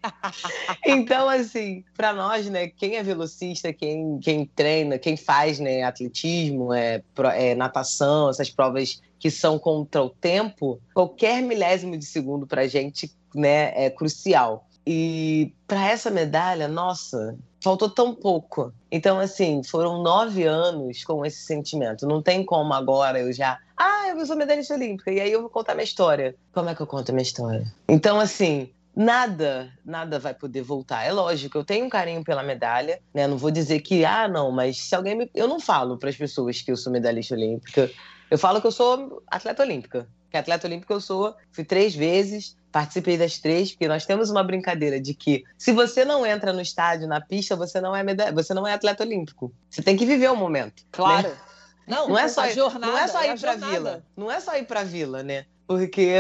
Então, 0.86 1.28
assim, 1.28 1.84
para 1.96 2.14
nós, 2.14 2.50
né, 2.50 2.68
quem 2.68 2.96
é 2.96 3.04
velocista, 3.04 3.74
quem, 3.74 4.20
quem 4.20 4.46
treina, 4.46 4.98
quem 4.98 5.18
faz 5.18 5.60
né, 5.60 5.84
atletismo, 5.84 6.74
é, 6.74 7.02
é, 7.36 7.56
natação, 7.56 8.30
essas 8.30 8.50
provas 8.50 9.02
que 9.20 9.32
são 9.32 9.58
contra 9.58 10.04
o 10.04 10.10
tempo, 10.10 10.80
qualquer 10.94 11.42
milésimo 11.42 11.98
de 11.98 12.06
segundo 12.06 12.46
pra 12.46 12.68
gente 12.68 13.12
né, 13.34 13.74
é 13.76 13.90
crucial. 13.90 14.68
E 14.86 15.52
para 15.68 15.90
essa 15.90 16.12
medalha, 16.12 16.68
nossa, 16.68 17.36
faltou 17.60 17.90
tão 17.90 18.14
pouco. 18.14 18.72
Então, 18.92 19.20
assim, 19.20 19.64
foram 19.64 20.04
nove 20.04 20.44
anos 20.44 21.04
com 21.04 21.26
esse 21.26 21.42
sentimento. 21.42 22.06
Não 22.06 22.22
tem 22.22 22.46
como 22.46 22.72
agora 22.74 23.20
eu 23.20 23.34
já. 23.34 23.58
Ah, 23.76 24.10
eu 24.10 24.26
sou 24.26 24.36
medalhista 24.36 24.76
olímpica. 24.76 25.12
E 25.12 25.20
aí 25.20 25.32
eu 25.32 25.42
vou 25.42 25.50
contar 25.50 25.74
minha 25.74 25.84
história. 25.84 26.36
Como 26.54 26.70
é 26.70 26.76
que 26.76 26.82
eu 26.82 26.88
conto 26.88 27.10
a 27.10 27.14
minha 27.14 27.24
história? 27.24 27.66
Então, 27.88 28.20
assim, 28.20 28.70
nada, 28.96 29.72
nada 29.84 30.18
vai 30.20 30.34
poder 30.34 30.62
voltar. 30.62 31.04
É 31.04 31.12
lógico, 31.12 31.58
eu 31.58 31.64
tenho 31.64 31.86
um 31.86 31.90
carinho 31.90 32.24
pela 32.24 32.42
medalha, 32.44 33.00
né? 33.14 33.28
Não 33.28 33.38
vou 33.38 33.52
dizer 33.52 33.82
que, 33.82 34.06
ah, 34.06 34.28
não, 34.28 34.52
mas 34.52 34.78
se 34.78 34.96
alguém 34.96 35.16
me. 35.16 35.30
Eu 35.34 35.48
não 35.48 35.60
falo 35.60 35.98
para 35.98 36.10
as 36.10 36.16
pessoas 36.16 36.62
que 36.62 36.72
eu 36.72 36.78
sou 36.78 36.92
medalhista 36.92 37.36
olímpica. 37.36 37.92
Eu 38.30 38.38
falo 38.38 38.62
que 38.62 38.68
eu 38.68 38.72
sou 38.72 39.22
atleta 39.28 39.64
olímpica. 39.64 40.08
Que 40.32 40.38
atleta 40.38 40.68
olímpica 40.68 40.94
eu 40.94 41.00
sou, 41.02 41.36
fui 41.52 41.64
três 41.64 41.96
vezes, 41.96 42.58
participei 42.72 43.18
das 43.18 43.38
três, 43.38 43.72
porque 43.72 43.88
nós 43.88 44.06
temos 44.06 44.30
uma 44.30 44.44
brincadeira 44.44 45.00
de 45.00 45.14
que 45.14 45.44
se 45.58 45.72
você 45.72 46.04
não 46.04 46.26
entra 46.26 46.52
no 46.52 46.60
estádio, 46.60 47.08
na 47.08 47.22
pista, 47.22 47.56
você 47.56 47.80
não 47.80 47.96
é 47.96 48.04
meda... 48.04 48.32
você 48.32 48.54
não 48.54 48.68
é 48.68 48.74
atleta 48.74 49.04
olímpico. 49.04 49.54
Você 49.70 49.82
tem 49.82 49.96
que 49.96 50.06
viver 50.06 50.30
o 50.30 50.36
momento. 50.36 50.84
Claro. 50.92 51.30
né? 51.30 51.38
Não, 51.88 52.10
Não 52.10 52.18
é 52.18 52.28
só 52.30 52.42
a 52.42 52.50
jornada. 52.50 52.88
não 52.88 52.98
é 52.98 53.08
só 53.08 53.24
ir 53.24 53.40
pra 53.40 53.52
jornada. 53.54 53.72
vila. 53.72 54.04
Não 54.18 54.32
é 54.32 54.40
só 54.40 54.58
ir 54.58 54.66
pra 54.66 54.84
vila, 54.84 55.24
né? 55.24 55.46
Porque 55.68 56.18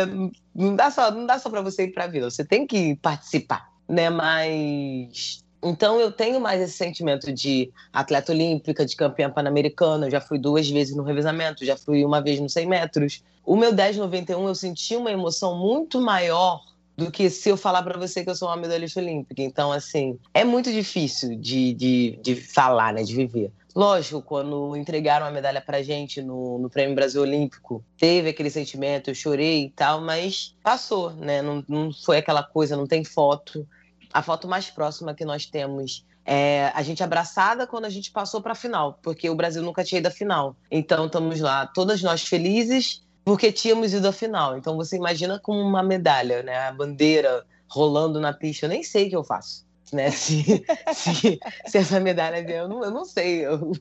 não 0.53 0.75
dá 0.75 0.89
só, 0.89 1.11
não 1.11 1.25
dá 1.25 1.37
só 1.37 1.49
para 1.49 1.61
você 1.61 1.83
ir 1.83 1.93
pra 1.93 2.07
vila, 2.07 2.29
você 2.29 2.43
tem 2.43 2.65
que 2.65 2.95
participar, 2.95 3.69
né? 3.87 4.09
Mas 4.09 5.43
então 5.63 5.99
eu 5.99 6.11
tenho 6.11 6.39
mais 6.39 6.61
esse 6.61 6.77
sentimento 6.77 7.33
de 7.33 7.71
atleta 7.91 8.31
olímpica, 8.31 8.85
de 8.85 8.95
campeã 8.95 9.31
pan-americana, 9.31 10.05
eu 10.05 10.11
já 10.11 10.21
fui 10.21 10.37
duas 10.37 10.69
vezes 10.69 10.95
no 10.95 11.01
revezamento, 11.01 11.65
já 11.65 11.75
fui 11.75 12.05
uma 12.05 12.21
vez 12.21 12.39
nos 12.39 12.53
100 12.53 12.67
metros. 12.67 13.23
O 13.43 13.55
meu 13.55 13.73
1091 13.73 14.47
eu 14.47 14.55
senti 14.55 14.95
uma 14.95 15.11
emoção 15.11 15.57
muito 15.57 15.99
maior 15.99 16.61
do 16.95 17.11
que 17.11 17.29
se 17.29 17.49
eu 17.49 17.57
falar 17.57 17.81
para 17.81 17.97
você 17.97 18.23
que 18.23 18.29
eu 18.29 18.35
sou 18.35 18.47
uma 18.47 18.57
medalhista 18.57 18.99
olímpica. 18.99 19.41
Então, 19.41 19.71
assim, 19.71 20.19
é 20.33 20.43
muito 20.43 20.71
difícil 20.71 21.35
de, 21.35 21.73
de, 21.73 22.19
de 22.21 22.35
falar, 22.35 22.93
né, 22.93 23.03
de 23.03 23.15
viver. 23.15 23.51
Lógico, 23.75 24.21
quando 24.21 24.73
entregaram 24.77 25.25
a 25.25 25.31
medalha 25.31 25.59
pra 25.59 25.83
gente 25.83 26.21
no, 26.21 26.57
no 26.57 26.69
Prêmio 26.69 26.95
Brasil 26.95 27.21
Olímpico, 27.21 27.83
teve 27.97 28.29
aquele 28.29 28.49
sentimento, 28.49 29.09
eu 29.09 29.15
chorei 29.15 29.65
e 29.65 29.69
tal, 29.69 29.99
mas 29.99 30.55
passou, 30.63 31.11
né? 31.11 31.41
Não, 31.41 31.61
não 31.67 31.91
foi 31.91 32.17
aquela 32.17 32.41
coisa, 32.41 32.77
não 32.77 32.87
tem 32.87 33.03
foto. 33.03 33.67
A 34.13 34.21
foto 34.21 34.47
mais 34.47 34.69
próxima 34.69 35.13
que 35.13 35.25
nós 35.25 35.45
temos 35.45 36.05
é 36.25 36.71
a 36.73 36.81
gente 36.81 37.03
abraçada 37.03 37.67
quando 37.67 37.83
a 37.83 37.89
gente 37.89 38.11
passou 38.11 38.41
para 38.41 38.53
a 38.53 38.55
final, 38.55 38.97
porque 39.03 39.29
o 39.29 39.35
Brasil 39.35 39.61
nunca 39.61 39.83
tinha 39.83 39.99
ido 39.99 40.07
à 40.07 40.11
final. 40.11 40.55
Então 40.71 41.07
estamos 41.07 41.41
lá, 41.41 41.67
todas 41.67 42.01
nós 42.01 42.25
felizes, 42.25 43.03
porque 43.25 43.51
tínhamos 43.51 43.93
ido 43.93 44.07
à 44.07 44.13
final. 44.13 44.57
Então 44.57 44.77
você 44.77 44.95
imagina 44.95 45.37
com 45.37 45.51
uma 45.51 45.83
medalha, 45.83 46.41
né? 46.43 46.59
A 46.59 46.71
bandeira 46.71 47.45
rolando 47.67 48.21
na 48.21 48.31
pista. 48.31 48.67
Eu 48.67 48.69
nem 48.69 48.83
sei 48.83 49.07
o 49.07 49.09
que 49.09 49.15
eu 49.17 49.23
faço. 49.25 49.64
Né? 49.93 50.09
Se, 50.11 50.63
se, 50.93 51.39
se 51.67 51.77
essa 51.77 51.99
medalha 51.99 52.43
vier, 52.43 52.59
eu 52.59 52.67
não, 52.67 52.83
eu 52.83 52.91
não 52.91 53.05
sei. 53.05 53.45
Eu- 53.45 53.71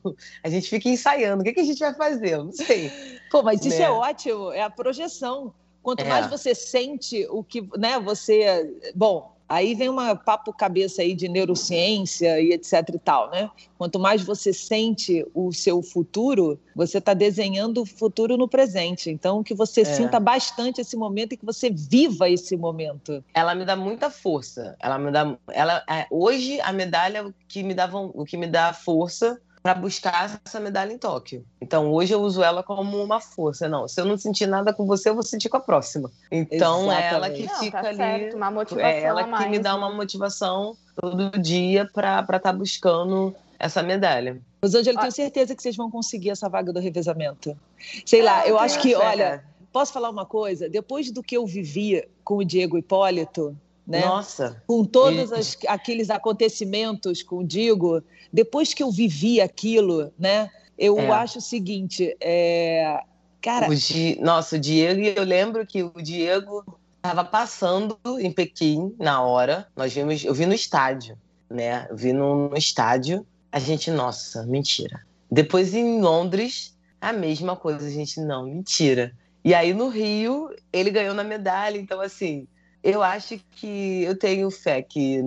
a 0.43 0.49
gente 0.49 0.69
fica 0.69 0.87
ensaiando. 0.87 1.41
O 1.41 1.43
que, 1.43 1.53
que 1.53 1.59
a 1.61 1.63
gente 1.65 1.79
vai 1.79 1.93
fazer? 1.93 2.33
Eu 2.35 2.45
não 2.45 2.51
sei. 2.51 2.91
Pô, 3.31 3.41
mas 3.41 3.65
isso 3.65 3.79
Né? 3.79 3.85
é 3.85 3.89
ótimo, 3.89 4.51
é 4.51 4.61
a 4.61 4.69
projeção. 4.69 5.53
Quanto 5.81 6.01
É. 6.01 6.05
mais 6.09 6.27
você 6.27 6.55
sente 6.55 7.27
o 7.29 7.43
que, 7.43 7.61
né, 7.77 7.99
você, 7.99 8.71
bom, 8.95 9.34
aí 9.47 9.75
vem 9.75 9.89
uma 9.89 10.15
papo 10.15 10.51
cabeça 10.53 11.01
aí 11.01 11.13
de 11.13 11.27
neurociência 11.27 12.39
e 12.39 12.51
etc 12.53 12.73
e 12.93 12.99
tal, 12.99 13.29
né? 13.29 13.49
Quanto 13.77 13.99
mais 13.99 14.23
você 14.23 14.53
sente 14.53 15.25
o 15.33 15.51
seu 15.51 15.81
futuro, 15.81 16.59
você 16.75 16.97
está 16.97 17.13
desenhando 17.13 17.81
o 17.81 17.85
futuro 17.85 18.37
no 18.37 18.47
presente. 18.47 19.09
Então, 19.09 19.43
que 19.43 19.53
você 19.53 19.81
É. 19.81 19.85
sinta 19.85 20.19
bastante 20.19 20.81
esse 20.81 20.95
momento 20.95 21.33
e 21.33 21.37
que 21.37 21.45
você 21.45 21.69
viva 21.69 22.29
esse 22.29 22.55
momento. 22.57 23.23
ela 23.33 23.53
me 23.53 23.65
dá 23.65 23.75
muita 23.75 24.09
força. 24.09 24.75
Ela 24.79 24.97
me 24.97 25.11
dá, 25.11 25.37
ela 25.51 25.83
é, 25.89 26.07
hoje 26.09 26.59
a 26.61 26.71
medalha 26.71 27.17
é 27.19 27.23
o 27.23 27.33
que 27.47 27.63
me 27.63 27.73
dá 27.73 27.89
o 27.93 28.25
que 28.25 28.37
me 28.37 28.47
dá 28.47 28.73
força 28.73 29.39
para 29.65 29.73
buscar 29.73 30.39
essa 30.45 30.59
medalha 30.59 30.93
em 30.93 30.97
Tóquio. 30.99 31.43
Então 31.59 31.91
hoje 31.91 32.13
eu 32.13 32.21
uso 32.21 32.43
ela 32.43 32.61
como 32.61 33.03
uma 33.03 33.19
força. 33.19 33.67
Não, 33.67 33.87
se 33.87 33.99
eu 33.99 34.05
não 34.05 34.15
sentir 34.15 34.45
nada 34.45 34.71
com 34.71 34.85
você, 34.85 35.09
eu 35.09 35.15
vou 35.15 35.23
sentir 35.23 35.49
com 35.49 35.57
a 35.57 35.59
próxima. 35.59 36.11
Então 36.31 36.91
é 36.91 37.07
ela 37.07 37.31
que 37.31 37.47
Não, 37.47 37.55
fica 37.55 37.81
tá 37.81 37.87
ali. 37.87 37.97
certo, 37.97 38.37
uma 38.37 38.51
motivação 38.51 38.87
é 38.87 39.01
ela 39.01 39.21
a 39.21 39.23
que 39.23 39.29
mais, 39.31 39.49
me 39.49 39.57
dá 39.57 39.71
né? 39.71 39.79
uma 39.79 39.91
motivação 39.91 40.77
todo 40.95 41.31
dia 41.41 41.89
para 41.91 42.19
estar 42.19 42.39
tá 42.39 42.53
buscando 42.53 43.35
essa 43.57 43.81
medalha. 43.81 44.39
Rosângela, 44.63 44.97
eu 44.97 45.01
tenho 45.01 45.11
certeza 45.11 45.55
que 45.55 45.63
vocês 45.63 45.75
vão 45.75 45.89
conseguir 45.89 46.29
essa 46.29 46.47
vaga 46.47 46.71
do 46.71 46.79
revezamento. 46.79 47.57
Sei 48.05 48.21
lá, 48.21 48.43
eu 48.43 48.49
eu 48.49 48.59
acho 48.59 48.79
que, 48.79 48.89
fé. 48.89 48.97
olha, 48.97 49.43
posso 49.73 49.91
falar 49.91 50.11
uma 50.11 50.27
coisa? 50.27 50.69
Depois 50.69 51.09
do 51.09 51.23
que 51.23 51.35
eu 51.35 51.45
vivi 51.47 52.07
com 52.23 52.37
o 52.37 52.45
Diego 52.45 52.77
Hipólito, 52.77 53.57
né? 53.87 54.05
Nossa. 54.05 54.61
Com 54.67 54.83
todos 54.83 55.31
as- 55.31 55.57
aqueles 55.67 56.09
acontecimentos 56.09 57.21
com 57.23 57.37
o 57.39 57.43
Diego, 57.43 58.01
depois 58.31 58.73
que 58.73 58.81
eu 58.83 58.91
vivi 58.91 59.39
aquilo, 59.41 60.11
né? 60.17 60.49
Eu 60.77 60.99
É. 60.99 61.09
acho 61.11 61.39
o 61.39 61.41
seguinte, 61.41 62.15
é, 62.19 62.99
Cara, 63.41 63.69
O 63.69 63.75
Di... 63.75 64.17
Nossa, 64.19 64.55
o 64.55 64.59
Diego, 64.59 65.01
eu 65.01 65.23
lembro 65.23 65.63
que 65.67 65.83
o 65.83 65.91
Diego 66.01 66.65
estava 66.97 67.23
passando 67.23 67.95
em 68.19 68.31
Pequim 68.31 68.95
na 68.97 69.21
hora. 69.21 69.67
Nós 69.75 69.93
vimos, 69.93 70.25
eu 70.25 70.33
vi 70.33 70.47
no 70.47 70.53
estádio, 70.55 71.15
né? 71.47 71.85
Eu 71.91 71.95
vi 71.95 72.11
no, 72.11 72.49
no 72.49 72.57
estádio. 72.57 73.23
A 73.51 73.59
gente, 73.59 73.91
nossa, 73.91 74.43
mentira. 74.47 74.99
Depois 75.29 75.75
em 75.75 76.01
Londres, 76.01 76.75
a 76.99 77.13
mesma 77.13 77.55
coisa, 77.55 77.85
a 77.85 77.89
gente, 77.91 78.19
não, 78.19 78.45
mentira. 78.45 79.13
E 79.43 79.53
aí 79.53 79.75
no 79.75 79.89
Rio, 79.89 80.49
ele 80.73 80.89
ganhou 80.89 81.13
na 81.13 81.23
medalha, 81.23 81.77
então 81.77 82.01
assim, 82.01 82.47
eu 82.85 83.01
acho 83.01 83.39
que 83.53 84.03
eu 84.03 84.15
tenho 84.15 84.51
fé 84.51 84.83
que, 84.83 85.19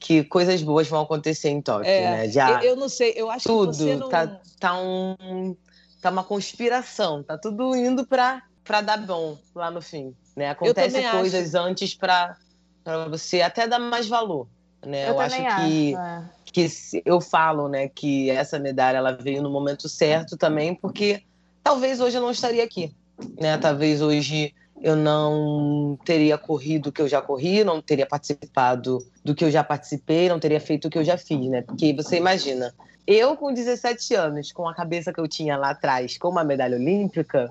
que 0.00 0.24
coisas 0.24 0.60
boas 0.60 0.88
vão 0.88 1.02
acontecer 1.02 1.48
em 1.48 1.62
Tóquio, 1.62 1.88
é, 1.88 2.10
né? 2.10 2.28
Já 2.28 2.60
eu, 2.64 2.70
eu 2.70 2.76
não 2.76 2.88
sei, 2.88 3.14
eu 3.16 3.30
acho 3.30 3.46
tudo 3.46 3.70
que 3.70 3.76
você 3.76 3.94
não... 3.94 4.08
tá, 4.08 4.40
tá 4.58 4.74
um 4.76 5.56
tá 6.02 6.10
uma 6.10 6.24
conspiração, 6.24 7.22
tá 7.22 7.38
tudo 7.38 7.74
indo 7.74 8.04
pra, 8.04 8.42
pra 8.64 8.80
dar 8.80 8.98
bom 8.98 9.38
lá 9.54 9.70
no 9.70 9.80
fim, 9.80 10.12
né? 10.36 10.50
Acontece 10.50 11.00
coisas 11.10 11.54
antes 11.54 11.94
pra, 11.94 12.36
pra 12.82 13.06
você 13.06 13.40
até 13.40 13.68
dar 13.68 13.78
mais 13.78 14.08
valor, 14.08 14.48
né? 14.84 15.08
Eu 15.08 15.18
acho 15.20 15.36
também 15.36 15.54
que 15.54 15.94
acho, 15.94 16.04
é. 16.04 16.30
que 16.52 17.02
eu 17.06 17.20
falo, 17.20 17.68
né, 17.68 17.88
que 17.88 18.28
essa 18.28 18.58
medalha 18.58 18.98
ela 18.98 19.12
veio 19.12 19.40
no 19.40 19.50
momento 19.50 19.88
certo 19.88 20.36
também, 20.36 20.74
porque 20.74 21.22
talvez 21.62 22.00
hoje 22.00 22.18
eu 22.18 22.22
não 22.22 22.32
estaria 22.32 22.64
aqui, 22.64 22.92
né? 23.40 23.56
Talvez 23.56 24.02
hoje 24.02 24.52
eu 24.84 24.94
não 24.94 25.98
teria 26.04 26.36
corrido 26.36 26.88
o 26.88 26.92
que 26.92 27.00
eu 27.00 27.08
já 27.08 27.22
corri, 27.22 27.64
não 27.64 27.80
teria 27.80 28.04
participado 28.06 28.98
do 29.24 29.34
que 29.34 29.42
eu 29.42 29.50
já 29.50 29.64
participei, 29.64 30.28
não 30.28 30.38
teria 30.38 30.60
feito 30.60 30.88
o 30.88 30.90
que 30.90 30.98
eu 30.98 31.04
já 31.04 31.16
fiz, 31.16 31.40
né? 31.48 31.62
Porque 31.62 31.94
você 31.94 32.18
imagina, 32.18 32.70
eu 33.06 33.34
com 33.34 33.50
17 33.50 34.14
anos, 34.14 34.52
com 34.52 34.68
a 34.68 34.74
cabeça 34.74 35.10
que 35.10 35.18
eu 35.18 35.26
tinha 35.26 35.56
lá 35.56 35.70
atrás, 35.70 36.18
com 36.18 36.28
uma 36.28 36.44
medalha 36.44 36.76
olímpica, 36.76 37.50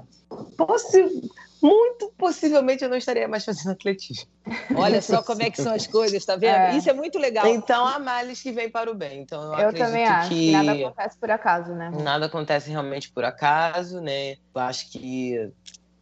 possi- 0.56 1.28
muito 1.60 2.14
possivelmente 2.18 2.84
eu 2.84 2.90
não 2.90 2.98
estaria 2.98 3.28
mais 3.28 3.44
fazendo 3.44 3.72
atletismo. 3.72 4.28
Olha 4.76 5.02
só 5.02 5.24
como 5.24 5.42
é 5.42 5.50
que 5.50 5.60
são 5.60 5.74
as 5.74 5.88
coisas, 5.88 6.24
tá 6.24 6.36
vendo? 6.36 6.54
É. 6.56 6.78
Isso 6.78 6.88
é 6.88 6.94
muito 6.94 7.18
legal. 7.18 7.48
Então, 7.48 7.88
há 7.88 7.98
males 7.98 8.44
que 8.44 8.52
vem 8.52 8.70
para 8.70 8.92
o 8.92 8.94
bem. 8.94 9.22
Então, 9.22 9.42
eu, 9.42 9.60
Eu 9.60 9.70
acredito 9.70 9.88
também 9.88 10.06
acho 10.06 10.30
que... 10.30 10.36
que 10.36 10.52
nada 10.52 10.72
acontece 10.74 11.18
por 11.18 11.32
acaso, 11.32 11.74
né? 11.74 11.92
nada 12.04 12.26
acontece 12.28 12.70
realmente 12.70 13.12
por 13.12 13.24
acaso, 13.24 14.00
né? 14.02 14.34
Eu 14.54 14.62
acho 14.62 14.92
que 14.92 15.50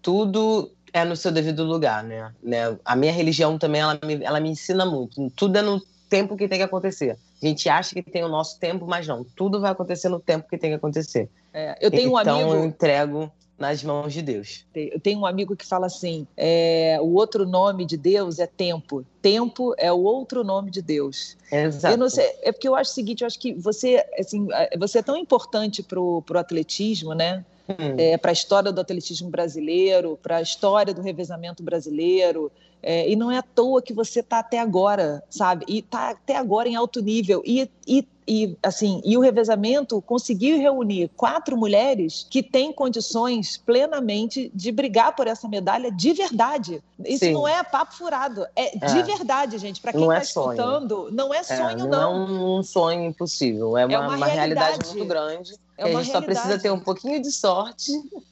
tudo 0.01 0.71
é 0.93 1.05
no 1.05 1.15
seu 1.15 1.31
devido 1.31 1.63
lugar, 1.63 2.03
né? 2.03 2.33
né? 2.41 2.77
A 2.83 2.95
minha 2.95 3.11
religião 3.11 3.57
também, 3.57 3.81
ela 3.81 3.99
me, 4.03 4.23
ela 4.23 4.39
me 4.39 4.49
ensina 4.49 4.85
muito. 4.85 5.29
Tudo 5.35 5.57
é 5.57 5.61
no 5.61 5.81
tempo 6.09 6.35
que 6.35 6.47
tem 6.47 6.59
que 6.59 6.63
acontecer. 6.63 7.17
A 7.41 7.45
gente 7.45 7.69
acha 7.69 7.95
que 7.95 8.03
tem 8.03 8.23
o 8.23 8.27
nosso 8.27 8.59
tempo, 8.59 8.85
mas 8.85 9.07
não. 9.07 9.23
Tudo 9.23 9.59
vai 9.59 9.71
acontecer 9.71 10.09
no 10.09 10.19
tempo 10.19 10.47
que 10.49 10.57
tem 10.57 10.71
que 10.71 10.75
acontecer. 10.75 11.29
É, 11.53 11.77
eu 11.81 11.89
tenho 11.89 12.13
um 12.13 12.19
então, 12.19 12.39
amigo... 12.39 12.55
eu 12.55 12.65
entrego 12.65 13.31
nas 13.57 13.83
mãos 13.83 14.11
de 14.11 14.21
Deus. 14.21 14.65
Eu 14.75 14.99
tenho 14.99 15.19
um 15.19 15.25
amigo 15.25 15.55
que 15.55 15.65
fala 15.65 15.85
assim: 15.85 16.27
é, 16.35 16.97
o 16.99 17.13
outro 17.13 17.45
nome 17.45 17.85
de 17.85 17.95
Deus 17.95 18.39
é 18.39 18.47
tempo. 18.47 19.05
Tempo 19.21 19.73
é 19.77 19.91
o 19.91 19.99
outro 19.99 20.43
nome 20.43 20.71
de 20.71 20.81
Deus. 20.81 21.37
Exato. 21.51 21.93
Eu 21.93 21.97
não 21.97 22.09
sei, 22.09 22.25
é 22.41 22.51
porque 22.51 22.67
eu 22.67 22.75
acho 22.75 22.91
o 22.91 22.93
seguinte: 22.93 23.21
eu 23.21 23.27
acho 23.27 23.39
que 23.39 23.53
você, 23.53 24.03
assim, 24.19 24.47
você 24.77 24.99
é 24.99 25.03
tão 25.03 25.15
importante 25.15 25.81
para 25.81 25.99
o 25.99 26.23
atletismo, 26.35 27.13
né? 27.13 27.45
Hum. 27.79 27.95
É, 27.97 28.17
para 28.17 28.31
a 28.31 28.33
história 28.33 28.71
do 28.71 28.81
atletismo 28.81 29.29
brasileiro, 29.29 30.17
para 30.21 30.37
a 30.37 30.41
história 30.41 30.93
do 30.93 31.01
revezamento 31.01 31.63
brasileiro. 31.63 32.51
É, 32.83 33.07
e 33.09 33.15
não 33.15 33.31
é 33.31 33.37
à 33.37 33.43
toa 33.43 33.81
que 33.81 33.93
você 33.93 34.21
está 34.21 34.39
até 34.39 34.59
agora, 34.59 35.23
sabe? 35.29 35.65
E 35.67 35.79
está 35.79 36.09
até 36.09 36.35
agora 36.35 36.67
em 36.67 36.75
alto 36.75 37.01
nível. 37.01 37.43
E, 37.45 37.69
e, 37.87 38.07
e, 38.27 38.55
assim, 38.61 39.01
e 39.03 39.17
o 39.17 39.19
revezamento 39.19 40.01
conseguiu 40.01 40.57
reunir 40.57 41.09
quatro 41.17 41.57
mulheres 41.57 42.25
que 42.29 42.43
têm 42.43 42.71
condições 42.71 43.57
plenamente 43.57 44.51
de 44.53 44.71
brigar 44.71 45.15
por 45.15 45.27
essa 45.27 45.47
medalha 45.47 45.91
de 45.91 46.13
verdade. 46.13 46.81
Isso 47.03 47.25
Sim. 47.25 47.33
não 47.33 47.47
é 47.47 47.63
papo 47.63 47.95
furado, 47.95 48.45
é, 48.55 48.75
É. 48.77 48.85
de 48.93 49.03
verdade, 49.03 49.57
gente. 49.57 49.81
Para 49.81 49.91
quem 49.91 50.01
está 50.03 50.15
é 50.17 50.23
sonho. 50.23 50.51
escutando, 50.53 51.09
não 51.11 51.33
é 51.33 51.39
É, 51.39 51.43
sonho, 51.43 51.77
não, 51.79 51.87
não. 51.89 52.01
é 52.01 52.59
um, 52.59 52.63
sonho 52.63 53.05
impossível, 53.05 53.77
é 53.77 53.85
uma, 53.85 53.99
uma 53.99 54.15
uma 54.17 54.25
realidade. 54.27 54.69
realidade. 54.71 54.95
muito 54.95 55.07
grande. 55.07 55.53
É 55.77 55.83
e 55.83 55.85
a 55.85 55.87
uma 55.89 56.03
gente 56.03 56.11
só 56.11 56.21
precisa 56.21 56.47
realidade. 56.47 56.63
ter 56.63 56.71
um 56.71 56.79
pouquinho 56.79 57.21
de 57.21 57.31
sorte 57.31 57.91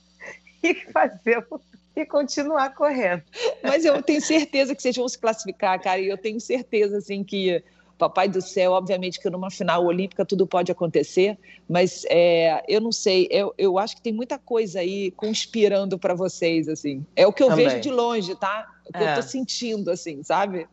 e 0.63 0.75
fazer 0.93 1.45
e 1.95 2.05
continuar 2.05 2.73
correndo. 2.75 3.23
Mas 3.63 3.83
eu 3.83 4.01
tenho 4.01 4.21
certeza 4.21 4.73
que 4.75 4.81
vocês 4.81 4.95
vão 4.95 5.09
se 5.09 5.17
classificar, 5.17 5.81
cara, 5.81 5.99
e 5.99 6.07
eu 6.07 6.17
tenho 6.17 6.39
certeza, 6.39 6.97
assim, 6.97 7.23
que 7.23 7.61
Papai 7.99 8.29
do 8.29 8.41
céu, 8.41 8.71
obviamente 8.71 9.19
que 9.19 9.29
numa 9.29 9.51
final 9.51 9.85
olímpica 9.85 10.25
tudo 10.25 10.47
pode 10.47 10.71
acontecer, 10.71 11.37
mas 11.67 12.05
é, 12.09 12.63
eu 12.67 12.79
não 12.79 12.91
sei, 12.93 13.27
eu, 13.29 13.53
eu 13.57 13.77
acho 13.77 13.97
que 13.97 14.01
tem 14.01 14.13
muita 14.13 14.39
coisa 14.39 14.79
aí 14.79 15.11
conspirando 15.11 15.99
para 15.99 16.15
vocês, 16.15 16.69
assim. 16.69 17.05
É 17.13 17.27
o 17.27 17.33
que 17.33 17.43
eu 17.43 17.49
Também. 17.49 17.67
vejo 17.67 17.81
de 17.81 17.91
longe, 17.91 18.33
tá? 18.35 18.65
O 18.87 18.93
que 18.93 19.03
É. 19.03 19.11
eu 19.11 19.15
tô 19.15 19.21
sentindo, 19.21 19.91
assim, 19.91 20.23
sabe? 20.23 20.65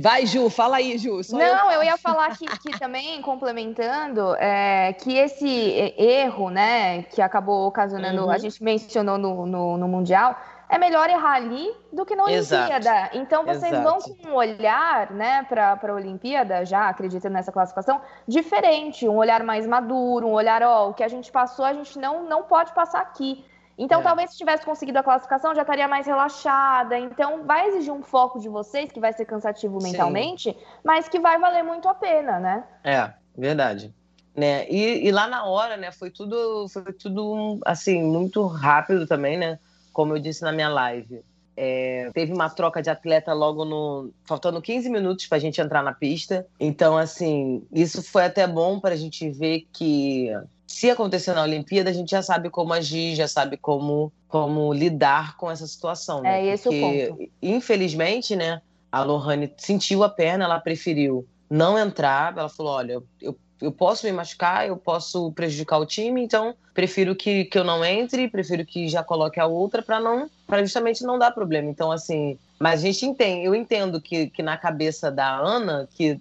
Vai, 0.00 0.26
Ju, 0.26 0.48
fala 0.48 0.76
aí, 0.76 0.96
Ju. 0.96 1.24
só 1.24 1.36
Não, 1.36 1.72
eu 1.72 1.82
ia 1.82 1.96
falar 1.96 2.36
que, 2.38 2.46
que 2.46 2.78
também, 2.78 3.20
complementando, 3.20 4.32
é, 4.36 4.92
que 4.92 5.12
esse 5.14 5.48
erro, 5.98 6.50
né, 6.50 7.02
que 7.04 7.20
acabou 7.20 7.66
ocasionando, 7.66 8.22
Uhum. 8.22 8.30
a 8.30 8.38
gente 8.38 8.62
mencionou 8.62 9.18
no, 9.18 9.44
no, 9.44 9.76
no 9.76 9.88
Mundial, 9.88 10.36
é 10.68 10.78
melhor 10.78 11.08
errar 11.08 11.34
ali 11.34 11.74
do 11.92 12.04
que 12.04 12.14
na 12.14 12.30
Exato. 12.30 12.72
Olimpíada. 12.72 13.10
Então 13.14 13.44
vocês 13.44 13.72
Exato. 13.72 13.82
vão 13.82 13.98
com 14.00 14.28
um 14.28 14.34
olhar, 14.34 15.10
né, 15.10 15.44
para 15.44 15.78
a 15.82 15.92
Olimpíada, 15.92 16.64
já 16.64 16.88
acreditando 16.88 17.34
nessa 17.34 17.50
classificação, 17.50 18.00
diferente, 18.26 19.08
um 19.08 19.16
olhar 19.16 19.42
mais 19.42 19.66
maduro, 19.66 20.26
um 20.26 20.32
olhar, 20.32 20.62
ó, 20.62 20.90
o 20.90 20.94
que 20.94 21.02
a 21.02 21.08
gente 21.08 21.32
passou, 21.32 21.64
a 21.64 21.72
gente 21.72 21.98
não, 21.98 22.24
não 22.24 22.42
pode 22.42 22.72
passar 22.72 23.00
aqui. 23.00 23.44
Então, 23.78 24.00
É. 24.00 24.02
talvez 24.02 24.32
se 24.32 24.36
tivesse 24.36 24.64
conseguido 24.64 24.98
a 24.98 25.04
classificação, 25.04 25.54
já 25.54 25.62
estaria 25.62 25.86
mais 25.86 26.04
relaxada. 26.04 26.98
Então, 26.98 27.44
vai 27.44 27.68
exigir 27.68 27.92
um 27.92 28.02
foco 28.02 28.40
de 28.40 28.48
vocês, 28.48 28.90
que 28.90 28.98
vai 28.98 29.12
ser 29.12 29.24
cansativo 29.24 29.80
Sim. 29.80 29.92
mentalmente, 29.92 30.56
mas 30.84 31.08
que 31.08 31.20
vai 31.20 31.38
valer 31.38 31.62
muito 31.62 31.88
a 31.88 31.94
pena, 31.94 32.40
né? 32.40 32.64
É, 32.82 33.12
verdade. 33.36 33.94
Né? 34.34 34.68
E, 34.68 35.06
e 35.06 35.12
lá 35.12 35.28
na 35.28 35.44
hora, 35.44 35.76
né, 35.76 35.92
foi 35.92 36.10
tudo, 36.10 36.68
foi 36.68 36.92
tudo 36.92 37.60
assim, 37.64 38.02
muito 38.02 38.44
rápido 38.46 39.06
também, 39.06 39.36
né? 39.38 39.60
Como 39.98 40.14
eu 40.14 40.20
disse 40.20 40.42
na 40.42 40.52
minha 40.52 40.68
live. 40.68 41.22
É, 41.56 42.08
teve 42.14 42.32
uma 42.32 42.48
troca 42.48 42.80
de 42.80 42.88
atleta 42.88 43.32
logo 43.32 43.64
no. 43.64 44.12
faltando 44.24 44.62
15 44.62 44.88
minutos 44.88 45.26
para 45.26 45.38
a 45.38 45.40
gente 45.40 45.60
entrar 45.60 45.82
na 45.82 45.92
pista. 45.92 46.46
Então, 46.60 46.96
assim, 46.96 47.66
isso 47.72 48.00
foi 48.00 48.22
até 48.22 48.46
bom 48.46 48.78
para 48.78 48.94
a 48.94 48.96
gente 48.96 49.28
ver 49.28 49.66
que 49.72 50.30
se 50.68 50.88
acontecer 50.88 51.34
na 51.34 51.42
Olimpíada, 51.42 51.90
a 51.90 51.92
gente 51.92 52.12
já 52.12 52.22
sabe 52.22 52.48
como 52.48 52.72
agir, 52.72 53.16
já 53.16 53.26
sabe 53.26 53.56
como, 53.56 54.12
como 54.28 54.72
lidar 54.72 55.36
com 55.36 55.50
essa 55.50 55.66
situação. 55.66 56.22
Né? 56.22 56.42
É 56.42 56.54
esse 56.54 56.68
o 56.68 56.70
Porque, 56.70 57.06
ponto. 57.08 57.30
Infelizmente, 57.42 58.36
né, 58.36 58.62
a 58.92 59.02
Lohane 59.02 59.52
sentiu 59.56 60.04
a 60.04 60.08
perna, 60.08 60.44
ela 60.44 60.60
preferiu 60.60 61.26
não 61.50 61.78
entrar. 61.78 62.36
Ela 62.36 62.48
falou: 62.48 62.72
olha, 62.72 63.02
eu, 63.20 63.36
eu 63.60 63.72
posso 63.72 64.06
me 64.06 64.12
machucar, 64.12 64.66
eu 64.66 64.76
posso 64.76 65.32
prejudicar 65.32 65.78
o 65.78 65.86
time, 65.86 66.22
então 66.22 66.54
prefiro 66.72 67.14
que, 67.14 67.44
que 67.44 67.58
eu 67.58 67.64
não 67.64 67.84
entre, 67.84 68.28
prefiro 68.28 68.64
que 68.64 68.88
já 68.88 69.02
coloque 69.02 69.40
a 69.40 69.46
outra 69.46 69.82
para 69.82 69.98
não, 69.98 70.30
para 70.46 70.62
justamente 70.62 71.02
não 71.02 71.18
dar 71.18 71.32
problema. 71.32 71.68
Então, 71.68 71.90
assim, 71.90 72.38
mas 72.58 72.80
a 72.80 72.82
gente 72.84 73.04
entende, 73.04 73.46
eu 73.46 73.54
entendo 73.54 74.00
que, 74.00 74.28
que 74.28 74.42
na 74.42 74.56
cabeça 74.56 75.10
da 75.10 75.36
Ana, 75.36 75.88
que 75.94 76.20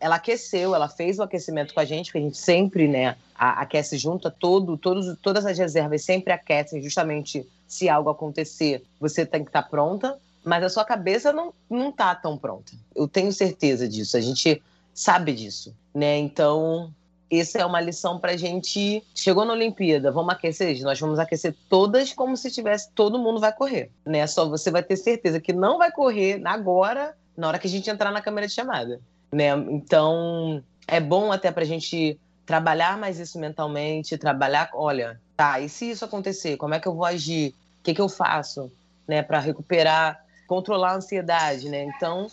ela 0.00 0.16
aqueceu, 0.16 0.74
ela 0.74 0.88
fez 0.88 1.18
o 1.18 1.22
aquecimento 1.22 1.74
com 1.74 1.80
a 1.80 1.84
gente, 1.84 2.06
porque 2.06 2.18
a 2.18 2.22
gente 2.22 2.38
sempre, 2.38 2.88
né, 2.88 3.16
aquece 3.34 3.98
junto, 3.98 4.30
todo, 4.30 4.76
todos, 4.76 5.18
todas 5.20 5.44
as 5.44 5.58
reservas 5.58 6.02
sempre 6.02 6.32
aquecem, 6.32 6.82
justamente 6.82 7.46
se 7.68 7.88
algo 7.88 8.08
acontecer, 8.08 8.82
você 8.98 9.26
tem 9.26 9.42
que 9.42 9.50
estar 9.50 9.64
pronta, 9.64 10.16
mas 10.46 10.62
a 10.62 10.68
sua 10.68 10.84
cabeça 10.84 11.32
não, 11.32 11.52
não 11.68 11.90
tá 11.90 12.14
tão 12.14 12.38
pronta. 12.38 12.72
Eu 12.94 13.08
tenho 13.08 13.32
certeza 13.32 13.88
disso, 13.88 14.16
a 14.16 14.20
gente 14.20 14.62
sabe 14.94 15.32
disso, 15.32 15.74
né? 15.92 16.16
Então, 16.18 16.94
essa 17.28 17.58
é 17.58 17.66
uma 17.66 17.80
lição 17.80 18.20
pra 18.20 18.36
gente. 18.36 19.02
Chegou 19.12 19.44
na 19.44 19.54
Olimpíada, 19.54 20.12
vamos 20.12 20.32
aquecer? 20.32 20.80
Nós 20.82 21.00
vamos 21.00 21.18
aquecer 21.18 21.52
todas 21.68 22.12
como 22.12 22.36
se 22.36 22.48
tivesse 22.52 22.92
todo 22.92 23.18
mundo 23.18 23.40
vai 23.40 23.52
correr, 23.52 23.90
né? 24.04 24.24
Só 24.28 24.48
você 24.48 24.70
vai 24.70 24.84
ter 24.84 24.96
certeza 24.96 25.40
que 25.40 25.52
não 25.52 25.78
vai 25.78 25.90
correr 25.90 26.40
agora, 26.44 27.16
na 27.36 27.48
hora 27.48 27.58
que 27.58 27.66
a 27.66 27.70
gente 27.70 27.90
entrar 27.90 28.12
na 28.12 28.22
câmera 28.22 28.46
de 28.46 28.52
chamada, 28.52 29.00
né? 29.32 29.48
Então, 29.68 30.62
é 30.86 31.00
bom 31.00 31.32
até 31.32 31.50
pra 31.50 31.64
gente 31.64 32.20
trabalhar 32.46 32.96
mais 32.96 33.18
isso 33.18 33.36
mentalmente, 33.40 34.16
trabalhar, 34.16 34.70
olha, 34.72 35.20
tá, 35.36 35.58
e 35.58 35.68
se 35.68 35.90
isso 35.90 36.04
acontecer, 36.04 36.56
como 36.56 36.72
é 36.72 36.78
que 36.78 36.86
eu 36.86 36.94
vou 36.94 37.04
agir? 37.04 37.52
O 37.80 37.82
que 37.82 37.92
que 37.92 38.00
eu 38.00 38.08
faço, 38.08 38.70
né, 39.08 39.22
para 39.22 39.40
recuperar, 39.40 40.24
controlar 40.46 40.92
a 40.92 40.96
ansiedade, 40.96 41.68
né? 41.68 41.84
Então, 41.84 42.26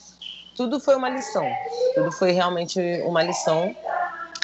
tudo 0.56 0.80
foi 0.80 0.96
uma 0.96 1.10
lição. 1.10 1.46
Tudo 1.96 2.12
foi 2.12 2.32
realmente 2.32 2.80
uma 3.06 3.24
lição. 3.24 3.76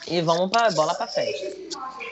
E 0.08 0.22
vamos 0.22 0.50
para 0.50 0.72
bola 0.72 0.96
para 0.96 1.08
frente. 1.08 1.70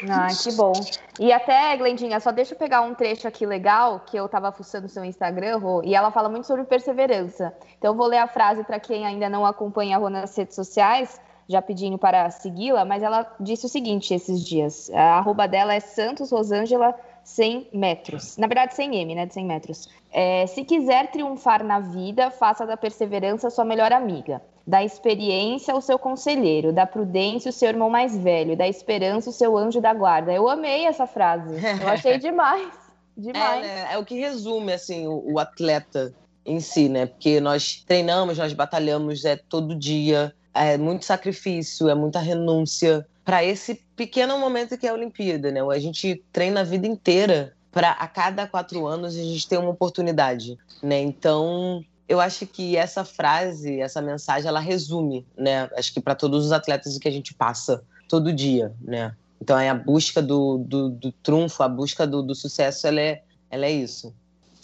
Ah, 0.07 0.27
que 0.27 0.51
bom. 0.51 0.73
E 1.19 1.31
até, 1.31 1.75
Glendinha, 1.77 2.19
só 2.19 2.31
deixa 2.31 2.53
eu 2.53 2.57
pegar 2.57 2.81
um 2.81 2.93
trecho 2.93 3.27
aqui 3.27 3.45
legal, 3.45 4.01
que 4.05 4.15
eu 4.15 4.29
tava 4.29 4.51
fuçando 4.51 4.83
no 4.83 4.89
seu 4.89 5.03
Instagram, 5.03 5.59
e 5.83 5.95
ela 5.95 6.11
fala 6.11 6.29
muito 6.29 6.45
sobre 6.45 6.63
perseverança. 6.65 7.53
Então, 7.77 7.91
eu 7.91 7.97
vou 7.97 8.05
ler 8.05 8.19
a 8.19 8.27
frase 8.27 8.63
para 8.63 8.79
quem 8.79 9.05
ainda 9.05 9.27
não 9.27 9.45
acompanha 9.45 9.97
a 9.97 9.99
Rô 9.99 10.09
nas 10.09 10.35
redes 10.37 10.55
sociais, 10.55 11.19
já 11.49 11.61
pedindo 11.61 11.97
para 11.97 12.29
segui-la, 12.29 12.85
mas 12.85 13.01
ela 13.01 13.25
disse 13.39 13.65
o 13.65 13.69
seguinte 13.69 14.13
esses 14.13 14.45
dias. 14.45 14.91
A 14.93 15.17
arroba 15.17 15.47
dela 15.47 15.73
é 15.73 15.79
Santos 15.79 16.29
Rosângela 16.29 16.93
100 17.27 17.67
metros. 17.73 18.37
Na 18.37 18.47
verdade, 18.47 18.73
100 18.73 18.95
m, 18.95 19.15
né? 19.15 19.25
De 19.25 19.33
100 19.33 19.45
metros. 19.45 19.89
É, 20.13 20.47
se 20.47 20.63
quiser 20.63 21.11
triunfar 21.11 21.61
na 21.61 21.81
vida, 21.81 22.31
faça 22.31 22.65
da 22.65 22.77
perseverança 22.77 23.49
sua 23.49 23.65
melhor 23.65 23.91
amiga. 23.91 24.41
Da 24.65 24.81
experiência, 24.81 25.75
o 25.75 25.81
seu 25.81 25.99
conselheiro. 25.99 26.71
Da 26.71 26.85
prudência, 26.85 27.49
o 27.49 27.53
seu 27.53 27.67
irmão 27.67 27.89
mais 27.89 28.17
velho. 28.17 28.55
Da 28.55 28.65
esperança, 28.65 29.29
o 29.29 29.33
seu 29.33 29.57
anjo 29.57 29.81
da 29.81 29.93
guarda. 29.93 30.31
Eu 30.31 30.47
amei 30.47 30.85
essa 30.85 31.05
frase. 31.05 31.53
Eu 31.81 31.89
achei 31.89 32.17
demais. 32.17 32.71
Demais. 33.15 33.65
É, 33.65 33.67
né? 33.67 33.87
é 33.91 33.97
o 33.97 34.05
que 34.05 34.17
resume, 34.17 34.71
assim, 34.71 35.05
o, 35.05 35.33
o 35.33 35.37
atleta 35.37 36.13
em 36.45 36.61
si, 36.61 36.87
né? 36.87 37.07
Porque 37.07 37.41
nós 37.41 37.83
treinamos, 37.85 38.37
nós 38.37 38.53
batalhamos 38.53 39.25
é, 39.25 39.35
todo 39.35 39.75
dia. 39.75 40.33
É 40.53 40.77
muito 40.77 41.03
sacrifício, 41.03 41.89
é 41.89 41.93
muita 41.93 42.19
renúncia 42.19 43.05
para 43.25 43.43
esse 43.43 43.85
pequeno 43.97 44.37
momento 44.37 44.77
que 44.77 44.85
é 44.85 44.89
a 44.91 44.93
Olimpíada, 44.93 45.51
né? 45.51 45.59
A 45.61 45.79
gente 45.79 46.23
treina 46.31 46.61
a 46.61 46.63
vida 46.63 46.87
inteira 46.87 47.53
para 47.71 47.91
a 47.91 48.07
cada 48.07 48.47
quatro 48.47 48.85
anos 48.85 49.15
a 49.15 49.21
gente 49.21 49.47
ter 49.47 49.57
uma 49.57 49.71
oportunidade, 49.71 50.57
né? 50.81 51.01
Então 51.01 51.83
eu 52.07 52.21
acho 52.21 52.45
que 52.45 52.77
essa 52.77 53.03
frase, 53.03 53.81
essa 53.81 54.01
mensagem, 54.01 54.47
ela 54.47 54.59
resume, 54.59 55.25
né? 55.35 55.69
Acho 55.75 55.91
que 55.93 55.99
para 55.99 56.15
todos 56.15 56.45
os 56.45 56.51
atletas 56.51 56.95
o 56.95 56.99
que 56.99 57.07
a 57.07 57.11
gente 57.11 57.33
passa 57.33 57.83
todo 58.07 58.31
dia, 58.31 58.71
né? 58.81 59.13
Então 59.41 59.57
é 59.57 59.67
a 59.67 59.75
busca 59.75 60.21
do, 60.21 60.59
do, 60.59 60.89
do 60.89 61.11
trunfo, 61.11 61.63
a 61.63 61.67
busca 61.67 62.07
do, 62.07 62.21
do 62.21 62.35
sucesso, 62.35 62.87
ela 62.87 63.01
é, 63.01 63.23
ela 63.49 63.65
é 63.65 63.71
isso. 63.71 64.13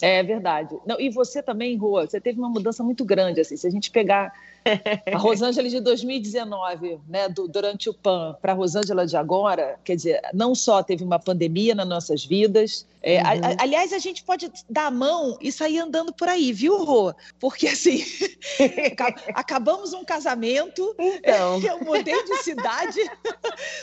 É 0.00 0.22
verdade. 0.22 0.76
Não, 0.86 1.00
e 1.00 1.10
você 1.10 1.42
também, 1.42 1.76
Rua, 1.76 2.06
você 2.06 2.20
teve 2.20 2.38
uma 2.38 2.48
mudança 2.48 2.82
muito 2.82 3.04
grande. 3.04 3.40
Assim, 3.40 3.56
se 3.56 3.66
a 3.66 3.70
gente 3.70 3.90
pegar 3.90 4.32
a 5.12 5.16
Rosângela 5.18 5.68
de 5.68 5.80
2019, 5.80 6.98
né, 7.08 7.28
do, 7.28 7.46
durante 7.46 7.90
o 7.90 7.94
PAN, 7.94 8.36
para 8.40 8.52
a 8.52 8.54
Rosângela 8.54 9.06
de 9.06 9.16
agora, 9.16 9.78
quer 9.84 9.96
dizer, 9.96 10.20
não 10.32 10.54
só 10.54 10.82
teve 10.82 11.04
uma 11.04 11.18
pandemia 11.18 11.74
nas 11.74 11.86
nossas 11.86 12.24
vidas. 12.24 12.86
É, 13.02 13.18
uhum. 13.18 13.26
a, 13.26 13.30
a, 13.30 13.62
aliás, 13.62 13.92
a 13.92 13.98
gente 13.98 14.24
pode 14.24 14.50
dar 14.68 14.86
a 14.86 14.90
mão 14.90 15.36
e 15.40 15.52
sair 15.52 15.78
andando 15.78 16.12
por 16.12 16.26
aí, 16.26 16.52
viu, 16.52 16.82
Rô? 16.82 17.14
Porque 17.38 17.68
assim, 17.68 18.02
acabamos 19.34 19.92
um 19.92 20.04
casamento, 20.04 20.94
então. 20.98 21.60
eu 21.60 21.80
mudei 21.84 22.24
de 22.24 22.36
cidade, 22.38 22.98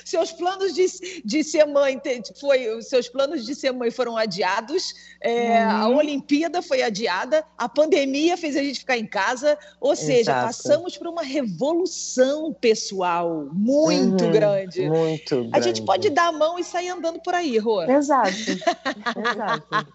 seus 0.03 0.31
planos 0.31 0.73
de, 0.73 1.21
de 1.23 1.43
ser 1.43 1.65
mãe 1.65 2.01
foi, 2.39 2.81
seus 2.81 3.07
planos 3.07 3.45
de 3.45 3.53
ser 3.53 3.71
mãe 3.71 3.91
foram 3.91 4.17
adiados, 4.17 4.95
é, 5.21 5.63
uhum. 5.63 5.69
a 5.69 5.87
Olimpíada 5.89 6.63
foi 6.63 6.81
adiada, 6.81 7.45
a 7.55 7.69
pandemia 7.69 8.35
fez 8.35 8.55
a 8.55 8.63
gente 8.63 8.79
ficar 8.79 8.97
em 8.97 9.05
casa, 9.05 9.55
ou 9.79 9.95
seja, 9.95 10.33
passamos 10.33 10.70
passamos 10.71 10.97
por 10.97 11.07
uma 11.07 11.21
revolução 11.21 12.53
pessoal 12.53 13.47
muito 13.51 14.25
uhum, 14.25 14.31
grande. 14.31 14.87
Muito 14.87 15.35
grande. 15.35 15.49
A 15.53 15.59
gente 15.59 15.81
pode 15.81 16.09
dar 16.09 16.27
a 16.27 16.31
mão 16.31 16.57
e 16.57 16.63
sair 16.63 16.89
andando 16.89 17.19
por 17.19 17.33
aí, 17.33 17.57
Rô. 17.57 17.81
Exato. 17.83 18.31
Exato. 19.33 19.87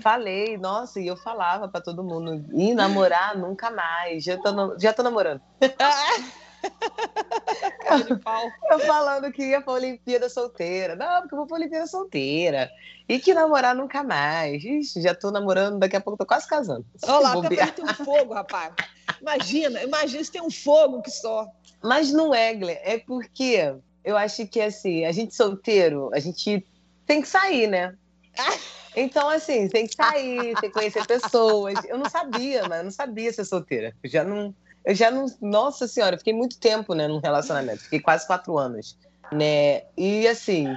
Falei, 0.00 0.56
nossa, 0.56 1.00
e 1.00 1.06
eu 1.06 1.16
falava 1.16 1.66
para 1.68 1.80
todo 1.80 2.04
mundo, 2.04 2.44
e 2.52 2.72
namorar 2.72 3.36
nunca 3.36 3.70
mais. 3.70 4.22
Já 4.22 4.36
tô, 4.36 4.78
já 4.78 4.92
tô 4.92 5.02
namorando. 5.02 5.40
Cara 7.84 8.04
de 8.04 8.16
pau. 8.16 8.50
Eu 8.70 8.80
falando 8.80 9.32
que 9.32 9.42
ia 9.42 9.60
pra 9.60 9.74
Olimpíada 9.74 10.28
solteira. 10.28 10.94
Não, 10.94 11.22
porque 11.22 11.34
eu 11.34 11.38
vou 11.38 11.46
pra 11.46 11.56
Olimpíada 11.56 11.86
solteira. 11.86 12.70
E 13.08 13.18
que 13.18 13.32
namorar 13.32 13.74
nunca 13.74 14.02
mais. 14.02 14.62
Ixi, 14.62 15.00
já 15.00 15.14
tô 15.14 15.30
namorando, 15.30 15.78
daqui 15.78 15.96
a 15.96 16.00
pouco 16.00 16.18
tô 16.18 16.26
quase 16.26 16.46
casando. 16.46 16.84
Olha 17.04 17.20
lá, 17.20 17.48
tem 17.72 17.84
um 17.84 17.94
fogo, 18.04 18.34
rapaz. 18.34 18.74
Imagina, 19.20 19.82
imagina 19.82 20.22
se 20.22 20.30
tem 20.30 20.42
um 20.42 20.50
fogo 20.50 21.00
que 21.00 21.10
só. 21.10 21.48
Mas 21.82 22.12
não 22.12 22.34
é, 22.34 22.54
Glenn. 22.54 22.76
É 22.82 22.98
porque 22.98 23.74
eu 24.04 24.16
acho 24.16 24.46
que, 24.46 24.60
assim, 24.60 25.04
a 25.04 25.12
gente 25.12 25.34
solteiro, 25.34 26.10
a 26.12 26.18
gente 26.18 26.66
tem 27.06 27.22
que 27.22 27.28
sair, 27.28 27.66
né? 27.66 27.94
Então, 28.96 29.28
assim, 29.28 29.68
tem 29.68 29.86
que 29.86 29.94
sair, 29.94 30.58
tem 30.60 30.70
que 30.70 30.70
conhecer 30.70 31.06
pessoas. 31.06 31.78
Eu 31.84 31.98
não 31.98 32.10
sabia, 32.10 32.66
mas 32.66 32.78
eu 32.78 32.84
não 32.84 32.90
sabia 32.90 33.32
ser 33.32 33.44
solteira. 33.44 33.94
Eu 34.02 34.10
já 34.10 34.24
não. 34.24 34.52
Eu 34.88 34.94
já 34.94 35.10
não. 35.10 35.26
Nossa 35.42 35.86
Senhora, 35.86 36.14
eu 36.14 36.18
fiquei 36.18 36.32
muito 36.32 36.58
tempo, 36.58 36.94
né, 36.94 37.06
num 37.06 37.18
relacionamento. 37.18 37.82
Fiquei 37.82 38.00
quase 38.00 38.26
quatro 38.26 38.56
anos. 38.56 38.96
Né? 39.30 39.82
E 39.94 40.26
assim, 40.26 40.74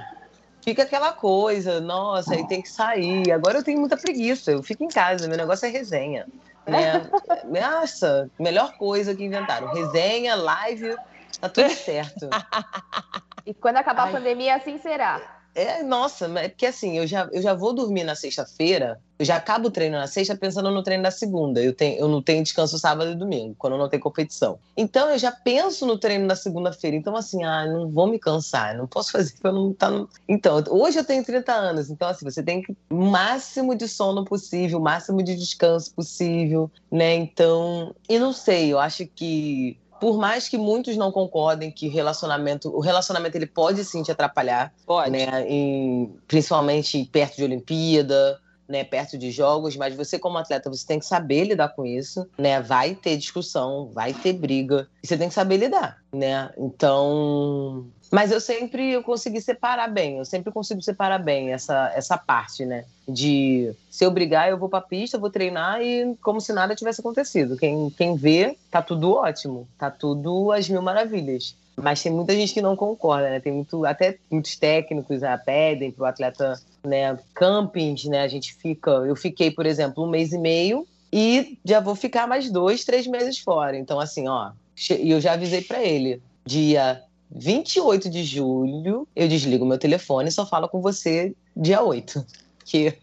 fica 0.62 0.82
aquela 0.82 1.12
coisa, 1.12 1.80
nossa, 1.80 2.34
aí 2.34 2.46
tem 2.46 2.60
que 2.60 2.68
sair. 2.68 3.32
Agora 3.32 3.58
eu 3.58 3.64
tenho 3.64 3.80
muita 3.80 3.96
preguiça, 3.96 4.52
eu 4.52 4.62
fico 4.62 4.84
em 4.84 4.88
casa, 4.88 5.26
meu 5.26 5.38
negócio 5.38 5.64
é 5.64 5.70
resenha. 5.70 6.26
Né? 6.66 7.10
Nossa, 7.48 8.30
melhor 8.38 8.76
coisa 8.76 9.14
que 9.14 9.24
inventaram. 9.24 9.72
Resenha, 9.72 10.34
live, 10.34 10.94
tá 11.40 11.48
tudo 11.48 11.70
certo. 11.70 12.28
E 13.44 13.52
quando 13.52 13.78
acabar 13.78 14.04
Ai. 14.04 14.10
a 14.10 14.12
pandemia, 14.12 14.54
assim 14.54 14.78
será. 14.78 15.41
É, 15.54 15.82
nossa, 15.82 16.26
é 16.38 16.48
porque 16.48 16.66
assim, 16.66 16.96
eu 16.96 17.06
já, 17.06 17.28
eu 17.30 17.42
já 17.42 17.52
vou 17.52 17.74
dormir 17.74 18.04
na 18.04 18.14
sexta-feira, 18.14 18.98
eu 19.18 19.24
já 19.24 19.36
acabo 19.36 19.68
o 19.68 19.70
treino 19.70 19.98
na 19.98 20.06
sexta 20.06 20.34
pensando 20.34 20.70
no 20.70 20.82
treino 20.82 21.02
da 21.02 21.10
segunda. 21.10 21.62
Eu, 21.62 21.74
tenho, 21.74 21.98
eu 21.98 22.08
não 22.08 22.22
tenho 22.22 22.42
descanso 22.42 22.78
sábado 22.78 23.12
e 23.12 23.14
domingo, 23.14 23.54
quando 23.58 23.76
não 23.76 23.88
tem 23.88 24.00
competição. 24.00 24.58
Então 24.76 25.10
eu 25.10 25.18
já 25.18 25.30
penso 25.30 25.86
no 25.86 25.98
treino 25.98 26.26
da 26.26 26.34
segunda-feira. 26.34 26.96
Então, 26.96 27.14
assim, 27.14 27.44
ah, 27.44 27.66
não 27.66 27.90
vou 27.90 28.06
me 28.06 28.18
cansar, 28.18 28.76
não 28.76 28.86
posso 28.86 29.12
fazer 29.12 29.34
pra 29.40 29.52
não 29.52 29.72
estar 29.72 29.90
tá 29.90 29.92
no. 29.92 30.08
Então, 30.26 30.62
hoje 30.70 30.98
eu 30.98 31.04
tenho 31.04 31.22
30 31.22 31.52
anos, 31.52 31.90
então 31.90 32.08
assim, 32.08 32.24
você 32.24 32.42
tem 32.42 32.62
que 32.62 32.74
o 32.90 32.96
máximo 32.96 33.74
de 33.74 33.86
sono 33.86 34.24
possível, 34.24 34.78
o 34.78 34.82
máximo 34.82 35.22
de 35.22 35.36
descanso 35.36 35.94
possível, 35.94 36.70
né? 36.90 37.14
Então, 37.14 37.94
e 38.08 38.18
não 38.18 38.32
sei, 38.32 38.72
eu 38.72 38.78
acho 38.78 39.06
que 39.06 39.76
por 40.02 40.18
mais 40.18 40.48
que 40.48 40.58
muitos 40.58 40.96
não 40.96 41.12
concordem 41.12 41.70
que 41.70 41.86
relacionamento, 41.86 42.76
o 42.76 42.80
relacionamento 42.80 43.36
ele 43.36 43.46
pode 43.46 43.84
sim 43.84 44.02
te 44.02 44.10
atrapalhar, 44.10 44.74
pode. 44.84 45.12
né? 45.12 45.48
Em, 45.48 46.12
principalmente 46.26 47.08
perto 47.12 47.36
de 47.36 47.44
Olimpíada, 47.44 48.40
né, 48.68 48.82
perto 48.82 49.16
de 49.16 49.30
jogos, 49.30 49.76
mas 49.76 49.94
você 49.94 50.18
como 50.18 50.38
atleta 50.38 50.68
você 50.68 50.84
tem 50.84 50.98
que 50.98 51.06
saber 51.06 51.44
lidar 51.44 51.68
com 51.68 51.86
isso, 51.86 52.26
né? 52.36 52.60
Vai 52.60 52.96
ter 52.96 53.16
discussão, 53.16 53.90
vai 53.92 54.12
ter 54.12 54.32
briga, 54.32 54.88
e 55.04 55.06
você 55.06 55.16
tem 55.16 55.28
que 55.28 55.34
saber 55.34 55.58
lidar, 55.58 55.98
né? 56.12 56.50
Então, 56.58 57.86
mas 58.12 58.30
eu 58.30 58.42
sempre 58.42 58.92
eu 58.92 59.02
consegui 59.02 59.40
separar 59.40 59.88
bem, 59.88 60.18
eu 60.18 60.24
sempre 60.26 60.52
consigo 60.52 60.82
separar 60.82 61.18
bem 61.18 61.50
essa, 61.50 61.90
essa 61.94 62.18
parte, 62.18 62.66
né? 62.66 62.84
De 63.08 63.72
se 63.90 64.04
eu 64.04 64.10
brigar, 64.10 64.50
eu 64.50 64.58
vou 64.58 64.68
pra 64.68 64.82
pista, 64.82 65.16
vou 65.16 65.30
treinar 65.30 65.80
e 65.80 66.14
como 66.20 66.38
se 66.38 66.52
nada 66.52 66.74
tivesse 66.74 67.00
acontecido. 67.00 67.56
Quem, 67.56 67.88
quem 67.88 68.14
vê, 68.14 68.54
tá 68.70 68.82
tudo 68.82 69.14
ótimo, 69.14 69.66
tá 69.78 69.90
tudo 69.90 70.52
às 70.52 70.68
mil 70.68 70.82
maravilhas. 70.82 71.56
Mas 71.74 72.02
tem 72.02 72.12
muita 72.12 72.34
gente 72.34 72.52
que 72.52 72.60
não 72.60 72.76
concorda, 72.76 73.30
né? 73.30 73.40
Tem 73.40 73.50
muito, 73.50 73.86
até 73.86 74.18
muitos 74.30 74.56
técnicos 74.56 75.22
né, 75.22 75.34
pedem 75.38 75.90
para 75.90 76.02
o 76.02 76.06
atleta, 76.06 76.60
né? 76.84 77.18
Campings, 77.32 78.04
né? 78.04 78.20
A 78.20 78.28
gente 78.28 78.54
fica. 78.54 78.90
Eu 78.90 79.16
fiquei, 79.16 79.50
por 79.50 79.64
exemplo, 79.64 80.04
um 80.04 80.10
mês 80.10 80.34
e 80.34 80.38
meio 80.38 80.86
e 81.10 81.58
já 81.64 81.80
vou 81.80 81.94
ficar 81.94 82.26
mais 82.26 82.50
dois, 82.50 82.84
três 82.84 83.06
meses 83.06 83.38
fora. 83.38 83.78
Então, 83.78 83.98
assim, 83.98 84.28
ó. 84.28 84.50
E 84.90 85.10
eu 85.10 85.20
já 85.20 85.32
avisei 85.32 85.62
para 85.62 85.82
ele. 85.82 86.20
Dia 86.44 87.02
28 87.34 88.10
de 88.10 88.24
julho, 88.24 89.08
eu 89.16 89.26
desligo 89.26 89.64
meu 89.64 89.78
telefone 89.78 90.28
e 90.28 90.32
só 90.32 90.46
falo 90.46 90.68
com 90.68 90.80
você 90.80 91.34
dia 91.56 91.82
8. 91.82 92.24
Que 92.64 92.96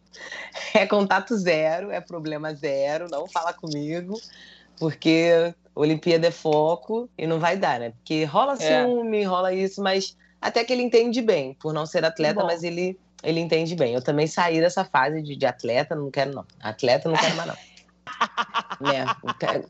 é 0.73 0.85
contato 0.85 1.35
zero, 1.37 1.91
é 1.91 1.99
problema 1.99 2.53
zero, 2.53 3.07
não 3.09 3.27
fala 3.27 3.53
comigo, 3.53 4.19
porque 4.77 5.53
Olimpíada 5.75 6.27
é 6.27 6.31
foco 6.31 7.09
e 7.17 7.25
não 7.25 7.39
vai 7.39 7.57
dar, 7.57 7.79
né? 7.79 7.91
Porque 7.91 8.23
rola 8.23 8.53
é. 8.53 8.83
ciúme, 8.83 9.21
é. 9.21 9.25
rola 9.25 9.53
isso, 9.53 9.81
mas 9.81 10.15
até 10.41 10.63
que 10.63 10.71
ele 10.71 10.83
entende 10.83 11.21
bem, 11.21 11.53
por 11.55 11.73
não 11.73 11.85
ser 11.85 12.05
atleta, 12.05 12.43
mas 12.43 12.63
ele, 12.63 12.97
ele 13.23 13.39
entende 13.39 13.75
bem. 13.75 13.93
Eu 13.93 14.01
também 14.01 14.27
saí 14.27 14.59
dessa 14.59 14.85
fase 14.85 15.21
de, 15.21 15.35
de 15.35 15.45
atleta, 15.45 15.95
não 15.95 16.09
quero 16.09 16.33
não. 16.33 16.45
Atleta 16.61 17.09
não 17.09 17.17
quero 17.17 17.35
mais 17.35 17.47
não. 17.47 17.55
né? 18.79 19.05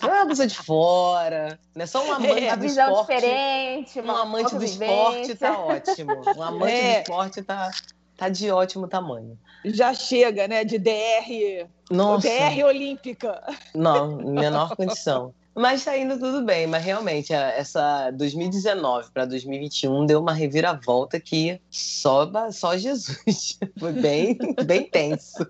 Uma 0.02 0.28
pessoa 0.28 0.48
de 0.48 0.58
fora, 0.58 1.60
né? 1.76 1.86
Só 1.86 2.06
um 2.06 2.14
amante 2.14 2.44
é, 2.44 2.56
do 2.56 2.62
visão 2.62 2.90
esporte. 2.90 3.16
diferente, 3.16 4.02
um 4.02 4.12
amante 4.12 4.56
do 4.56 4.64
esporte 4.64 5.36
tá 5.36 5.60
ótimo. 5.60 6.22
Um 6.38 6.44
amante 6.44 6.74
é. 6.74 6.94
do 6.94 7.00
esporte 7.00 7.42
tá, 7.42 7.72
tá 8.16 8.30
de 8.30 8.52
ótimo 8.52 8.88
tamanho. 8.88 9.38
Já 9.66 9.94
chega, 9.94 10.48
né? 10.48 10.64
De 10.64 10.78
DR. 10.78 11.68
Nossa. 11.90 12.28
DR 12.28 12.64
olímpica. 12.64 13.42
Não, 13.74 14.18
menor 14.18 14.76
condição. 14.76 15.34
Mas 15.60 15.84
tá 15.84 15.98
indo 15.98 16.18
tudo 16.18 16.42
bem, 16.42 16.66
mas 16.68 16.86
realmente 16.86 17.34
essa 17.34 18.12
2019 18.12 19.12
para 19.12 19.26
2021 19.26 20.06
deu 20.06 20.22
uma 20.22 20.32
reviravolta 20.32 21.20
que 21.20 21.60
só, 21.70 22.32
só 22.50 22.78
Jesus. 22.78 23.60
Foi 23.78 23.92
bem, 23.92 24.38
bem 24.66 24.90
tenso. 24.90 25.46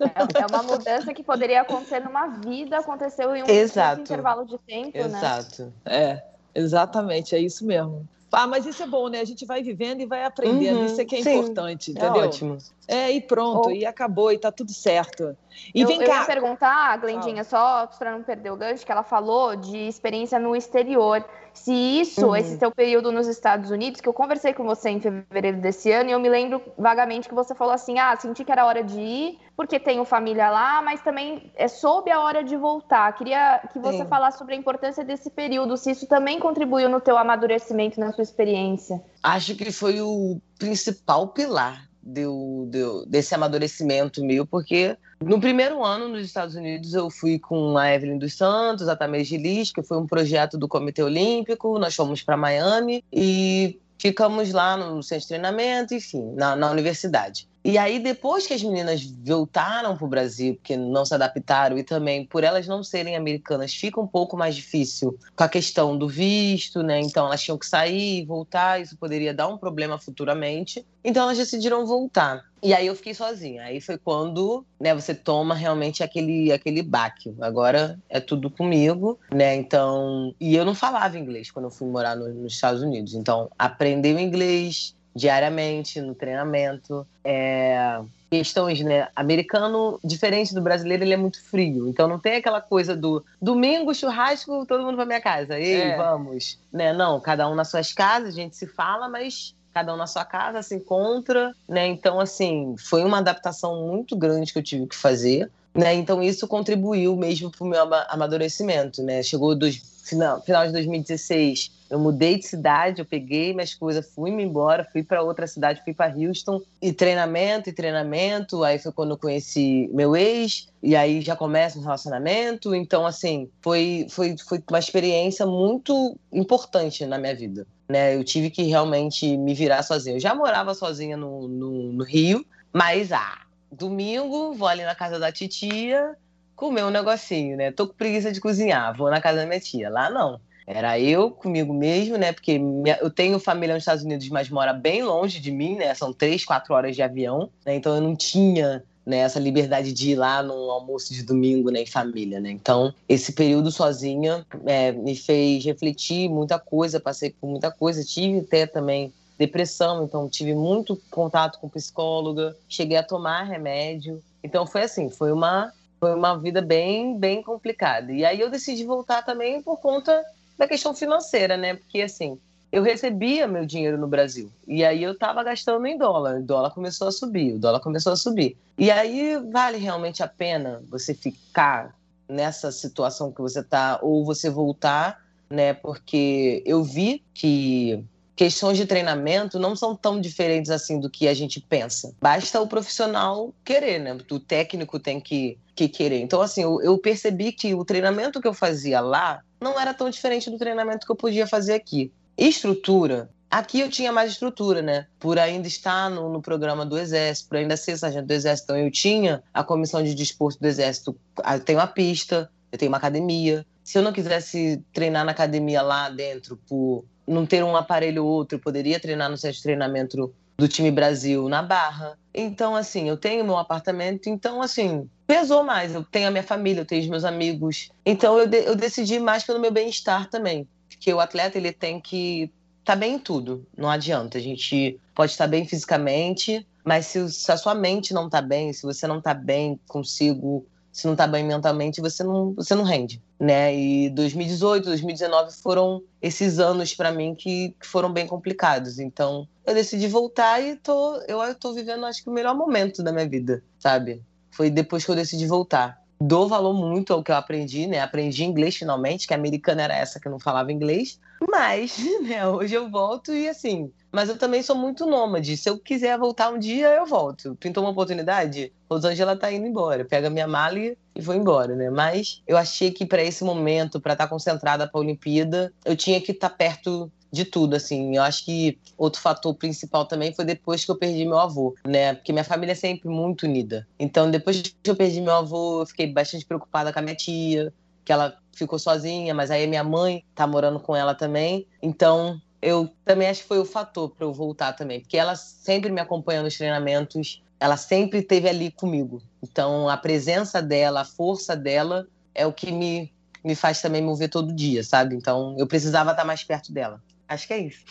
É, 0.00 0.40
é, 0.40 0.46
uma 0.46 0.62
mudança 0.62 1.12
que 1.12 1.22
poderia 1.22 1.60
acontecer 1.60 2.00
numa 2.00 2.28
vida, 2.28 2.78
aconteceu 2.78 3.36
em 3.36 3.42
um 3.42 3.46
Exato. 3.46 4.00
intervalo 4.00 4.46
de 4.46 4.56
tempo, 4.56 4.96
Exato. 4.96 5.12
né? 5.12 5.18
Exato. 5.18 5.72
É, 5.84 6.22
exatamente, 6.54 7.36
é 7.36 7.38
isso 7.38 7.66
mesmo. 7.66 8.08
Ah, 8.32 8.46
mas 8.46 8.64
isso 8.64 8.82
é 8.82 8.86
bom, 8.86 9.08
né? 9.08 9.20
A 9.20 9.24
gente 9.24 9.44
vai 9.44 9.62
vivendo 9.62 10.00
e 10.00 10.06
vai 10.06 10.24
aprendendo. 10.24 10.78
Uhum, 10.78 10.86
isso 10.86 11.00
é 11.00 11.04
que 11.04 11.16
é 11.16 11.22
sim, 11.22 11.38
importante, 11.38 11.90
é 11.90 11.92
entendeu? 11.92 12.22
É 12.22 12.26
ótimo. 12.26 12.58
É, 12.88 13.10
e 13.12 13.20
pronto, 13.20 13.70
e 13.70 13.84
acabou, 13.84 14.32
e 14.32 14.38
tá 14.38 14.50
tudo 14.50 14.72
certo. 14.72 15.36
E 15.74 15.82
eu, 15.82 15.86
vem 15.86 15.98
cá. 15.98 16.04
Eu 16.04 16.12
ia 16.14 16.24
perguntar, 16.24 16.96
Glendinha, 16.96 17.44
só 17.44 17.86
para 17.86 18.12
não 18.12 18.22
perder 18.22 18.50
o 18.50 18.56
gancho, 18.56 18.86
que 18.86 18.90
ela 18.90 19.02
falou 19.02 19.54
de 19.54 19.76
experiência 19.76 20.38
no 20.38 20.56
exterior. 20.56 21.24
Se 21.54 21.72
isso, 21.72 22.26
Uhum. 22.26 22.36
esse 22.36 22.58
seu 22.58 22.70
período 22.70 23.12
nos 23.12 23.26
Estados 23.26 23.70
Unidos, 23.70 24.00
que 24.00 24.08
eu 24.08 24.12
conversei 24.12 24.52
com 24.54 24.64
você 24.64 24.90
em 24.90 25.00
fevereiro 25.00 25.58
desse 25.60 25.90
ano, 25.92 26.08
e 26.10 26.12
eu 26.12 26.20
me 26.20 26.28
lembro 26.28 26.62
vagamente 26.78 27.28
que 27.28 27.34
você 27.34 27.54
falou 27.54 27.74
assim: 27.74 27.98
ah, 27.98 28.16
senti 28.16 28.44
que 28.44 28.50
era 28.52 28.64
hora 28.66 28.82
de 28.82 28.98
ir, 29.00 29.38
porque 29.56 29.78
tenho 29.78 30.04
família 30.04 30.50
lá, 30.50 30.80
mas 30.82 31.02
também 31.02 31.52
é, 31.54 31.68
soube 31.68 32.10
a 32.10 32.20
hora 32.20 32.42
de 32.42 32.56
voltar. 32.56 33.12
Queria 33.14 33.60
que 33.72 33.78
você 33.78 33.98
Sim. 34.02 34.08
falasse 34.08 34.38
sobre 34.38 34.54
a 34.54 34.58
importância 34.58 35.04
desse 35.04 35.30
período, 35.30 35.76
se 35.76 35.90
isso 35.90 36.06
também 36.06 36.38
contribuiu 36.40 36.88
no 36.88 37.00
teu 37.00 37.16
amadurecimento, 37.18 38.00
na 38.00 38.12
sua 38.12 38.22
experiência. 38.22 39.02
Acho 39.22 39.54
que 39.54 39.70
foi 39.70 40.00
o 40.00 40.40
principal 40.58 41.28
pilar 41.28 41.88
do, 42.02 42.66
do- 42.68 43.06
desse 43.06 43.34
amadurecimento 43.34 44.24
meu, 44.24 44.44
porque 44.46 44.96
no 45.22 45.40
primeiro 45.40 45.84
ano 45.84 46.08
nos 46.08 46.24
Estados 46.24 46.54
Unidos 46.54 46.94
eu 46.94 47.10
fui 47.10 47.38
com 47.38 47.76
a 47.76 47.92
Evelyn 47.92 48.18
dos 48.18 48.34
Santos, 48.34 48.88
a 48.88 48.96
Tamir 48.96 49.24
Gilis, 49.24 49.72
que 49.72 49.82
foi 49.82 49.98
um 49.98 50.06
projeto 50.06 50.58
do 50.58 50.68
Comitê 50.68 51.02
Olímpico, 51.02 51.78
nós 51.78 51.94
fomos 51.94 52.22
para 52.22 52.36
Miami 52.36 53.04
e 53.12 53.78
ficamos 53.98 54.52
lá 54.52 54.76
no 54.76 55.02
centro 55.02 55.22
de 55.22 55.28
treinamento, 55.28 55.94
enfim, 55.94 56.32
na, 56.34 56.56
na 56.56 56.70
universidade. 56.70 57.48
E 57.64 57.78
aí, 57.78 58.00
depois 58.00 58.46
que 58.46 58.54
as 58.54 58.62
meninas 58.62 59.02
voltaram 59.24 59.96
para 59.96 60.04
o 60.04 60.08
Brasil, 60.08 60.54
porque 60.56 60.76
não 60.76 61.04
se 61.04 61.14
adaptaram, 61.14 61.78
e 61.78 61.84
também 61.84 62.26
por 62.26 62.42
elas 62.42 62.66
não 62.66 62.82
serem 62.82 63.14
americanas, 63.16 63.72
fica 63.72 64.00
um 64.00 64.06
pouco 64.06 64.36
mais 64.36 64.56
difícil 64.56 65.16
com 65.36 65.44
a 65.44 65.48
questão 65.48 65.96
do 65.96 66.08
visto, 66.08 66.82
né? 66.82 67.00
Então 67.00 67.26
elas 67.26 67.42
tinham 67.42 67.56
que 67.58 67.66
sair 67.66 68.20
e 68.20 68.24
voltar, 68.24 68.80
isso 68.80 68.96
poderia 68.96 69.32
dar 69.32 69.46
um 69.46 69.56
problema 69.56 69.98
futuramente. 69.98 70.84
Então 71.04 71.22
elas 71.24 71.38
decidiram 71.38 71.86
voltar. 71.86 72.42
E 72.62 72.72
aí 72.74 72.86
eu 72.86 72.94
fiquei 72.94 73.12
sozinha. 73.14 73.64
Aí 73.64 73.80
foi 73.80 73.98
quando, 73.98 74.64
né, 74.80 74.94
você 74.94 75.14
toma 75.14 75.54
realmente 75.54 76.02
aquele 76.02 76.52
aquele 76.52 76.82
baque. 76.82 77.34
Agora 77.40 77.98
é 78.08 78.20
tudo 78.20 78.48
comigo, 78.50 79.18
né? 79.32 79.54
Então, 79.56 80.32
e 80.40 80.54
eu 80.54 80.64
não 80.64 80.74
falava 80.74 81.18
inglês 81.18 81.50
quando 81.50 81.66
eu 81.66 81.70
fui 81.72 81.88
morar 81.88 82.14
no- 82.16 82.28
nos 82.28 82.54
Estados 82.54 82.82
Unidos. 82.82 83.14
Então, 83.14 83.50
aprender 83.58 84.14
o 84.14 84.20
inglês 84.20 84.94
diariamente 85.14 86.00
no 86.00 86.14
treinamento, 86.14 87.06
é, 87.24 88.00
questões, 88.30 88.80
né? 88.80 89.08
Americano, 89.14 90.00
diferente 90.02 90.54
do 90.54 90.62
brasileiro, 90.62 91.04
ele 91.04 91.14
é 91.14 91.16
muito 91.16 91.42
frio. 91.42 91.88
Então 91.88 92.08
não 92.08 92.18
tem 92.18 92.36
aquela 92.36 92.60
coisa 92.60 92.96
do 92.96 93.24
domingo, 93.40 93.94
churrasco, 93.94 94.64
todo 94.66 94.82
mundo 94.84 94.96
pra 94.96 95.04
minha 95.06 95.20
casa. 95.20 95.58
Ei, 95.58 95.82
É. 95.82 95.96
vamos. 95.96 96.58
Né? 96.72 96.92
Não, 96.92 97.20
cada 97.20 97.48
um 97.48 97.54
nas 97.54 97.68
suas 97.68 97.92
casas, 97.92 98.30
a 98.30 98.36
gente 98.36 98.56
se 98.56 98.66
fala, 98.66 99.08
mas 99.08 99.54
cada 99.74 99.92
um 99.92 99.96
na 99.96 100.06
sua 100.06 100.24
casa 100.24 100.62
se 100.62 100.74
encontra, 100.74 101.52
né? 101.68 101.86
Então, 101.86 102.20
assim, 102.20 102.74
foi 102.78 103.04
uma 103.04 103.18
adaptação 103.18 103.86
muito 103.86 104.16
grande 104.16 104.52
que 104.52 104.58
eu 104.58 104.62
tive 104.62 104.86
que 104.86 104.96
fazer. 104.96 105.50
Né? 105.74 105.94
Então 105.94 106.22
isso 106.22 106.46
contribuiu 106.46 107.16
mesmo 107.16 107.50
para 107.50 107.64
o 107.64 107.66
meu 107.66 107.80
ama- 107.80 108.06
amadurecimento, 108.10 109.02
né? 109.02 109.22
Chegou 109.22 109.54
dois, 109.54 109.80
final, 110.02 110.40
final 110.42 110.66
de 110.66 110.72
2016, 110.72 111.70
eu 111.92 111.98
mudei 111.98 112.38
de 112.38 112.46
cidade, 112.46 113.00
eu 113.00 113.04
peguei 113.04 113.52
minhas 113.52 113.74
coisas, 113.74 114.10
fui-me 114.14 114.42
embora, 114.42 114.88
fui 114.90 115.02
para 115.02 115.22
outra 115.22 115.46
cidade, 115.46 115.82
fui 115.84 115.92
para 115.92 116.14
Houston 116.14 116.60
e 116.80 116.90
treinamento 116.90 117.68
e 117.68 117.72
treinamento. 117.72 118.64
Aí 118.64 118.78
foi 118.78 118.90
quando 118.92 119.10
eu 119.10 119.18
conheci 119.18 119.90
meu 119.92 120.16
ex 120.16 120.68
e 120.82 120.96
aí 120.96 121.20
já 121.20 121.36
começa 121.36 121.78
um 121.78 121.82
relacionamento. 121.82 122.74
Então 122.74 123.04
assim 123.04 123.48
foi 123.60 124.06
foi 124.08 124.34
foi 124.38 124.62
uma 124.70 124.78
experiência 124.78 125.44
muito 125.46 126.16
importante 126.32 127.04
na 127.04 127.18
minha 127.18 127.34
vida, 127.34 127.66
né? 127.86 128.16
Eu 128.16 128.24
tive 128.24 128.48
que 128.48 128.62
realmente 128.62 129.36
me 129.36 129.52
virar 129.52 129.82
sozinha. 129.82 130.16
Eu 130.16 130.20
já 130.20 130.34
morava 130.34 130.74
sozinha 130.74 131.16
no, 131.16 131.46
no, 131.46 131.92
no 131.92 132.04
Rio, 132.04 132.42
mas 132.72 133.12
ah 133.12 133.38
domingo, 133.70 134.52
vou 134.54 134.68
ali 134.68 134.82
na 134.82 134.94
casa 134.94 135.18
da 135.18 135.30
titia 135.32 136.16
comer 136.62 136.84
um 136.84 136.90
negocinho, 136.90 137.56
né? 137.56 137.72
Tô 137.72 137.88
com 137.88 137.94
preguiça 137.94 138.30
de 138.30 138.40
cozinhar, 138.40 138.96
vou 138.96 139.10
na 139.10 139.20
casa 139.20 139.38
da 139.38 139.46
minha 139.46 139.58
tia. 139.58 139.90
Lá 139.90 140.08
não. 140.08 140.38
Era 140.64 140.96
eu 140.96 141.28
comigo 141.28 141.74
mesmo, 141.74 142.16
né? 142.16 142.32
Porque 142.32 142.56
minha- 142.56 142.98
eu 143.02 143.10
tenho 143.10 143.40
família 143.40 143.74
nos 143.74 143.82
Estados 143.82 144.04
Unidos, 144.04 144.28
mas 144.28 144.48
mora 144.48 144.72
bem 144.72 145.02
longe 145.02 145.40
de 145.40 145.50
mim, 145.50 145.74
né? 145.74 145.92
São 145.92 146.12
três, 146.12 146.44
quatro 146.44 146.72
horas 146.72 146.94
de 146.94 147.02
avião, 147.02 147.50
né? 147.66 147.74
Então 147.74 147.96
eu 147.96 148.00
não 148.00 148.14
tinha 148.14 148.84
né, 149.04 149.16
essa 149.16 149.40
liberdade 149.40 149.92
de 149.92 150.12
ir 150.12 150.14
lá 150.14 150.40
no 150.40 150.54
almoço 150.70 151.12
de 151.12 151.24
domingo, 151.24 151.68
né, 151.72 151.80
em 151.80 151.86
família, 151.86 152.38
né? 152.38 152.52
Então 152.52 152.94
esse 153.08 153.32
período 153.32 153.72
sozinha 153.72 154.46
é, 154.64 154.92
me 154.92 155.16
fez 155.16 155.64
refletir 155.64 156.28
muita 156.28 156.60
coisa, 156.60 157.00
passei 157.00 157.30
por 157.30 157.50
muita 157.50 157.72
coisa, 157.72 158.04
tive 158.04 158.38
até 158.38 158.64
também 158.64 159.12
depressão, 159.36 160.04
então 160.04 160.28
tive 160.28 160.54
muito 160.54 160.96
contato 161.10 161.58
com 161.58 161.68
psicóloga, 161.68 162.56
cheguei 162.68 162.96
a 162.96 163.02
tomar 163.02 163.42
remédio. 163.42 164.22
Então 164.44 164.64
foi 164.64 164.82
assim, 164.82 165.10
foi 165.10 165.32
uma 165.32 165.72
foi 166.02 166.16
uma 166.16 166.36
vida 166.36 166.60
bem 166.60 167.16
bem 167.16 167.40
complicada. 167.40 168.10
E 168.10 168.24
aí 168.24 168.40
eu 168.40 168.50
decidi 168.50 168.84
voltar 168.84 169.22
também 169.22 169.62
por 169.62 169.78
conta 169.78 170.20
da 170.58 170.66
questão 170.66 170.92
financeira, 170.92 171.56
né? 171.56 171.76
Porque 171.76 172.02
assim, 172.02 172.36
eu 172.72 172.82
recebia 172.82 173.46
meu 173.46 173.64
dinheiro 173.64 173.96
no 173.96 174.08
Brasil 174.08 174.50
e 174.66 174.84
aí 174.84 175.00
eu 175.00 175.16
tava 175.16 175.44
gastando 175.44 175.86
em 175.86 175.96
dólar. 175.96 176.40
O 176.40 176.42
dólar 176.42 176.70
começou 176.70 177.06
a 177.06 177.12
subir, 177.12 177.54
o 177.54 177.58
dólar 177.60 177.78
começou 177.78 178.12
a 178.12 178.16
subir. 178.16 178.56
E 178.76 178.90
aí 178.90 179.38
vale 179.52 179.78
realmente 179.78 180.24
a 180.24 180.26
pena 180.26 180.82
você 180.90 181.14
ficar 181.14 181.94
nessa 182.28 182.72
situação 182.72 183.30
que 183.30 183.40
você 183.40 183.62
tá 183.62 184.00
ou 184.02 184.24
você 184.24 184.50
voltar, 184.50 185.22
né? 185.48 185.72
Porque 185.72 186.64
eu 186.66 186.82
vi 186.82 187.22
que 187.32 188.04
questões 188.34 188.76
de 188.76 188.86
treinamento 188.86 189.58
não 189.58 189.76
são 189.76 189.94
tão 189.94 190.20
diferentes 190.20 190.70
assim 190.70 190.98
do 190.98 191.10
que 191.10 191.28
a 191.28 191.34
gente 191.34 191.60
pensa. 191.60 192.14
Basta 192.20 192.60
o 192.60 192.66
profissional 192.66 193.52
querer, 193.64 193.98
né? 193.98 194.16
O 194.30 194.40
técnico 194.40 194.98
tem 194.98 195.20
que, 195.20 195.58
que 195.74 195.88
querer. 195.88 196.20
Então, 196.20 196.40
assim, 196.40 196.62
eu, 196.62 196.80
eu 196.82 196.98
percebi 196.98 197.52
que 197.52 197.74
o 197.74 197.84
treinamento 197.84 198.40
que 198.40 198.48
eu 198.48 198.54
fazia 198.54 199.00
lá 199.00 199.42
não 199.60 199.78
era 199.78 199.94
tão 199.94 200.10
diferente 200.10 200.50
do 200.50 200.58
treinamento 200.58 201.06
que 201.06 201.12
eu 201.12 201.16
podia 201.16 201.46
fazer 201.46 201.74
aqui. 201.74 202.12
Estrutura. 202.36 203.30
Aqui 203.50 203.80
eu 203.80 203.90
tinha 203.90 204.10
mais 204.10 204.32
estrutura, 204.32 204.80
né? 204.80 205.06
Por 205.20 205.38
ainda 205.38 205.68
estar 205.68 206.08
no, 206.08 206.30
no 206.30 206.40
programa 206.40 206.86
do 206.86 206.98
Exército, 206.98 207.50
por 207.50 207.58
ainda 207.58 207.76
ser 207.76 207.98
sargento 207.98 208.26
do 208.26 208.32
Exército. 208.32 208.72
Então, 208.72 208.78
eu 208.78 208.90
tinha 208.90 209.42
a 209.52 209.62
comissão 209.62 210.02
de 210.02 210.14
desporto 210.14 210.58
do 210.58 210.66
Exército. 210.66 211.14
Eu 211.46 211.60
tenho 211.60 211.78
a 211.78 211.86
pista, 211.86 212.50
eu 212.72 212.78
tenho 212.78 212.90
uma 212.90 212.96
academia. 212.96 213.66
Se 213.84 213.98
eu 213.98 214.02
não 214.02 214.12
quisesse 214.12 214.82
treinar 214.92 215.24
na 215.24 215.32
academia 215.32 215.82
lá 215.82 216.08
dentro, 216.08 216.56
por 216.66 217.04
não 217.26 217.46
ter 217.46 217.62
um 217.64 217.76
aparelho 217.76 218.24
ou 218.24 218.30
outro, 218.30 218.56
eu 218.56 218.60
poderia 218.60 218.98
treinar 219.00 219.30
no 219.30 219.36
centro 219.36 219.56
de 219.56 219.62
treinamento 219.62 220.32
do 220.56 220.68
time 220.68 220.90
Brasil 220.90 221.48
na 221.48 221.62
Barra. 221.62 222.18
Então, 222.34 222.74
assim, 222.76 223.08
eu 223.08 223.16
tenho 223.16 223.44
meu 223.44 223.56
apartamento, 223.56 224.28
então, 224.28 224.62
assim, 224.62 225.08
pesou 225.26 225.64
mais. 225.64 225.94
Eu 225.94 226.04
tenho 226.04 226.28
a 226.28 226.30
minha 226.30 226.42
família, 226.42 226.80
eu 226.82 226.86
tenho 226.86 227.02
os 227.02 227.08
meus 227.08 227.24
amigos. 227.24 227.90
Então, 228.04 228.38
eu, 228.38 228.46
de- 228.46 228.64
eu 228.64 228.74
decidi 228.76 229.18
mais 229.18 229.44
pelo 229.44 229.58
meu 229.60 229.70
bem-estar 229.70 230.28
também. 230.28 230.66
Porque 230.88 231.12
o 231.12 231.20
atleta, 231.20 231.58
ele 231.58 231.72
tem 231.72 232.00
que 232.00 232.50
estar 232.80 232.96
bem 232.96 233.14
em 233.14 233.18
tudo. 233.18 233.66
Não 233.76 233.90
adianta. 233.90 234.38
A 234.38 234.40
gente 234.40 234.98
pode 235.14 235.32
estar 235.32 235.46
bem 235.46 235.66
fisicamente, 235.66 236.66
mas 236.84 237.06
se, 237.06 237.30
se 237.32 237.50
a 237.50 237.56
sua 237.56 237.74
mente 237.74 238.12
não 238.14 238.26
está 238.26 238.40
bem, 238.40 238.72
se 238.72 238.82
você 238.82 239.06
não 239.06 239.18
está 239.18 239.34
bem 239.34 239.78
consigo, 239.88 240.66
se 240.92 241.06
não 241.06 241.14
está 241.14 241.26
bem 241.26 241.42
mentalmente, 241.42 242.00
você 242.02 242.22
não, 242.22 242.52
você 242.52 242.74
não 242.74 242.84
rende, 242.84 243.22
né? 243.40 243.74
E 243.74 244.10
2018, 244.10 244.84
2019 244.84 245.52
foram 245.56 246.02
esses 246.20 246.58
anos 246.58 246.94
para 246.94 247.10
mim 247.10 247.34
que, 247.34 247.74
que 247.80 247.86
foram 247.86 248.12
bem 248.12 248.26
complicados. 248.26 248.98
Então, 248.98 249.48
eu 249.64 249.74
decidi 249.74 250.06
voltar 250.06 250.60
e 250.60 250.76
tô, 250.76 251.16
eu 251.26 251.42
estou 251.44 251.72
vivendo, 251.72 252.04
acho 252.04 252.22
que 252.22 252.28
o 252.28 252.32
melhor 252.32 252.54
momento 252.54 253.02
da 253.02 253.10
minha 253.10 253.26
vida, 253.26 253.64
sabe? 253.78 254.22
Foi 254.50 254.68
depois 254.68 255.02
que 255.04 255.10
eu 255.10 255.16
decidi 255.16 255.46
voltar. 255.46 256.01
Dou 256.24 256.46
valor 256.46 256.72
muito 256.72 257.12
ao 257.12 257.20
que 257.20 257.32
eu 257.32 257.36
aprendi, 257.36 257.88
né? 257.88 258.00
Aprendi 258.00 258.44
inglês 258.44 258.76
finalmente, 258.76 259.26
que 259.26 259.34
a 259.34 259.36
americana 259.36 259.82
era 259.82 259.96
essa 259.96 260.20
que 260.20 260.28
não 260.28 260.38
falava 260.38 260.70
inglês. 260.70 261.18
Mas, 261.50 261.98
né, 262.22 262.46
hoje 262.46 262.74
eu 262.74 262.88
volto 262.88 263.32
e 263.32 263.48
assim. 263.48 263.90
Mas 264.12 264.28
eu 264.28 264.38
também 264.38 264.62
sou 264.62 264.76
muito 264.76 265.04
nômade. 265.04 265.56
Se 265.56 265.68
eu 265.68 265.76
quiser 265.76 266.16
voltar 266.16 266.50
um 266.50 266.60
dia, 266.60 266.90
eu 266.90 267.06
volto. 267.06 267.56
Pintou 267.56 267.82
uma 267.82 267.90
oportunidade? 267.90 268.72
Rosângela 268.88 269.34
tá 269.34 269.50
indo 269.50 269.66
embora. 269.66 270.04
Pega 270.04 270.30
minha 270.30 270.46
mala 270.46 270.78
e 270.78 270.96
vou 271.20 271.34
embora, 271.34 271.74
né? 271.74 271.90
Mas 271.90 272.40
eu 272.46 272.56
achei 272.56 272.92
que 272.92 273.04
para 273.04 273.22
esse 273.22 273.42
momento, 273.42 274.00
para 274.00 274.12
estar 274.12 274.28
concentrada 274.28 274.86
para 274.86 275.00
a 275.00 275.02
Olimpíada, 275.02 275.72
eu 275.84 275.96
tinha 275.96 276.20
que 276.20 276.30
estar 276.30 276.50
perto 276.50 277.10
de 277.32 277.46
tudo, 277.46 277.74
assim. 277.74 278.14
Eu 278.14 278.22
acho 278.22 278.44
que 278.44 278.78
outro 278.96 279.20
fator 279.20 279.54
principal 279.54 280.04
também 280.04 280.34
foi 280.34 280.44
depois 280.44 280.84
que 280.84 280.90
eu 280.90 280.96
perdi 280.96 281.24
meu 281.24 281.38
avô, 281.38 281.74
né? 281.84 282.14
Porque 282.14 282.32
minha 282.32 282.44
família 282.44 282.72
é 282.72 282.76
sempre 282.76 283.08
muito 283.08 283.44
unida. 283.44 283.88
Então, 283.98 284.30
depois 284.30 284.60
que 284.60 284.90
eu 284.90 284.94
perdi 284.94 285.20
meu 285.20 285.34
avô, 285.34 285.80
eu 285.80 285.86
fiquei 285.86 286.06
bastante 286.06 286.44
preocupada 286.44 286.92
com 286.92 286.98
a 286.98 287.02
minha 287.02 287.16
tia, 287.16 287.72
que 288.04 288.12
ela 288.12 288.36
ficou 288.52 288.78
sozinha, 288.78 289.32
mas 289.32 289.50
aí 289.50 289.66
minha 289.66 289.82
mãe 289.82 290.22
tá 290.34 290.46
morando 290.46 290.78
com 290.78 290.94
ela 290.94 291.14
também. 291.14 291.66
Então, 291.82 292.40
eu 292.60 292.88
também 293.04 293.28
acho 293.28 293.42
que 293.42 293.48
foi 293.48 293.58
o 293.58 293.64
fator 293.64 294.10
para 294.10 294.26
eu 294.26 294.32
voltar 294.32 294.74
também, 294.74 295.00
porque 295.00 295.16
ela 295.16 295.34
sempre 295.34 295.90
me 295.90 296.00
acompanhou 296.00 296.44
nos 296.44 296.56
treinamentos, 296.56 297.42
ela 297.58 297.76
sempre 297.76 298.20
esteve 298.20 298.48
ali 298.48 298.70
comigo. 298.70 299.22
Então, 299.42 299.88
a 299.88 299.96
presença 299.96 300.60
dela, 300.60 301.00
a 301.00 301.04
força 301.04 301.56
dela 301.56 302.06
é 302.34 302.46
o 302.46 302.52
que 302.52 302.70
me, 302.70 303.12
me 303.42 303.54
faz 303.54 303.80
também 303.80 304.02
mover 304.02 304.28
todo 304.28 304.54
dia, 304.54 304.84
sabe? 304.84 305.14
Então, 305.16 305.56
eu 305.58 305.66
precisava 305.66 306.10
estar 306.10 306.24
mais 306.24 306.44
perto 306.44 306.72
dela. 306.72 307.02
Acho 307.32 307.46
que 307.46 307.54
é 307.54 307.58
isso. 307.58 307.84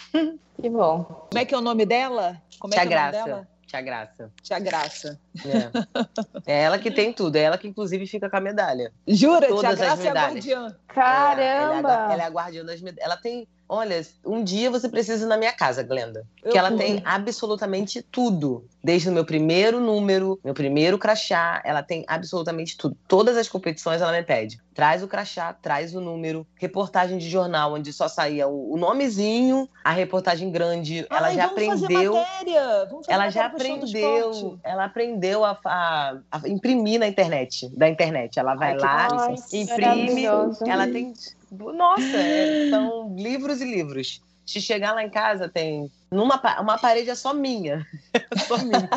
Que 0.61 0.69
bom. 0.69 1.03
Como 1.29 1.39
é 1.39 1.45
que 1.45 1.53
é 1.53 1.57
o 1.57 1.61
nome 1.61 1.85
dela? 1.85 2.41
Como 2.59 2.73
é 2.73 2.77
Tia 2.77 2.87
que 2.87 2.93
é 2.93 2.97
o 2.97 2.99
nome 3.01 3.11
Graça. 3.11 3.25
dela? 3.25 3.47
Tia 3.67 3.81
Graça. 3.81 4.31
Tia 4.43 4.59
Graça. 4.59 5.19
É. 6.45 6.51
é 6.53 6.61
ela 6.63 6.77
que 6.77 6.91
tem 6.91 7.13
tudo. 7.13 7.35
É 7.37 7.39
ela 7.41 7.57
que, 7.57 7.67
inclusive, 7.67 8.05
fica 8.05 8.29
com 8.29 8.35
a 8.37 8.41
medalha. 8.41 8.91
Jura? 9.07 9.47
Todas 9.47 9.61
Tia 9.61 9.69
as 9.69 9.79
Graça 9.79 10.03
é 10.03 10.09
a 10.09 10.13
medalhas. 10.13 10.33
guardiã. 10.45 10.75
Caramba! 10.87 11.41
Ela 11.41 11.73
é, 11.73 11.77
a, 11.77 11.81
gua- 11.81 12.13
ela 12.13 12.23
é 12.23 12.25
a 12.25 12.29
guardiã 12.29 12.65
das 12.65 12.81
medalhas. 12.81 13.05
Ela 13.05 13.17
tem. 13.17 13.47
Olha, 13.73 14.05
um 14.25 14.43
dia 14.43 14.69
você 14.69 14.89
precisa 14.89 15.23
ir 15.23 15.27
na 15.29 15.37
minha 15.37 15.53
casa, 15.53 15.81
Glenda. 15.81 16.25
Que 16.43 16.57
ela 16.57 16.73
tem 16.73 17.01
absolutamente 17.05 18.01
tudo. 18.01 18.65
Desde 18.83 19.07
o 19.07 19.13
meu 19.13 19.23
primeiro 19.23 19.79
número, 19.79 20.37
meu 20.43 20.53
primeiro 20.53 20.97
crachá, 20.97 21.61
ela 21.63 21.81
tem 21.81 22.03
absolutamente 22.05 22.75
tudo. 22.75 22.97
Todas 23.07 23.37
as 23.37 23.47
competições 23.47 24.01
ela 24.01 24.11
me 24.11 24.23
pede. 24.23 24.59
Traz 24.73 25.01
o 25.01 25.07
crachá, 25.07 25.53
traz 25.53 25.95
o 25.95 26.01
número, 26.01 26.45
reportagem 26.59 27.17
de 27.17 27.29
jornal, 27.29 27.73
onde 27.75 27.93
só 27.93 28.09
saía 28.09 28.45
o, 28.45 28.75
nomezinho, 28.77 29.69
a 29.85 29.91
reportagem 29.91 30.51
grande. 30.51 31.05
ela 31.09 31.27
Ai, 31.27 31.35
já 31.35 31.47
vamos 31.47 31.65
fazer 31.65 31.85
aprendeu. 31.85 32.13
matéria. 32.13 32.85
Vamos 32.89 33.05
fazer 33.05 33.11
Ela 33.13 33.29
já 33.29 33.45
aprendeu, 33.45 34.59
ela 34.65 34.83
aprendeu 34.85 35.45
a, 35.45 35.57
a- 35.65 36.17
a 36.29 36.49
imprimir 36.49 36.99
na 36.99 37.07
internet, 37.07 37.69
da 37.73 37.87
internet. 37.87 38.37
Ela 38.37 38.53
vai 38.55 38.73
Ai, 38.73 38.77
lá, 38.77 39.07
imprime, 39.53 40.25
ela 40.67 40.87
tem. 40.87 41.13
Nossa, 41.51 42.17
é, 42.17 42.69
são 42.69 43.13
livros 43.15 43.61
e 43.61 43.65
livros. 43.65 44.21
Se 44.45 44.59
chegar 44.59 44.93
lá 44.93 45.03
em 45.03 45.09
casa, 45.09 45.47
tem. 45.47 45.91
Numa 46.09 46.41
uma 46.59 46.77
parede 46.77 47.09
é 47.09 47.15
só 47.15 47.33
minha. 47.33 47.85
só 48.47 48.57
minha. 48.57 48.89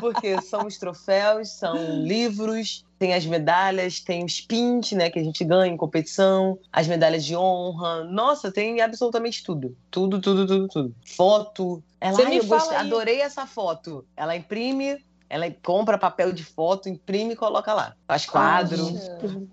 Porque 0.00 0.40
são 0.42 0.66
os 0.66 0.78
troféus, 0.78 1.50
são 1.50 2.02
livros, 2.04 2.84
tem 2.98 3.14
as 3.14 3.24
medalhas, 3.26 4.00
tem 4.00 4.24
os 4.24 4.40
pins, 4.40 4.92
né, 4.92 5.10
que 5.10 5.18
a 5.18 5.24
gente 5.24 5.44
ganha 5.44 5.72
em 5.72 5.76
competição, 5.76 6.58
as 6.72 6.86
medalhas 6.86 7.24
de 7.24 7.34
honra. 7.34 8.04
Nossa, 8.04 8.52
tem 8.52 8.80
absolutamente 8.80 9.42
tudo. 9.42 9.76
Tudo, 9.90 10.20
tudo, 10.20 10.46
tudo, 10.46 10.68
tudo. 10.68 10.94
Foto. 11.16 11.82
Ela, 12.00 12.16
Você 12.16 12.22
"Ai, 12.22 12.30
me 12.30 12.48
eu 12.48 12.54
aí." 12.54 12.76
adorei 12.76 13.20
essa 13.20 13.46
foto. 13.46 14.04
Ela 14.16 14.36
imprime, 14.36 15.04
ela 15.34 15.50
compra 15.64 15.98
papel 15.98 16.32
de 16.32 16.44
foto, 16.44 16.88
imprime 16.88 17.32
e 17.32 17.36
coloca 17.36 17.74
lá. 17.74 17.96
Faz 18.06 18.24
quadro. 18.24 18.86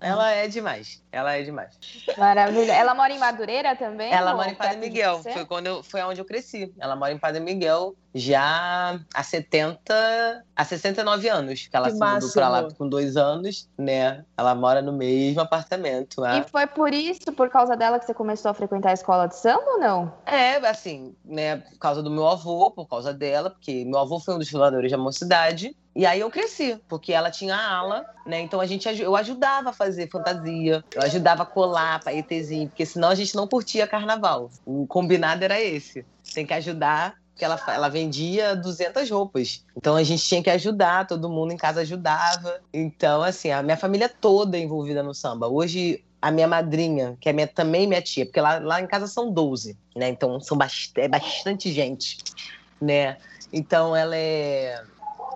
Ela 0.00 0.30
é 0.30 0.46
demais. 0.46 1.02
Ela 1.10 1.34
é 1.34 1.42
demais. 1.42 1.76
Maravilha. 2.16 2.70
Ela 2.70 2.94
mora 2.94 3.12
em 3.12 3.18
Madureira 3.18 3.74
também? 3.74 4.12
Ela 4.12 4.32
mora 4.32 4.52
em 4.52 4.54
Padre 4.54 4.74
perto 4.74 4.80
de 4.80 4.88
Miguel. 4.88 5.18
Foi 5.24 5.44
quando 5.44 5.66
eu, 5.66 5.82
foi 5.82 6.00
onde 6.02 6.20
eu 6.20 6.24
cresci. 6.24 6.72
Ela 6.78 6.94
mora 6.94 7.12
em 7.12 7.18
Padre 7.18 7.40
Miguel 7.40 7.96
já 8.14 9.00
há 9.14 9.22
70, 9.22 10.44
há 10.54 10.64
69 10.64 11.28
anos. 11.28 11.66
Que 11.66 11.76
ela 11.76 11.86
Que 11.88 11.96
se 11.96 12.04
mudou 12.04 12.32
pra 12.32 12.48
lá 12.48 12.68
com 12.72 12.88
dois 12.88 13.16
anos, 13.16 13.68
né? 13.76 14.24
Ela 14.36 14.54
mora 14.54 14.82
no 14.82 14.92
mesmo 14.92 15.40
apartamento. 15.40 16.24
E 16.24 16.38
é. 16.38 16.42
foi 16.42 16.66
por 16.66 16.92
isso, 16.92 17.32
por 17.32 17.48
causa 17.48 17.76
dela, 17.76 17.98
que 17.98 18.06
você 18.06 18.14
começou 18.14 18.50
a 18.50 18.54
frequentar 18.54 18.90
a 18.90 18.94
escola 18.94 19.26
de 19.26 19.36
samba 19.36 19.64
ou 19.66 19.80
não? 19.80 20.12
É, 20.26 20.56
assim, 20.68 21.14
né, 21.24 21.56
por 21.56 21.78
causa 21.78 22.02
do 22.02 22.10
meu 22.10 22.26
avô, 22.28 22.70
por 22.70 22.86
causa 22.86 23.12
dela, 23.12 23.50
porque 23.50 23.84
meu 23.84 23.98
avô 23.98 24.18
foi 24.18 24.34
um 24.34 24.38
dos 24.38 24.48
fundadores 24.48 24.90
da 24.90 24.98
mocidade. 24.98 25.76
E 25.94 26.06
aí 26.06 26.20
eu 26.20 26.30
cresci, 26.30 26.80
porque 26.88 27.12
ela 27.12 27.30
tinha 27.30 27.54
ala, 27.54 28.06
né? 28.26 28.40
Então 28.40 28.60
a 28.60 28.66
gente 28.66 28.88
eu 28.98 29.14
ajudava 29.14 29.70
a 29.70 29.72
fazer 29.74 30.08
fantasia, 30.08 30.82
eu 30.94 31.02
ajudava 31.02 31.42
a 31.42 31.46
colar 31.46 32.02
paetezinho, 32.02 32.68
porque 32.68 32.86
senão 32.86 33.10
a 33.10 33.14
gente 33.14 33.34
não 33.34 33.46
curtia 33.46 33.86
carnaval. 33.86 34.50
O 34.64 34.86
combinado 34.86 35.44
era 35.44 35.60
esse. 35.60 36.04
Tem 36.34 36.46
que 36.46 36.54
ajudar, 36.54 37.14
porque 37.42 37.44
ela, 37.44 37.60
ela 37.74 37.88
vendia 37.88 38.54
200 38.54 39.10
roupas. 39.10 39.64
Então 39.76 39.96
a 39.96 40.02
gente 40.02 40.24
tinha 40.24 40.42
que 40.42 40.50
ajudar, 40.50 41.06
todo 41.06 41.28
mundo 41.28 41.52
em 41.52 41.56
casa 41.56 41.80
ajudava. 41.80 42.60
Então, 42.72 43.22
assim, 43.22 43.50
a 43.50 43.62
minha 43.62 43.76
família 43.76 44.08
toda 44.08 44.56
envolvida 44.56 45.02
no 45.02 45.14
samba. 45.14 45.48
Hoje 45.48 46.04
a 46.20 46.30
minha 46.30 46.46
madrinha, 46.46 47.16
que 47.20 47.28
é 47.28 47.32
minha- 47.32 47.48
também 47.48 47.86
minha 47.88 48.00
tia, 48.00 48.24
porque 48.24 48.40
lá, 48.40 48.58
lá 48.60 48.80
em 48.80 48.86
casa 48.86 49.08
são 49.08 49.32
12, 49.32 49.76
né? 49.96 50.08
Então 50.08 50.38
são 50.40 50.56
bast 50.56 50.92
é 50.96 51.08
bastante 51.08 51.72
gente, 51.72 52.18
né? 52.80 53.16
Então 53.52 53.94
ela 53.96 54.16
é 54.16 54.80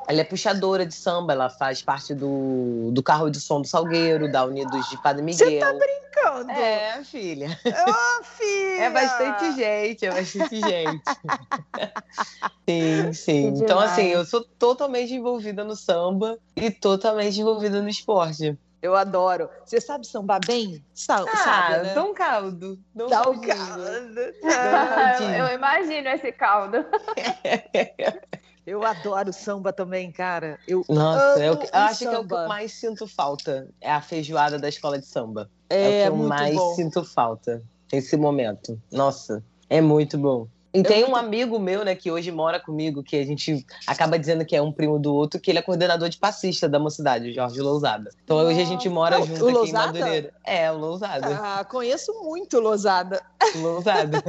ela 0.08 0.20
é 0.20 0.24
puxadora 0.24 0.86
de 0.86 0.94
samba, 0.94 1.32
ela 1.32 1.50
faz 1.50 1.82
parte 1.82 2.14
do, 2.14 2.90
do 2.92 3.02
carro 3.02 3.28
de 3.28 3.40
som 3.40 3.60
do 3.60 3.66
Salgueiro, 3.66 4.30
da 4.30 4.44
Unidos 4.44 4.88
de 4.88 4.96
Padre 5.02 5.22
Miguel. 5.22 5.48
Você 5.48 5.58
tá 5.58 5.72
brincando? 5.72 6.50
É, 6.52 7.02
filha. 7.04 7.58
Ô, 7.66 8.24
filha! 8.24 8.82
É 8.84 8.90
bastante 8.90 9.52
gente, 9.56 10.06
é 10.06 10.10
bastante 10.12 10.60
gente. 10.60 11.02
sim, 12.68 13.12
sim. 13.12 13.42
Que 13.42 13.48
Então, 13.48 13.78
demais. 13.78 13.92
assim, 13.92 14.06
eu 14.06 14.24
sou 14.24 14.44
totalmente 14.58 15.12
envolvida 15.12 15.64
no 15.64 15.74
samba 15.74 16.38
e 16.54 16.70
totalmente 16.70 17.40
envolvida 17.40 17.82
no 17.82 17.88
esporte. 17.88 18.56
Eu 18.80 18.94
adoro. 18.94 19.48
Você 19.64 19.80
sabe 19.80 20.06
sambar 20.06 20.40
bem? 20.46 20.84
Sa 20.94 21.16
Ah, 21.16 21.36
sabe, 21.36 21.82
né? 21.88 21.94
dá 21.94 22.04
um 22.04 22.14
caldo. 22.14 22.78
Dá 22.94 23.04
um 23.04 23.32
um 23.32 23.40
caldo. 23.40 24.14
Dá 24.42 24.84
um 24.84 24.88
caldinho. 24.88 25.34
eu 25.34 25.54
imagino 25.54 26.08
esse 26.10 26.30
caldo. 26.30 26.86
Eu 28.66 28.84
adoro 28.84 29.32
samba 29.32 29.72
também, 29.72 30.10
cara. 30.10 30.58
Eu 30.66 30.84
Nossa, 30.88 31.40
é 31.42 31.50
o 31.50 31.54
eu 31.54 31.68
acho 31.72 31.98
que 32.00 32.04
é 32.04 32.08
o 32.08 32.24
que 32.24 32.28
samba. 32.28 32.42
eu 32.42 32.48
mais 32.48 32.72
sinto 32.72 33.06
falta. 33.06 33.68
É 33.80 33.92
a 33.92 34.02
feijoada 34.02 34.58
da 34.58 34.68
escola 34.68 34.98
de 34.98 35.06
samba. 35.06 35.48
É, 35.70 36.02
É, 36.02 36.10
o 36.10 36.12
que 36.14 36.18
eu 36.20 36.28
mais 36.28 36.56
bom. 36.56 36.74
sinto 36.74 37.04
falta 37.04 37.62
nesse 37.92 38.16
momento. 38.16 38.80
Nossa, 38.90 39.44
é 39.70 39.80
muito 39.80 40.18
bom. 40.18 40.48
E 40.76 40.82
tem 40.82 41.04
um 41.04 41.16
amigo 41.16 41.58
meu, 41.58 41.84
né, 41.84 41.94
que 41.94 42.10
hoje 42.10 42.30
mora 42.30 42.60
comigo, 42.60 43.02
que 43.02 43.16
a 43.16 43.24
gente 43.24 43.64
acaba 43.86 44.18
dizendo 44.18 44.44
que 44.44 44.54
é 44.54 44.60
um 44.60 44.70
primo 44.70 44.98
do 44.98 45.14
outro, 45.14 45.40
que 45.40 45.50
ele 45.50 45.58
é 45.58 45.62
coordenador 45.62 46.08
de 46.08 46.18
passista 46.18 46.68
da 46.68 46.78
mocidade, 46.78 47.30
o 47.30 47.32
Jorge 47.34 47.60
Lousada. 47.60 48.10
Então 48.24 48.36
hoje 48.38 48.60
a 48.60 48.64
gente 48.64 48.88
mora 48.88 49.16
Ah, 49.16 49.20
o 49.20 49.26
junto 49.26 49.44
aqui 49.44 49.52
Lousada? 49.52 49.98
em 49.98 50.00
Madureira. 50.00 50.34
É, 50.44 50.70
o 50.70 50.76
Lousada. 50.78 51.40
Ah, 51.42 51.64
conheço 51.64 52.12
muito 52.22 52.60
Lousada. 52.60 53.22
Lousada. 53.56 54.22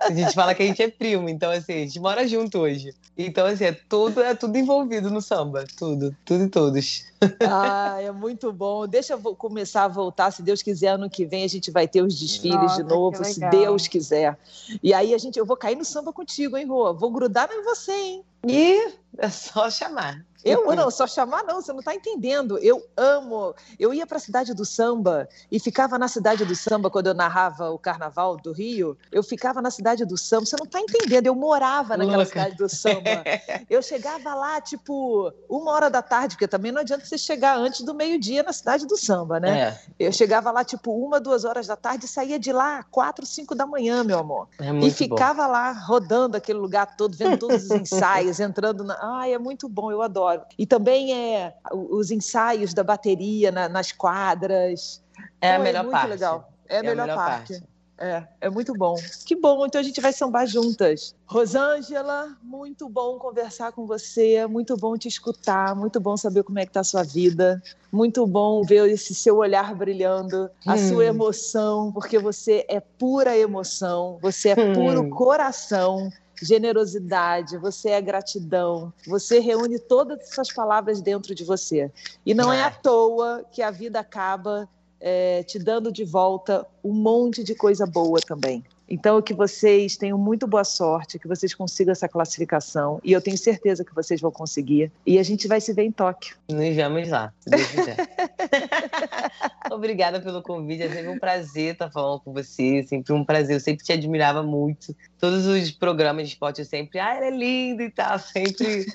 A 0.00 0.12
gente 0.12 0.32
fala 0.34 0.54
que 0.54 0.62
a 0.62 0.66
gente 0.66 0.82
é 0.82 0.88
primo, 0.88 1.28
então 1.28 1.50
assim, 1.50 1.72
a 1.72 1.78
gente 1.78 2.00
mora 2.00 2.26
junto 2.26 2.58
hoje. 2.58 2.94
Então, 3.18 3.46
assim, 3.46 3.64
é 3.64 3.72
tudo, 3.72 4.22
é 4.22 4.34
tudo 4.34 4.58
envolvido 4.58 5.10
no 5.10 5.22
samba. 5.22 5.64
Tudo, 5.78 6.14
tudo 6.24 6.44
e 6.44 6.48
todos. 6.48 7.04
Ah, 7.48 7.98
é 8.00 8.10
muito 8.10 8.52
bom. 8.52 8.86
Deixa 8.86 9.14
eu 9.14 9.34
começar 9.34 9.84
a 9.84 9.88
voltar. 9.88 10.30
Se 10.30 10.42
Deus 10.42 10.62
quiser, 10.62 10.88
ano 10.88 11.08
que 11.08 11.24
vem 11.24 11.44
a 11.44 11.48
gente 11.48 11.70
vai 11.70 11.88
ter 11.88 12.02
os 12.02 12.18
desfiles 12.18 12.60
Nossa, 12.60 12.82
de 12.82 12.88
novo, 12.88 13.24
se. 13.24 13.40
Deus 13.40 13.88
quiser. 13.88 14.38
E 14.82 14.92
aí 14.92 15.14
a 15.14 15.18
gente, 15.18 15.38
eu 15.38 15.46
vou 15.46 15.56
cair 15.56 15.76
no 15.76 15.84
samba 15.84 16.12
contigo, 16.12 16.56
hein, 16.56 16.66
Rô? 16.66 16.92
Vou 16.94 17.10
grudar 17.10 17.48
em 17.52 17.62
você, 17.62 17.92
hein? 17.92 18.24
E 18.46 18.92
é 19.18 19.28
só 19.28 19.70
chamar. 19.70 20.24
Eu 20.46 20.74
não, 20.76 20.90
só 20.90 21.06
chamar 21.06 21.42
não, 21.44 21.60
você 21.60 21.72
não 21.72 21.80
está 21.80 21.94
entendendo. 21.94 22.58
Eu 22.58 22.82
amo. 22.96 23.54
Eu 23.78 23.92
ia 23.92 24.06
para 24.06 24.16
a 24.16 24.20
cidade 24.20 24.54
do 24.54 24.64
samba 24.64 25.28
e 25.50 25.58
ficava 25.58 25.98
na 25.98 26.08
cidade 26.08 26.44
do 26.44 26.54
samba 26.54 26.90
quando 26.90 27.08
eu 27.08 27.14
narrava 27.14 27.70
o 27.70 27.78
carnaval 27.78 28.36
do 28.36 28.52
Rio. 28.52 28.96
Eu 29.10 29.22
ficava 29.22 29.60
na 29.60 29.70
cidade 29.70 30.04
do 30.04 30.16
samba, 30.16 30.46
você 30.46 30.56
não 30.58 30.66
está 30.66 30.80
entendendo. 30.80 31.26
Eu 31.26 31.34
morava 31.34 31.96
naquela 31.96 32.18
Louca. 32.18 32.30
cidade 32.30 32.56
do 32.56 32.68
samba. 32.68 33.24
Eu 33.68 33.82
chegava 33.82 34.34
lá, 34.34 34.60
tipo, 34.60 35.32
uma 35.48 35.72
hora 35.72 35.90
da 35.90 36.00
tarde, 36.02 36.34
porque 36.36 36.46
também 36.46 36.70
não 36.70 36.80
adianta 36.80 37.04
você 37.04 37.18
chegar 37.18 37.56
antes 37.56 37.82
do 37.82 37.94
meio-dia 37.94 38.42
na 38.42 38.52
cidade 38.52 38.86
do 38.86 38.96
samba, 38.96 39.40
né? 39.40 39.78
É, 39.98 40.06
Eu 40.06 40.12
chegava 40.12 40.50
lá, 40.50 40.64
tipo, 40.64 40.92
uma, 40.92 41.18
duas 41.20 41.44
horas 41.44 41.66
da 41.66 41.74
tarde 41.76 42.04
e 42.04 42.08
saía 42.08 42.38
de 42.38 42.52
lá 42.52 42.84
quatro, 42.84 43.26
cinco 43.26 43.54
da 43.54 43.66
manhã, 43.66 44.04
meu 44.04 44.18
amor. 44.18 44.48
é 44.60 44.66
E 44.68 44.72
muito 44.72 44.92
bom. 44.92 44.96
ficava 44.96 45.46
lá 45.46 45.72
rodando 45.72 46.36
aquele 46.36 46.58
lugar 46.58 46.96
todo, 46.96 47.16
vendo 47.16 47.38
todos 47.38 47.64
os 47.64 47.70
ensaios, 47.70 48.38
entrando 48.40 48.84
na. 48.84 48.96
Ai, 49.00 49.34
é 49.34 49.38
muito 49.38 49.68
bom, 49.68 49.90
eu 49.90 50.02
adoro. 50.02 50.35
E 50.58 50.66
também 50.66 51.12
é 51.14 51.54
os 51.72 52.10
ensaios 52.10 52.72
da 52.74 52.82
bateria 52.84 53.50
na- 53.50 53.68
nas 53.68 53.92
quadras. 53.92 55.02
É 55.40 55.54
a 55.54 55.56
Pô, 55.58 55.62
melhor 55.64 55.82
muito 55.82 55.92
parte. 55.92 56.08
legal. 56.10 56.52
É 56.68 56.74
a 56.74 56.76
É 56.76 56.80
a 56.80 56.82
melhor, 56.82 57.02
melhor 57.02 57.16
parte. 57.16 57.52
parte. 57.54 57.76
É, 57.98 58.22
é 58.42 58.50
muito 58.50 58.74
bom. 58.74 58.94
Que 59.24 59.34
bom, 59.34 59.64
então 59.64 59.80
a 59.80 59.84
gente 59.84 60.02
vai 60.02 60.12
sambar 60.12 60.46
juntas. 60.46 61.14
Rosângela, 61.26 62.36
muito 62.42 62.90
bom 62.90 63.18
conversar 63.18 63.72
com 63.72 63.86
você, 63.86 64.46
muito 64.46 64.76
bom 64.76 64.98
te 64.98 65.08
escutar, 65.08 65.74
muito 65.74 65.98
bom 65.98 66.14
saber 66.14 66.42
como 66.42 66.58
é 66.58 66.66
que 66.66 66.72
tá 66.72 66.80
a 66.80 66.84
sua 66.84 67.02
vida, 67.02 67.62
muito 67.90 68.26
bom 68.26 68.62
ver 68.62 68.86
esse 68.90 69.14
seu 69.14 69.38
olhar 69.38 69.74
brilhando, 69.74 70.50
a 70.66 70.74
Hum. 70.74 70.76
sua 70.76 71.06
emoção, 71.06 71.90
porque 71.90 72.18
você 72.18 72.66
é 72.68 72.80
pura 72.80 73.34
emoção, 73.34 74.18
você 74.20 74.50
é 74.50 74.74
puro 74.74 75.04
Hum. 75.04 75.08
coração, 75.10 76.10
generosidade, 76.42 77.56
você 77.58 77.90
é 77.90 78.00
gratidão, 78.00 78.92
você 79.06 79.38
reúne 79.40 79.78
todas 79.78 80.20
essas 80.20 80.52
palavras 80.52 81.00
dentro 81.00 81.34
de 81.34 81.44
você. 81.44 81.90
E 82.24 82.34
não 82.34 82.52
é 82.52 82.62
à 82.62 82.66
Ah. 82.66 82.70
toa 82.70 83.44
que 83.50 83.62
a 83.62 83.70
vida 83.70 84.00
acaba 84.00 84.68
é, 85.00 85.42
te 85.42 85.58
dando 85.58 85.92
de 85.92 86.04
volta 86.04 86.66
um 86.82 86.92
monte 86.92 87.44
de 87.44 87.54
coisa 87.54 87.86
boa 87.86 88.18
também. 88.20 88.64
Então, 88.88 89.20
que 89.20 89.34
vocês 89.34 89.96
tenham 89.96 90.16
muito 90.16 90.46
boa 90.46 90.64
sorte, 90.64 91.18
que 91.18 91.26
vocês 91.26 91.54
consigam 91.54 91.92
essa 91.92 92.08
classificação, 92.08 93.00
e 93.02 93.12
eu 93.12 93.20
tenho 93.20 93.36
certeza 93.36 93.84
que 93.84 93.94
vocês 93.94 94.20
vão 94.20 94.30
conseguir. 94.30 94.90
E 95.04 95.18
a 95.18 95.22
gente 95.22 95.48
vai 95.48 95.60
se 95.60 95.72
ver 95.72 95.84
em 95.84 95.92
Tóquio. 95.92 96.36
Nos 96.48 96.74
vemos 96.74 97.08
lá, 97.08 97.32
se 97.40 97.50
Deus 97.50 97.66
quiser. 97.66 97.96
Obrigada 99.70 100.20
pelo 100.20 100.42
convite, 100.42 100.84
é 100.84 100.88
sempre 100.88 101.08
um 101.08 101.18
prazer 101.18 101.72
estar 101.72 101.90
falando 101.90 102.20
com 102.20 102.32
você, 102.32 102.84
sempre 102.84 103.12
um 103.12 103.24
prazer, 103.24 103.56
eu 103.56 103.60
sempre 103.60 103.84
te 103.84 103.92
admirava 103.92 104.42
muito. 104.42 104.94
Todos 105.18 105.46
os 105.46 105.70
programas 105.72 106.28
de 106.28 106.34
esporte 106.34 106.60
eu 106.60 106.64
sempre, 106.64 107.00
ah, 107.00 107.16
ela 107.16 107.26
é 107.26 107.30
linda 107.30 107.82
e 107.82 107.90
tal, 107.90 108.18
sempre. 108.18 108.86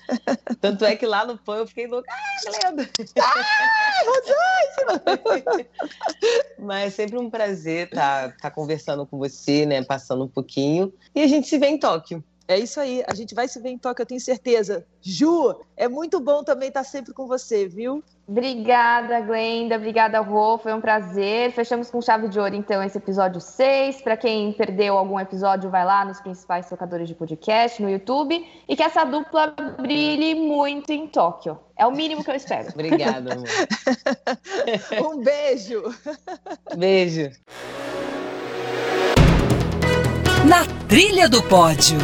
Tanto 0.61 0.85
é 0.85 0.95
que 0.95 1.05
lá 1.05 1.25
no 1.25 1.37
PAN 1.37 1.57
eu 1.57 1.67
fiquei 1.67 1.87
louca, 1.87 2.09
ah, 2.09 2.61
Glenda! 2.61 2.89
Mas 6.57 6.87
é 6.87 6.89
sempre 6.89 7.17
um 7.17 7.29
prazer 7.29 7.87
estar 7.87 8.51
conversando 8.53 9.05
com 9.05 9.17
você, 9.17 9.65
né, 9.81 9.87
passando 9.87 10.23
um 10.23 10.27
pouquinho, 10.27 10.93
e 11.13 11.21
a 11.21 11.27
gente 11.27 11.47
se 11.47 11.57
vê 11.57 11.67
em 11.67 11.77
Tóquio. 11.77 12.23
É 12.51 12.59
isso 12.59 12.81
aí. 12.81 13.01
A 13.07 13.15
gente 13.15 13.33
vai 13.33 13.47
se 13.47 13.59
ver 13.61 13.69
em 13.69 13.77
Tóquio, 13.77 14.03
eu 14.03 14.05
tenho 14.05 14.19
certeza. 14.19 14.85
Ju, 15.01 15.55
é 15.77 15.87
muito 15.87 16.19
bom 16.19 16.43
também 16.43 16.67
estar 16.67 16.83
sempre 16.83 17.13
com 17.13 17.25
você, 17.25 17.65
viu? 17.65 18.03
Obrigada, 18.27 19.21
Glenda. 19.21 19.77
Obrigada, 19.77 20.19
Rô. 20.19 20.57
Foi 20.57 20.73
um 20.73 20.81
prazer. 20.81 21.53
Fechamos 21.53 21.89
com 21.89 22.01
chave 22.01 22.27
de 22.27 22.37
ouro, 22.39 22.53
então, 22.53 22.83
esse 22.83 22.97
episódio 22.97 23.39
6. 23.39 24.01
Para 24.01 24.17
quem 24.17 24.51
perdeu 24.51 24.97
algum 24.97 25.17
episódio, 25.17 25.69
vai 25.69 25.85
lá 25.85 26.03
nos 26.03 26.19
principais 26.19 26.67
tocadores 26.67 27.07
de 27.07 27.15
podcast, 27.15 27.81
no 27.81 27.89
YouTube. 27.89 28.45
E 28.67 28.75
que 28.75 28.83
essa 28.83 29.05
dupla 29.05 29.55
brilhe 29.79 30.35
muito 30.35 30.91
em 30.91 31.07
Tóquio. 31.07 31.57
É 31.77 31.87
o 31.87 31.91
mínimo 31.91 32.21
que 32.21 32.31
eu 32.31 32.35
espero. 32.35 32.67
Obrigada, 32.75 33.33
amor. 33.33 33.47
um 35.15 35.23
beijo. 35.23 35.83
Beijo. 36.75 37.31
Na 40.45 40.65
trilha 40.87 41.29
do 41.29 41.43
pódio. 41.43 41.99